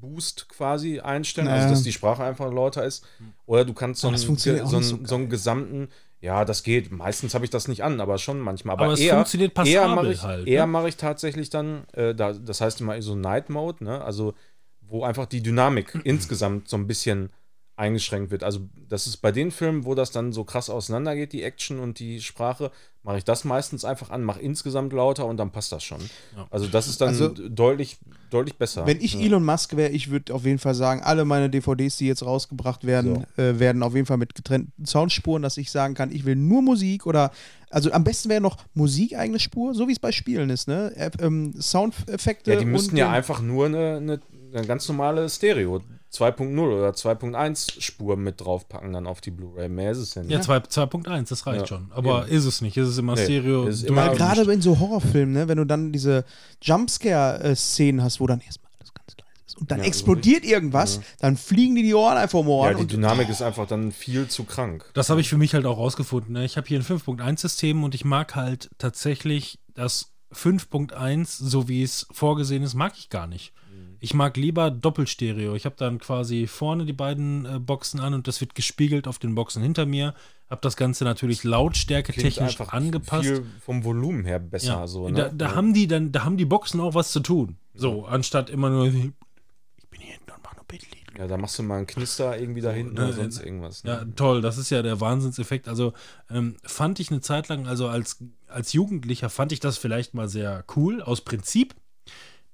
[0.00, 1.62] Sprachboost quasi einstellen, Naja.
[1.62, 3.06] also dass die Sprache einfach lauter ist,
[3.46, 5.88] oder du kannst so einen, so, einen, so so einen gesamten,
[6.20, 6.90] ja, das geht.
[6.92, 8.74] Meistens habe ich das nicht an, aber schon manchmal.
[8.74, 10.72] Aber, Aber es eher, funktioniert passabel eher mache ich, halt, eher ne?
[10.72, 14.02] mache ich tatsächlich dann, äh, da, das heißt immer so Night Mode, ne?
[14.02, 14.34] Also
[14.82, 17.30] wo einfach die Dynamik insgesamt so ein bisschen
[17.76, 18.44] eingeschränkt wird.
[18.44, 21.98] Also das ist bei den Filmen, wo das dann so krass auseinandergeht, die Action und
[21.98, 22.70] die Sprache,
[23.02, 26.00] mache ich das meistens einfach an, mache insgesamt lauter und dann passt das schon.
[26.36, 26.46] Ja.
[26.50, 27.98] Also das ist dann Also, deutlich,
[28.28, 28.86] deutlich besser.
[28.86, 29.20] Wenn ich ja.
[29.20, 32.86] Elon Musk wäre, ich würde auf jeden Fall sagen, alle meine DVDs, die jetzt rausgebracht
[32.86, 36.36] werden, äh, werden auf jeden Fall mit getrennten Soundspuren, dass ich sagen kann, ich will
[36.36, 37.30] nur Musik oder
[37.70, 40.92] also am besten wäre noch musigeigene Spur, so wie es bei Spielen ist, ne?
[40.96, 42.52] Äh, ähm, Soundeffekte.
[42.52, 44.20] Ja, die müssten ja einfach nur eine, eine,
[44.52, 45.80] eine ganz normale Stereo
[46.12, 49.68] 2.0 oder 2.1 Spur mit draufpacken dann auf die Blu-ray.
[49.68, 50.32] Mehr ist es ja nicht.
[50.32, 51.66] Ja, zwei- 2.1, das reicht Ja.
[51.68, 51.92] schon.
[51.94, 52.36] Aber Eben.
[52.36, 52.76] ist es nicht.
[52.76, 53.66] Ist es immer Nee, Stereo.
[53.68, 56.24] ist immer- Weil gerade in so Horrorfilmen, ne, wenn du dann diese
[56.62, 61.36] Jumpscare-Szenen hast, wo dann erstmal alles ganz leise ist und dann Ja, explodiert irgendwas, dann
[61.36, 62.76] fliegen die die Ohren einfach um ja, Ohren.
[62.76, 64.90] die und, Dynamik ist einfach dann viel zu krank.
[64.94, 66.32] Das habe ich für mich halt auch rausgefunden.
[66.32, 66.44] Ne?
[66.44, 72.06] Ich habe hier ein 5.1-System und ich mag halt tatsächlich das 5.1, so wie es
[72.12, 73.52] vorgesehen ist, mag ich gar nicht.
[74.00, 75.54] Ich mag lieber Doppelstereo.
[75.54, 79.18] Ich habe dann quasi vorne die beiden äh, Boxen an und das wird gespiegelt auf
[79.18, 80.14] den Boxen hinter mir.
[80.48, 83.28] Habe das Ganze natürlich lautstärke Klingt technisch angepasst.
[83.28, 84.66] Viel vom Volumen her besser.
[84.68, 85.14] Ja, so, ne?
[85.14, 85.54] da, da Ja.
[85.54, 87.56] haben die dann, da haben die Boxen auch was zu tun.
[87.74, 91.04] So, anstatt immer nur, ich bin hier hinten und mach nur Bildlied.
[91.18, 93.84] ja, da machst du mal einen Knister irgendwie da hinten ne, oder sonst irgendwas.
[93.84, 93.90] Ne?
[93.90, 95.68] Ja, toll, das ist ja der Wahnsinnseffekt.
[95.68, 95.92] Also
[96.30, 100.28] ähm, fand ich eine Zeit lang, also als, als Jugendlicher fand ich das vielleicht mal
[100.28, 101.74] sehr cool, aus Prinzip,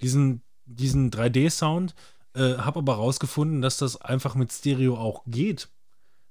[0.02, 1.94] diesen, diesen 3D-Sound,
[2.34, 5.68] äh, habe aber rausgefunden, dass das einfach mit Stereo auch geht.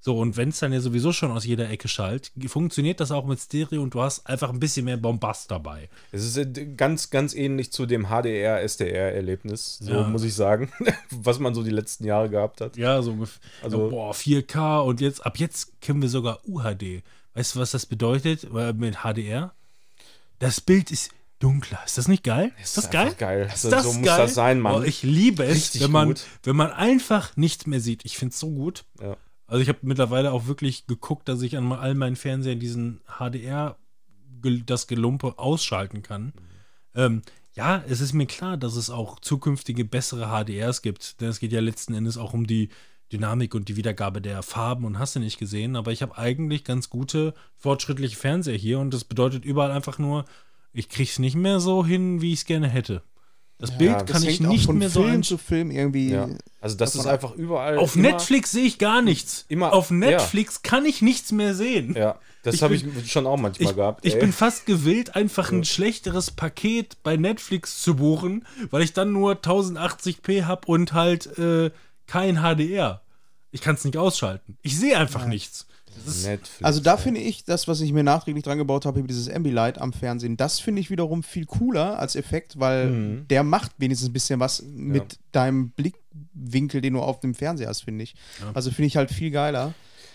[0.01, 3.25] So, und wenn es dann ja sowieso schon aus jeder Ecke schallt, funktioniert das auch
[3.25, 5.89] mit Stereo und du hast einfach ein bisschen mehr Bombast dabei.
[6.11, 6.45] Es ist äh,
[6.77, 8.05] ganz, ganz ähnlich zu dem
[8.79, 10.07] HDR-SDR-Erlebnis, so Ja.
[10.07, 10.71] muss ich sagen,
[11.09, 12.77] was man so die letzten Jahre gehabt hat.
[12.77, 13.41] Ja, so ungefähr.
[13.63, 17.01] Also- boah, 4K und jetzt, ab jetzt können wir sogar UHD.
[17.33, 19.53] Weißt du, was das bedeutet äh, mit HDR?
[20.39, 21.09] Das Bild ist
[21.39, 21.79] dunkler.
[21.85, 22.51] Ist das nicht geil?
[22.61, 23.07] Ist das geil?
[23.07, 23.49] einfach geil.
[23.53, 24.17] Ist So- das so muss geil?
[24.17, 24.75] das sein, Mann.
[24.75, 26.21] Oh, ich liebe es, Richtig wenn man, gut.
[26.43, 28.03] wenn man einfach nichts mehr sieht.
[28.05, 28.85] Ich finde es so gut.
[29.01, 29.17] Ja.
[29.47, 33.77] Also ich habe mittlerweile auch wirklich geguckt, dass ich an all meinen Fernsehern diesen HDR,
[34.65, 36.33] das Gelumpe ausschalten kann.
[36.93, 37.21] Ähm,
[37.53, 41.51] ja, es ist mir klar, dass es auch zukünftige bessere HDRs gibt, denn es geht
[41.51, 42.69] ja letzten Endes auch um die
[43.11, 46.63] Dynamik und die Wiedergabe der Farben und hast du nicht gesehen, aber ich habe eigentlich
[46.63, 50.25] ganz gute, fortschrittliche Fernseher hier und das bedeutet überall einfach nur,
[50.75, 53.01] ich krieg's nicht mehr so hin, wie ich es gerne hätte.
[53.57, 55.71] Das Bild das kann das ich hängt auch nicht von mehr so Film zu Film
[55.71, 56.09] irgendwie.
[56.11, 56.27] Ja.
[56.59, 57.77] Also das ist einfach überall.
[57.77, 59.45] auf Netflix sehe ich gar nichts.
[59.47, 59.95] immer- Auf ja.
[59.95, 61.95] Netflix kann ich nichts mehr sehen.
[61.95, 64.05] Ja, das Ich habe ich bin- schon auch manchmal Ich, gehabt.
[64.05, 64.19] ich ey.
[64.19, 69.35] bin fast gewillt, einfach ein schlechteres Paket bei Netflix zu buchen, weil ich dann nur
[69.41, 71.71] 1080p habe und halt äh,
[72.07, 73.01] kein HDR.
[73.51, 74.57] Ich kann es nicht ausschalten.
[74.63, 75.65] Ich sehe einfach nichts.
[75.95, 76.27] Das ist.
[76.61, 79.93] Also da finde ich, das, was ich mir nachträglich dran gebaut habe, dieses Ambilight am
[79.93, 83.27] Fernsehen, das finde ich wiederum viel cooler als Effekt, weil Mhm.
[83.29, 87.81] der macht wenigstens ein bisschen was mit deinem Blickwinkel, den du auf dem Fernseher hast,
[87.83, 88.15] finde ich.
[88.53, 89.73] Also finde ich halt viel geiler.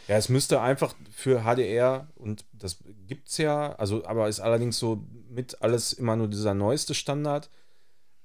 [0.09, 5.05] Ja, es müsste einfach für HDR, und das gibt's ja, also, aber ist allerdings so
[5.31, 7.49] mit alles immer nur dieser neueste Standard.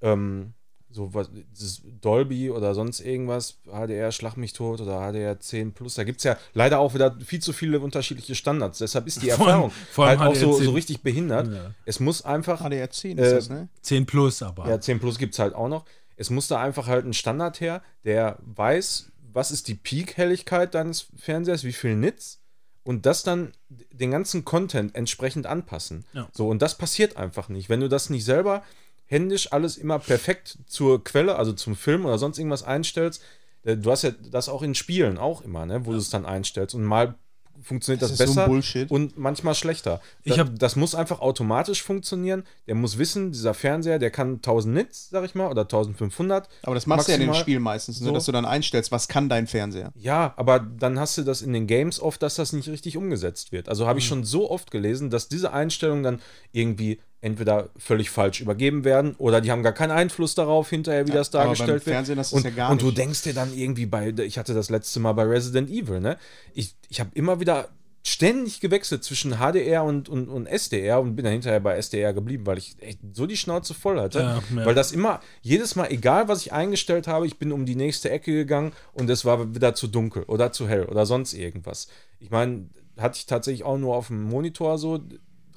[0.02, 0.54] Ähm,
[0.96, 5.96] so was, dieses Dolby oder sonst irgendwas, HDR Schlag mich tot oder HDR 10 Plus,
[5.96, 8.80] da gibt es ja leider auch wieder viel zu viele unterschiedliche Standards.
[8.80, 10.66] Deshalb ist die Vor allem- Erfahrung vor allem halt auch so, HDR 10.
[10.66, 11.54] so richtig behindert.
[11.54, 11.72] Ja.
[11.86, 13.68] Es muss einfach HDR 10 ist Äh, das, ne?
[13.82, 14.68] 10 plus aber.
[14.70, 15.86] ja, 10 Plus gibt es halt auch noch.
[16.18, 21.08] Es muss da einfach halt ein Standard her, der weiß, was ist die Peak-Helligkeit deines
[21.18, 22.40] Fernsehers, wie viel Nits
[22.86, 23.52] und das dann
[23.92, 26.06] den ganzen Content entsprechend anpassen.
[26.14, 26.30] Ja.
[26.32, 27.68] So, und das passiert einfach nicht.
[27.68, 28.64] Wenn du das nicht selber
[29.08, 33.22] händisch alles immer perfekt zur Quelle, also zum Film oder sonst irgendwas einstellst,
[33.64, 36.26] äh, du hast ja das auch in Spielen auch immer, ne, wo du es dann
[36.26, 37.16] einstellst und mal
[37.62, 38.92] funktioniert das, Das so besser Bullshit.
[38.92, 40.02] und manchmal schlechter.
[40.24, 42.44] Ich hab- das muss einfach automatisch funktionieren.
[42.68, 46.50] Der muss wissen, dieser Fernseher, der kann 1000 Nits, sag ich mal, oder 1500.
[46.64, 47.42] Aber das machst du ja in den maximal.
[47.44, 48.08] Spielen meistens, ne?
[48.08, 48.14] So.
[48.14, 49.94] dass du dann einstellst, was kann dein Fernseher.
[49.96, 53.54] Ja, aber dann hast du das in den Games oft, dass das nicht richtig umgesetzt
[53.54, 53.70] wird.
[53.70, 53.88] Also Mhm.
[53.88, 58.84] habe ich schon so oft gelesen, dass diese Einstellung dann irgendwie entweder völlig falsch übergeben
[58.84, 62.34] werden oder die haben gar keinen Einfluss darauf hinterher, wie das aber beim dargestellt wird.
[62.34, 65.24] Und, ja und du denkst dir dann irgendwie bei, ich hatte das letzte Mal bei
[65.24, 66.18] Resident Evil, ne?
[66.54, 67.70] Ich, ich habe immer wieder
[68.08, 72.46] ständig gewechselt zwischen HDR und, und, und SDR und bin dann hinterher bei SDR geblieben,
[72.46, 74.20] weil ich echt so die Schnauze voll hatte.
[74.20, 74.66] Ja, ja.
[74.66, 78.12] Weil das immer, jedes Mal, egal was ich eingestellt habe, ich bin um die nächste
[78.12, 81.88] Ecke gegangen und es war wieder zu dunkel oder zu hell oder sonst irgendwas.
[82.20, 85.00] Ich meine, hatte ich tatsächlich auch nur auf dem Monitor so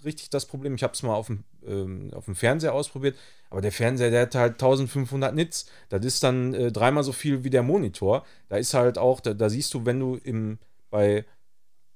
[0.05, 0.75] richtig das Problem.
[0.75, 3.17] Ich habe es mal auf dem, ähm, auf dem Fernseher ausprobiert,
[3.51, 5.67] aber der Fernseher, der hat halt 1500 Nits.
[5.89, 8.25] Das ist dann äh, dreimal so viel wie der Monitor.
[8.49, 10.59] Da ist halt auch, da, da siehst du, wenn du im,
[10.91, 11.25] bei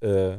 [0.01, 0.39] äh,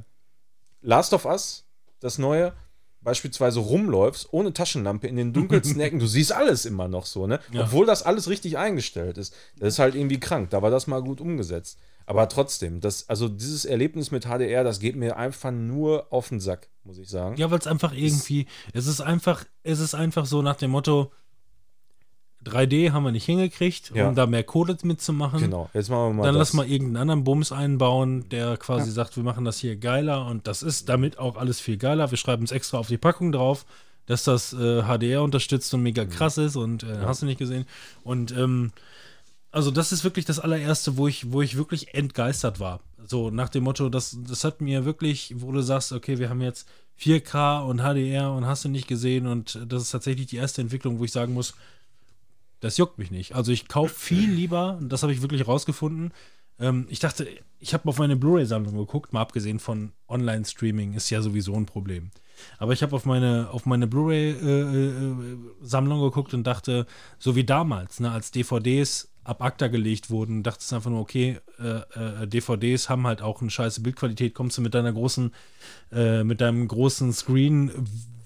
[0.81, 1.65] Last of Us,
[1.99, 2.53] das neue,
[3.01, 7.39] beispielsweise rumläufst, ohne Taschenlampe in den dunkelsten Ecken, du siehst alles immer noch so, ne?
[7.51, 7.63] Ja.
[7.63, 9.35] Obwohl das alles richtig eingestellt ist.
[9.57, 10.49] Das ist halt irgendwie krank.
[10.49, 11.79] Da war das mal gut umgesetzt.
[12.05, 16.39] Aber trotzdem, das, also dieses Erlebnis mit HDR, das geht mir einfach nur auf den
[16.39, 17.37] Sack, muss ich sagen.
[17.37, 21.11] Ja, weil es einfach irgendwie, es ist einfach, es ist einfach so nach dem Motto,
[22.45, 24.09] 3D haben wir nicht hingekriegt, Ja.
[24.09, 25.39] um da mehr Kohle mitzumachen.
[25.39, 26.49] Genau, jetzt machen wir mal Dann das.
[26.49, 30.45] lass mal irgendeinen anderen Bums einbauen, der quasi sagt, wir machen das hier geiler und
[30.45, 32.11] das ist damit auch alles viel geiler.
[32.11, 33.65] Wir schreiben es extra auf die Packung drauf,
[34.07, 35.83] dass das äh, HDR unterstützt und Mhm.
[35.85, 37.65] mega krass ist und äh, hast du nicht gesehen.
[38.03, 38.73] Und ähm,
[39.53, 42.81] also das ist wirklich das allererste, wo ich, wo ich wirklich entgeistert war.
[43.05, 46.41] So nach dem Motto, das, das hat mir wirklich, wo du sagst, okay, wir haben
[46.41, 46.67] jetzt
[46.99, 50.97] 4K und HDR und hast du nicht gesehen und das ist tatsächlich die erste Entwicklung,
[50.97, 51.53] wo ich sagen muss,
[52.61, 53.35] das juckt mich nicht.
[53.35, 56.13] Also ich kaufe viel lieber, und das habe ich wirklich rausgefunden.
[56.59, 57.27] Ähm, ich dachte,
[57.59, 62.09] ich habe auf meine Blu-ray-Sammlung geguckt, mal abgesehen von Online-Streaming, ist ja sowieso ein Problem.
[62.57, 66.85] Aber ich habe auf meine, auf meine Blu-ray-Sammlung geguckt und dachte,
[67.19, 71.39] so wie damals, ne, als DVDs ab ACTA gelegt wurden, dachte es einfach nur, okay,
[71.59, 75.33] äh, äh, DVDs haben halt auch eine scheiße Bildqualität, kommst du mit deiner großen,
[75.91, 77.71] äh, mit deinem großen Screen,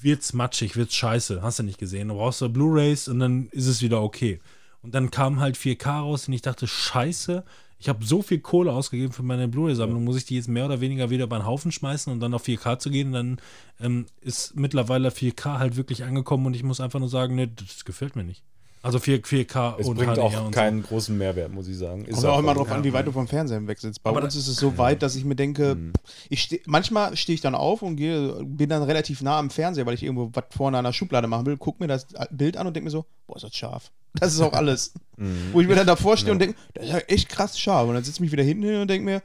[0.01, 2.09] wird's matschig, wird's scheiße, hast du nicht gesehen.
[2.09, 4.39] Du brauchst du Blu-Rays und dann ist es wieder okay.
[4.82, 7.43] Und dann kam halt 4K raus und ich dachte, scheiße,
[7.80, 10.82] ich habe so viel Kohle ausgegeben für meine Blu-ray-Sammlung, muss ich die jetzt mehr oder
[10.82, 13.12] weniger wieder über den Haufen schmeißen und dann auf 4K zu gehen.
[13.12, 13.38] Dann
[13.80, 17.86] ähm, ist mittlerweile 4K halt wirklich angekommen und ich muss einfach nur sagen, ne, das
[17.86, 18.44] gefällt mir nicht.
[18.84, 22.06] Also 4, 4K es und bringt HDR auch und keinen großen Mehrwert, muss ich sagen.
[22.06, 22.60] Ist Kommt auch immer so.
[22.60, 24.02] drauf an, wie weit du vom Fernseher weg sitzt.
[24.04, 25.94] Bei Aber uns ist es so weit, dass ich mir denke, Mhm.
[26.30, 29.86] ich steh, manchmal stehe ich dann auf und gehe, bin dann relativ nah am Fernseher,
[29.86, 32.68] weil ich irgendwo was vorne an der Schublade machen will, guck mir das Bild an
[32.68, 33.92] und denke mir so, boah, ist das scharf.
[34.14, 34.94] Das ist auch alles.
[35.18, 35.50] Mhm.
[35.52, 37.88] Wo ich mir dann davor stehe und denke, das ist ja echt krass scharf.
[37.88, 39.22] Und dann sitze ich mich wieder hinten hin und denke mir,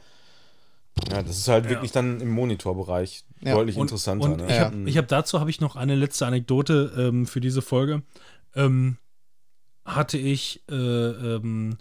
[1.10, 3.54] Ja, das ist halt wirklich dann im Monitorbereich Ja.
[3.54, 4.24] deutlich Und, interessanter.
[4.26, 4.46] und ne?
[4.48, 8.02] ich habe hab dazu habe ich noch eine letzte Anekdote ähm, für diese Folge.
[8.54, 8.96] Ähm,
[9.84, 11.76] hatte ich äh, ähm,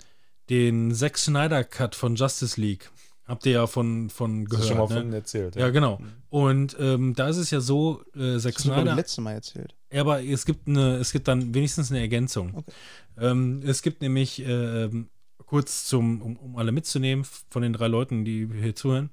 [0.49, 2.89] den Zack Snyder Cut von Justice League.
[3.26, 4.68] Habt ihr ja von, von das gehört.
[4.68, 5.02] schon mal ne?
[5.02, 5.56] von erzählt.
[5.56, 6.02] Ja, genau.
[6.30, 8.95] Und ähm, da ist es ja so, äh, Zack das du Snyder.
[8.95, 9.76] letztes Mal erzählt.
[9.91, 12.56] Ja, aber es gibt eine, es gibt dann wenigstens eine Ergänzung.
[12.56, 12.72] Okay.
[13.20, 15.10] Ähm, es gibt nämlich äh, ähm,
[15.45, 19.10] kurz zum, um, um alle mitzunehmen, von den drei Leuten, die hier zuhören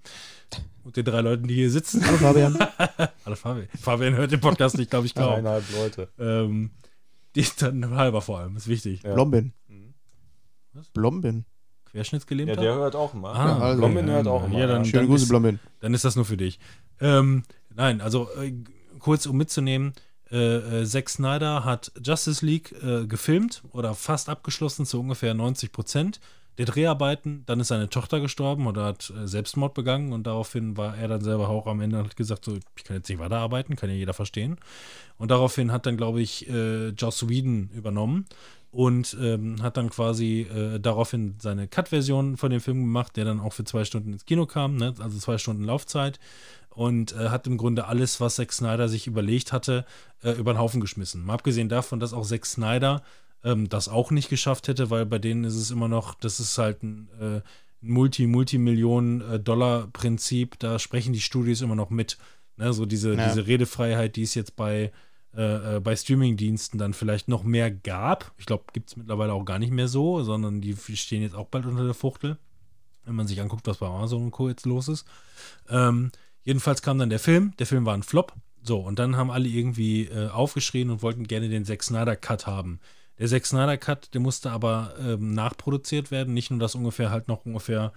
[0.84, 2.04] und den drei Leuten, die hier sitzen.
[2.06, 2.56] Hallo Fabian.
[3.24, 3.68] Hallo Fabian.
[3.78, 5.34] Fabian hört den Podcast nicht, glaube ich, kaum.
[5.34, 6.08] Eineinhalb Leute.
[6.18, 6.70] Ähm,
[7.58, 9.02] dann halber vor allem, ist wichtig.
[9.02, 9.14] Ja.
[9.14, 9.52] Blombin.
[9.68, 9.94] Mhm.
[10.72, 10.88] Was?
[10.90, 11.44] Blombin.
[11.86, 12.54] Querschnittsgelähmter?
[12.56, 13.32] Ja, der hört auch mal.
[13.32, 14.58] Ah, Ja, also- Blombin hört auch immer.
[14.58, 15.58] Ja, dann, Schöne dann, Grüße, ist, Blombin.
[15.80, 16.58] dann ist das nur für dich.
[17.00, 18.52] Ähm, nein, also äh,
[18.98, 19.92] kurz um mitzunehmen,
[20.30, 25.72] äh, äh, Zack Snyder hat Justice League äh, gefilmt oder fast abgeschlossen zu ungefähr 90
[25.72, 26.20] Prozent
[26.58, 27.44] der Dreharbeiten.
[27.46, 31.22] Dann ist seine Tochter gestorben oder hat äh, Selbstmord begangen und daraufhin war er dann
[31.22, 33.96] selber auch am Ende und hat gesagt, so, ich kann jetzt nicht weiterarbeiten, kann ja
[33.96, 34.58] jeder verstehen.
[35.16, 38.26] Und daraufhin hat dann, glaube ich, äh, Joss Whedon übernommen
[38.70, 43.40] und ähm, hat dann quasi äh, daraufhin seine Cut-Version von dem Film gemacht, der dann
[43.40, 44.94] auch für zwei Stunden ins Kino kam, ne?
[44.98, 46.18] also zwei Stunden Laufzeit
[46.70, 49.84] und äh, hat im Grunde alles, was Zack Snyder sich überlegt hatte,
[50.22, 51.24] äh, über den Haufen geschmissen.
[51.24, 53.02] Mal abgesehen davon, dass auch Zack Snyder
[53.44, 56.58] ähm, das auch nicht geschafft hätte, weil bei denen ist es immer noch, das ist
[56.58, 57.40] halt ein äh,
[57.80, 62.18] Multi-Multimillionen-Dollar-Prinzip, da sprechen die Studios immer noch mit.
[62.56, 62.72] Ne?
[62.72, 63.28] So diese, Ja.
[63.28, 64.92] diese Redefreiheit, die es jetzt bei,
[65.36, 68.32] äh, äh, bei Streaming-Diensten dann vielleicht noch mehr gab.
[68.38, 71.46] Ich glaube, gibt es mittlerweile auch gar nicht mehr so, sondern die stehen jetzt auch
[71.46, 72.38] bald unter der Fuchtel,
[73.04, 74.48] wenn man sich anguckt, was bei Amazon und Co.
[74.48, 75.06] jetzt los ist.
[75.68, 76.10] Ähm,
[76.42, 77.52] jedenfalls kam dann der Film.
[77.58, 78.32] Der Film war ein Flop.
[78.62, 82.46] So, und dann haben alle irgendwie äh, aufgeschrien und wollten gerne den Zack Snyder Cut
[82.46, 82.80] haben.
[83.18, 86.34] Der Zack Snyder Cut, der musste aber ähm, nachproduziert werden.
[86.34, 87.92] Nicht nur, dass ungefähr halt noch ungefähr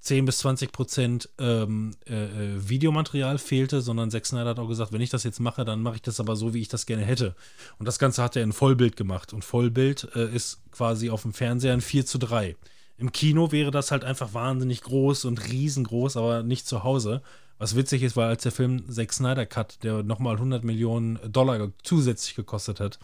[0.00, 4.92] 10 bis 20 Prozent ähm, äh, äh, Videomaterial fehlte, sondern Zack Snyder hat auch gesagt,
[4.92, 7.04] wenn ich das jetzt mache, dann mache ich das aber so, wie ich das gerne
[7.04, 7.34] hätte.
[7.78, 9.32] Und das Ganze hat er in Vollbild gemacht.
[9.32, 12.54] Und Vollbild äh, ist quasi auf dem Fernseher ein 4 zu 3.
[12.98, 17.22] Im Kino wäre das halt einfach wahnsinnig groß und riesengroß, aber nicht zu Hause.
[17.58, 21.70] Was witzig ist, weil als der Film Zack Snyder Cut, der nochmal 100 Millionen Dollar
[21.82, 22.98] zusätzlich gekostet hat,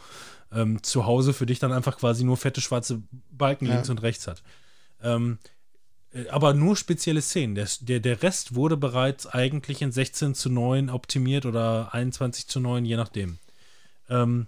[0.53, 3.75] ähm, zu Hause für dich dann einfach quasi nur fette schwarze Balken Ja.
[3.75, 4.43] links und rechts hat.
[5.03, 5.39] Ähm,
[6.13, 7.55] äh, aber nur spezielle Szenen.
[7.55, 12.61] Der, der, der Rest wurde bereits eigentlich in 16 zu 9 optimiert oder 21 zu
[12.61, 13.39] 9, je nachdem.
[14.09, 14.47] Ähm,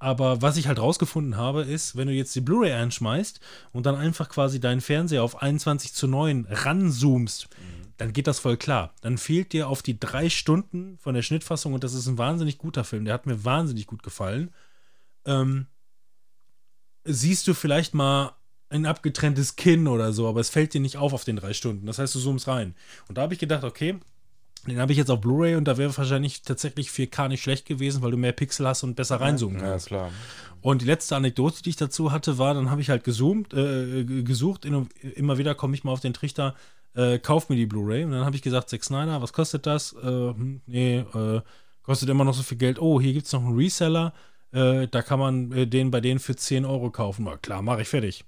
[0.00, 3.40] aber was ich halt rausgefunden habe, ist, wenn du jetzt die Blu-ray einschmeißt
[3.72, 7.48] und dann einfach quasi deinen Fernseher auf 21 zu 9 ranzoomst,
[7.96, 8.92] dann geht das voll klar.
[9.00, 12.58] Dann fehlt dir auf die drei Stunden von der Schnittfassung und das ist ein wahnsinnig
[12.58, 13.06] guter Film.
[13.06, 14.52] Der hat mir wahnsinnig gut gefallen.
[15.24, 15.66] Ähm,
[17.04, 18.32] siehst du vielleicht mal
[18.70, 21.86] ein abgetrenntes Kinn oder so, aber es fällt dir nicht auf auf den drei Stunden.
[21.86, 22.74] Das heißt, du zoomst rein.
[23.08, 23.98] Und da habe ich gedacht, okay,
[24.66, 28.02] den habe ich jetzt auf Blu-ray und da wäre wahrscheinlich tatsächlich 4K nicht schlecht gewesen,
[28.02, 29.86] weil du mehr Pixel hast und besser reinzoomen Ja, kannst.
[29.86, 30.10] klar.
[30.60, 34.04] Und die letzte Anekdote, die ich dazu hatte, war, dann habe ich halt gezoomt, äh,
[34.04, 36.54] gesucht, immer wieder komme ich mal auf den Trichter,
[36.94, 38.04] äh, kauf mir die Blu-ray.
[38.04, 39.94] Und dann habe ich gesagt, Zack Snyder, was kostet das?
[39.94, 41.40] Äh, hm, nee, äh,
[41.84, 42.78] kostet immer noch so viel Geld.
[42.80, 44.12] Oh, hier gibt es noch einen Reseller,
[44.52, 47.24] äh, da kann man äh, den bei denen für 10 Euro kaufen.
[47.24, 48.24] Na klar, mache ich fertig.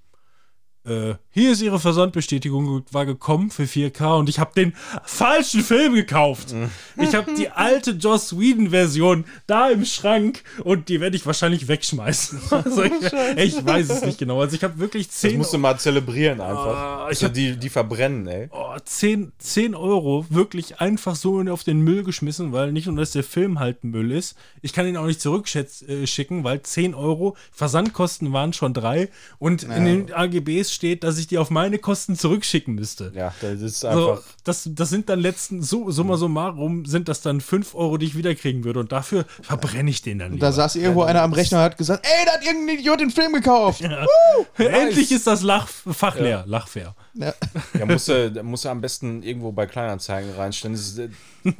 [0.87, 4.73] Äh, hier ist ihre Versandbestätigung, war gekommen für 4K und ich habe den
[5.05, 6.55] falschen Film gekauft.
[6.97, 12.41] Ich habe die alte Joss Whedon-Version da im Schrank und die werde ich wahrscheinlich wegschmeißen.
[12.51, 12.93] Also ich,
[13.37, 14.41] ich weiß es nicht genau.
[14.41, 16.67] Also ich habe wirklich Das 10, musst du mal zelebrieren einfach.
[16.77, 18.49] Ah, ich also hab- die, die verbrennen, ey.
[18.51, 23.13] oh, 10, 10 Euro wirklich einfach so auf den Müll geschmissen, weil nicht nur, dass
[23.13, 28.33] der Film halt Müll ist, ich kann ihn auch nicht zurückschicken, weil 10 Euro Versandkosten
[28.33, 29.09] waren schon drei
[29.39, 33.13] und in den AGBs steht, dass ich die auf meine Kosten zurückschicken müsste.
[33.15, 34.23] Ja, das ist So, einfach.
[34.45, 38.17] das, das sind dann letzten, so, summa summarum, sind das dann 5 Euro, die ich
[38.17, 38.81] wiederkriegen würde.
[38.81, 40.47] Und dafür verbrenne ich den dann Und lieber.
[40.47, 43.11] da saß irgendwo einer am Rechner und hat gesagt, ey, da hat irgendein Idiot den
[43.11, 43.83] Film gekauft.
[44.59, 46.95] Endlich ist das Lach, Fach leer, Lachfair.
[47.15, 47.35] Ja.
[47.79, 50.75] Ja, musst du, musst du am besten irgendwo bei Kleinanzeigen reinstellen.
[50.75, 51.09] Es ist, äh,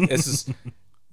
[0.09, 0.49] es ist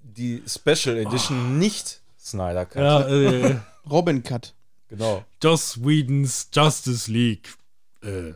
[0.03, 2.82] die Special Edition, nicht Snyder Cut.
[2.82, 3.56] Ja, äh,
[3.90, 4.53] Robin Cut.
[4.90, 5.24] Genau.
[5.44, 7.49] Joss Whedons Justice League.
[8.03, 8.34] Äh.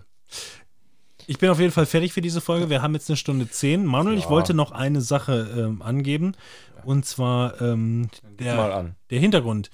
[1.27, 2.69] Ich bin auf jeden Fall fertig für diese Folge.
[2.69, 3.85] Wir haben jetzt eine Stunde zehn.
[3.85, 4.29] Manuel, ich Ja.
[4.31, 6.33] wollte noch eine Sache ähm, angeben.
[6.83, 8.09] Und zwar ähm,
[8.39, 9.69] der, der Hintergrund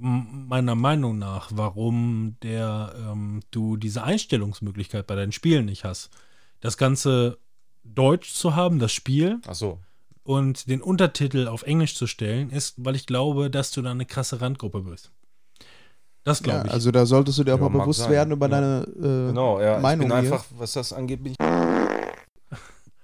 [0.00, 6.10] m- meiner Meinung nach, warum der, ähm, du diese Einstellungsmöglichkeit bei deinen Spielen nicht hast.
[6.60, 7.38] Das Ganze
[7.84, 9.78] Deutsch zu haben, das Spiel, Ach so.
[10.22, 14.06] und den Untertitel auf Englisch zu stellen, ist, weil ich glaube, dass du da eine
[14.06, 15.12] krasse Randgruppe bist.
[16.24, 16.72] Das Ja, glaube ich.
[16.72, 18.10] also da solltest du dir auch Ja, mal bewusst sein.
[18.10, 18.50] werden über Ja.
[18.60, 19.78] deine äh, Genau, ja.
[19.78, 20.32] Meinung ich bin hier.
[20.32, 21.38] einfach, was das angeht, bin ich.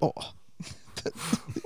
[0.00, 0.12] Oh.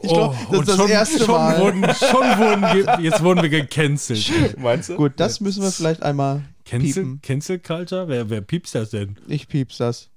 [0.03, 1.61] Ich glaube, das und ist das schon, erste schon Mal.
[1.61, 4.59] Wurden, schon wurden jetzt wurden wir gecancelt.
[4.59, 4.97] Meinst du?
[4.97, 7.21] Gut, das müssen wir vielleicht einmal Cancel, piepen.
[7.23, 8.07] Cancel Culture?
[8.07, 9.17] Wer, wer piepst das denn?
[9.27, 10.11] Ich pieps das.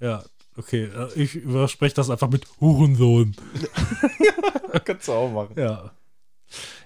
[0.00, 0.24] Ja,
[0.56, 0.84] okay.
[0.84, 3.36] äh, Ich überspreche das einfach mit Hurensohn.
[4.84, 5.54] Kannst du auch machen.
[5.56, 5.92] Ja.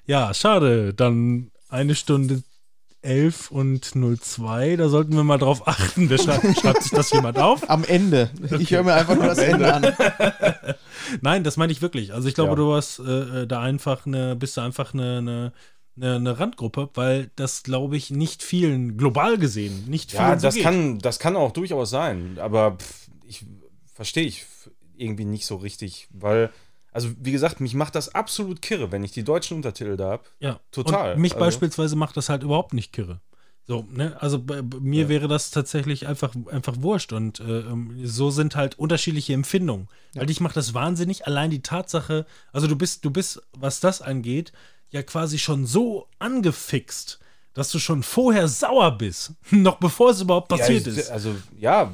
[0.07, 0.93] Ja, schade.
[0.93, 2.43] Dann eine Stunde
[3.05, 4.77] 11 und 02.
[4.77, 6.09] Da sollten wir mal drauf achten.
[6.11, 7.69] Wer schreibt, schreibt sich das jemand auf?
[7.71, 8.31] Am Ende.
[8.59, 9.93] Ich höre mir einfach nur das Ende an.
[11.21, 12.13] Nein, das meine ich wirklich.
[12.15, 12.57] Also ich glaube, Ja.
[12.57, 15.53] du hast äh, da einfach eine, bist du einfach eine, eine,
[15.97, 20.47] eine, eine Randgruppe, weil das, glaube ich, nicht vielen, global gesehen, nicht vielen Ja, so
[20.47, 20.65] das geht.
[20.65, 23.45] kann, das kann auch durchaus sein, aber pff, ich
[23.95, 24.45] verstehe ich
[24.97, 26.51] irgendwie nicht so richtig, weil,
[26.95, 30.23] also wie gesagt, mich macht das absolut kirre, wenn ich die deutschen Untertitel da habe.
[30.41, 31.15] Ja, Total.
[31.15, 33.21] Und mich Also- beispielsweise macht das halt überhaupt nicht kirre.
[33.67, 34.15] So, ne?
[34.21, 35.09] Also bei, bei mir Ja.
[35.09, 37.13] wäre das tatsächlich einfach, einfach wurscht.
[37.15, 39.89] Und äh, ähm, so sind halt unterschiedliche Empfindungen.
[40.13, 41.27] Weil dich macht das wahnsinnig.
[41.27, 44.53] Allein die Tatsache, also du bist, du bist, was das angeht,
[44.91, 47.19] ja quasi schon so angefixt,
[47.55, 49.33] dass du schon vorher sauer bist.
[49.51, 51.11] Noch bevor es überhaupt passiert ja, ich, ist.
[51.11, 51.91] Also ja,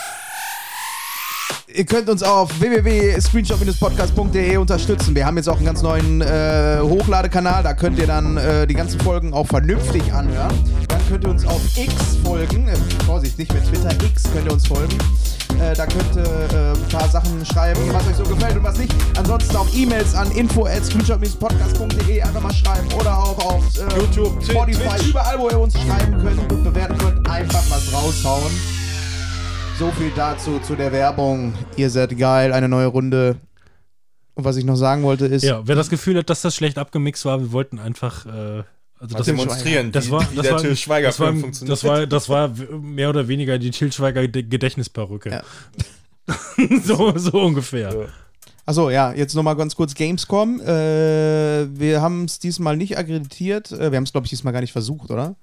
[1.74, 5.14] Ihr könnt uns auf www.screenshot-podcast.de unterstützen.
[5.16, 7.64] Wir haben jetzt auch einen ganz neuen äh, Hochladekanal.
[7.64, 10.52] Da könnt ihr dann äh, die ganzen Folgen auch vernünftig anhören.
[10.88, 11.92] Dann könnt ihr uns auf X
[12.22, 12.68] folgen.
[12.68, 12.76] Äh,
[13.06, 14.96] Vorsicht, nicht mehr Twitter, X könnt ihr uns folgen.
[15.60, 18.78] Äh, da könnt ihr äh, ein paar Sachen schreiben, was euch so gefällt und was
[18.78, 18.94] nicht.
[19.16, 25.08] Ansonsten auch E-Mails an info.screenshot-podcast.de einfach mal schreiben oder auch auf äh, YouTube, Spotify, Twitch.
[25.10, 28.52] überall, wo ihr uns schreiben könnt und bewerten könnt, einfach was raushauen.
[29.78, 31.52] So viel dazu, zu der Werbung.
[31.76, 33.36] Ihr seid geil, eine neue Runde.
[34.34, 36.78] Und was ich noch sagen wollte ist, Ja, wer das Gefühl hat, dass das schlecht
[36.78, 38.26] abgemixt war, wir wollten einfach.
[38.26, 38.62] Äh,
[38.98, 41.72] also das, demonstrieren, das wie, war, wie das der war, Till Schweiger das war, funktioniert.
[41.72, 42.48] das war, das war
[42.80, 45.30] mehr oder weniger die Till Schweiger Ge- Gedächtnisperücke.
[45.30, 45.42] Ja.
[46.84, 47.92] so, so ungefähr.
[47.92, 48.06] Ja.
[48.66, 50.60] Achso, ja, jetzt nochmal ganz kurz Gamescom.
[50.60, 50.66] Äh,
[51.78, 53.72] wir haben es diesmal nicht akkreditiert.
[53.72, 55.34] Äh, wir haben es, glaube ich, diesmal gar nicht versucht, oder?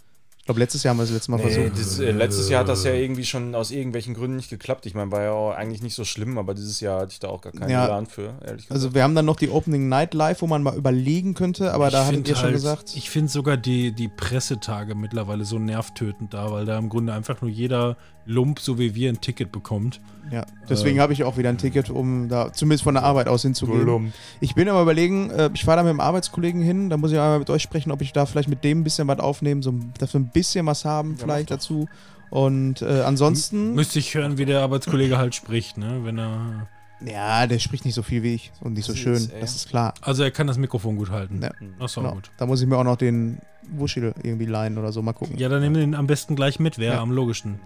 [0.51, 1.79] Ich glaube, letztes Jahr haben wir es letztes Mal Nee, versucht.
[1.79, 4.85] das, äh, letztes Jahr hat das ja irgendwie schon aus irgendwelchen Gründen nicht geklappt.
[4.85, 7.29] Ich meine, war ja auch eigentlich nicht so schlimm, aber dieses Jahr hatte ich da
[7.29, 7.85] auch gar keinen Ja.
[7.85, 8.71] Plan für, ehrlich gesagt.
[8.71, 11.89] Also wir haben dann noch die Opening Night Live, wo man mal überlegen könnte, aber
[11.89, 12.93] da hattet ihr schon halt- gesagt.
[12.97, 17.41] Ich finde sogar die, die Pressetage mittlerweile so nervtötend da, weil da im Grunde einfach
[17.41, 17.95] nur jeder
[18.26, 19.99] Lump, so wie wir, ein Ticket bekommt.
[20.31, 23.41] Ja, deswegen habe ich auch wieder ein Ticket, um da zumindest von der Arbeit aus
[23.41, 23.85] hinzugehen.
[23.85, 24.14] Lump.
[24.39, 27.18] Ich bin aber überlegen, äh, ich fahre da mit dem Arbeitskollegen hin, da muss ich
[27.18, 29.73] einmal mit euch sprechen, ob ich da vielleicht mit dem ein bisschen was aufnehmen, so
[29.99, 31.88] dass wir ein bisschen was haben vielleicht mach dazu.
[32.30, 35.99] Und äh, ansonsten, Müsste ich hören, wie der Arbeitskollege halt spricht, ne?
[36.03, 36.68] Wenn er.
[37.06, 39.68] ja, der spricht nicht so viel wie ich und nicht so schön, ist, das ist
[39.69, 39.93] klar.
[40.02, 41.41] Also er kann das Mikrofon gut halten.
[41.41, 41.49] Ja.
[41.80, 42.14] Auch Genau.
[42.14, 42.31] gut.
[42.38, 43.39] Da muss ich mir auch noch den
[43.69, 45.38] Wuschel irgendwie leihen oder so, mal gucken.
[45.38, 47.02] Ja, dann nimm den am besten gleich mit, wäre Ja.
[47.02, 47.60] am logischsten.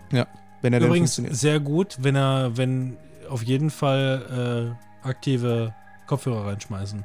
[0.66, 1.40] Wenn er denn Übrigens funktioniert.
[1.40, 2.98] sehr gut, wenn er, wenn
[3.30, 5.76] auf jeden Fall äh, aktive
[6.08, 7.04] Kopfhörer reinschmeißen.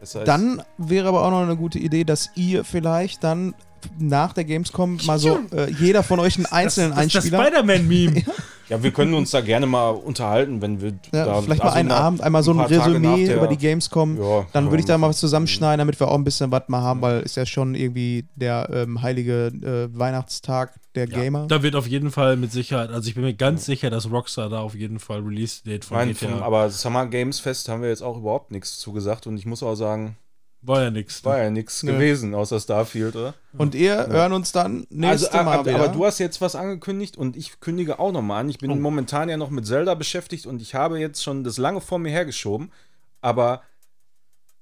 [0.00, 3.54] Das heißt, Dann wäre aber auch noch eine gute Idee, dass ihr vielleicht dann
[3.98, 7.40] nach der Gamescom mal so äh, jeder von euch einen einzelnen das, das ist das
[7.40, 7.44] Einspieler.
[7.62, 8.22] Spider-Man-Meme.
[8.68, 11.78] ja, wir können uns da gerne mal unterhalten, wenn wir Ja, da vielleicht mal also
[11.78, 14.18] einen nach- Abend, einmal so ein, nach Resümee der- über die Gamescom.
[14.20, 16.80] Ja, Dann würde ich da mal was zusammenschneiden, damit wir auch ein bisschen was mal
[16.82, 21.46] haben, weil ist ja schon irgendwie der ähm, heilige äh, Weihnachtstag der Gamer.
[21.46, 24.48] Da wird auf jeden Fall mit Sicherheit, also ich bin mir ganz sicher, dass Rockstar
[24.48, 27.90] da auf jeden Fall Release-Date von Mein, GTA vom, aber Summer Games Fest haben wir
[27.90, 30.16] jetzt auch überhaupt nichts zugesagt und ich muss auch sagen,
[30.66, 31.24] war ja nix.
[31.24, 31.92] war ja nichts Nö.
[31.92, 33.34] gewesen außer Starfield, oder?
[33.56, 35.84] Und ihr hören uns dann nächste also, Mal aber, wieder.
[35.84, 38.50] aber du hast jetzt was angekündigt und ich kündige auch nochmal an.
[38.50, 38.74] Ich bin Oh.
[38.74, 42.10] momentan ja noch mit Zelda beschäftigt und ich habe jetzt schon das lange vor mir
[42.10, 42.70] hergeschoben.
[43.20, 43.62] Aber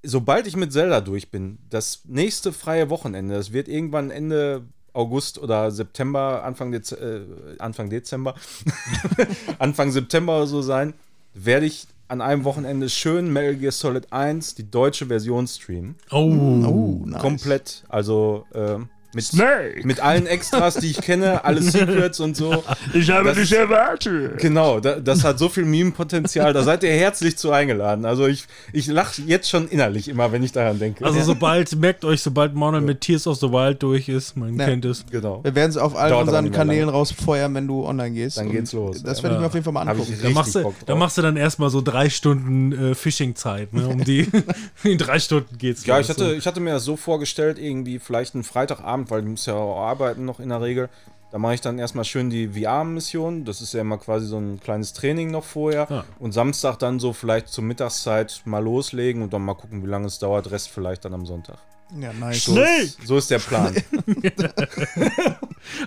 [0.03, 4.63] sobald ich mit Zelda durch bin, das nächste freie Wochenende, das wird irgendwann Ende
[4.93, 7.23] August oder September, Anfang, Dez äh,
[7.59, 8.35] Anfang Dezember,
[9.59, 10.95] Anfang September oder so sein,
[11.35, 15.97] werde ich an einem Wochenende schön Metal Gear Solid 1, die deutsche Version streamen.
[16.13, 17.21] Oh, oh, nice.
[17.21, 17.85] Komplett.
[17.89, 22.63] Also ähm, mit, mit allen Extras, die ich kenne, alle Secrets und so.
[22.93, 24.39] Ich habe Das- dich erwartet.
[24.39, 26.53] Genau, da, das hat so viel Meme-Potenzial.
[26.53, 28.05] Da seid ihr herzlich zu eingeladen.
[28.05, 31.05] Also ich, ich lache jetzt schon innerlich immer, wenn ich daran denke.
[31.05, 34.67] Also sobald, merkt euch, sobald Manuel mit Tears of the Wild durch ist, man Ja.
[34.67, 35.05] kennt es.
[35.11, 35.43] genau.
[35.45, 38.37] Wir werden es auf allen Dauert unseren Kanälen rausfeuern, wenn du online gehst.
[38.39, 39.03] Dann geht's los.
[39.03, 39.25] Das Ja.
[39.25, 40.19] werde ich mir auf jeden Fall mal angucken.
[40.23, 43.89] Da machst, du, da machst du dann erstmal so drei Stunden äh, Phishing-Zeit, ne?
[43.89, 44.27] Um die
[44.85, 45.85] in drei Stunden geht's.
[45.87, 46.07] Ja, los.
[46.07, 49.47] ich hatte, ich hatte mir das so vorgestellt, irgendwie vielleicht einen Freitagabend, weil ich muss
[49.47, 50.89] ja auch arbeiten noch in der Regel.
[51.31, 53.45] Da mache ich dann erstmal schön die VR-Mission.
[53.45, 55.89] Das ist ja immer quasi so ein kleines Training noch vorher.
[55.91, 56.05] Ja.
[56.21, 60.07] Und Samstag dann so vielleicht zur Mittagszeit mal loslegen und dann mal gucken, wie lange
[60.07, 60.53] es dauert.
[60.53, 61.59] Rest vielleicht dann am Sonntag.
[62.01, 62.45] Ja, nice.
[62.45, 63.75] So ist, so ist der Plan.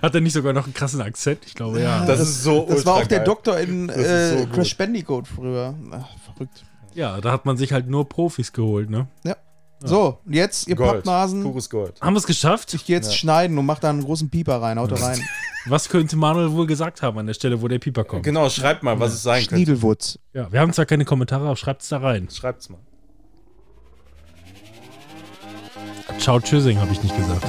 [0.02, 1.40] Hat er nicht sogar noch einen krassen Akzent?
[1.46, 2.04] Ich glaube, ja.
[2.04, 3.26] Das, ist so Das war auch der geil.
[3.26, 4.46] Doktor in äh, so.
[4.48, 5.74] Crash Bandicoot früher.
[5.92, 6.64] Ach, verrückt.
[6.94, 9.06] Ja, da hat man sich halt nur Profis geholt, ne?
[9.80, 11.04] So, jetzt, ihr Gold.
[11.04, 11.42] Pappnasen.
[11.42, 12.00] Pures Gold.
[12.00, 12.74] Haben wir es geschafft?
[12.74, 14.78] Ich gehe jetzt schneiden und mach da einen großen Pieper rein.
[14.78, 15.20] Haut da rein.
[15.66, 18.22] Was könnte Manuel wohl gesagt haben an der Stelle, wo der Pieper kommt?
[18.22, 19.56] Genau, schreibt mal, was es sein könnte.
[19.56, 20.18] Schniedelwutz.
[20.32, 22.28] Ja, wir haben zwar keine Kommentare, aber schreibt es da rein.
[22.30, 22.78] Schreibt's mal.
[26.18, 27.44] Ciao, tschüssing, habe ich nicht gesagt.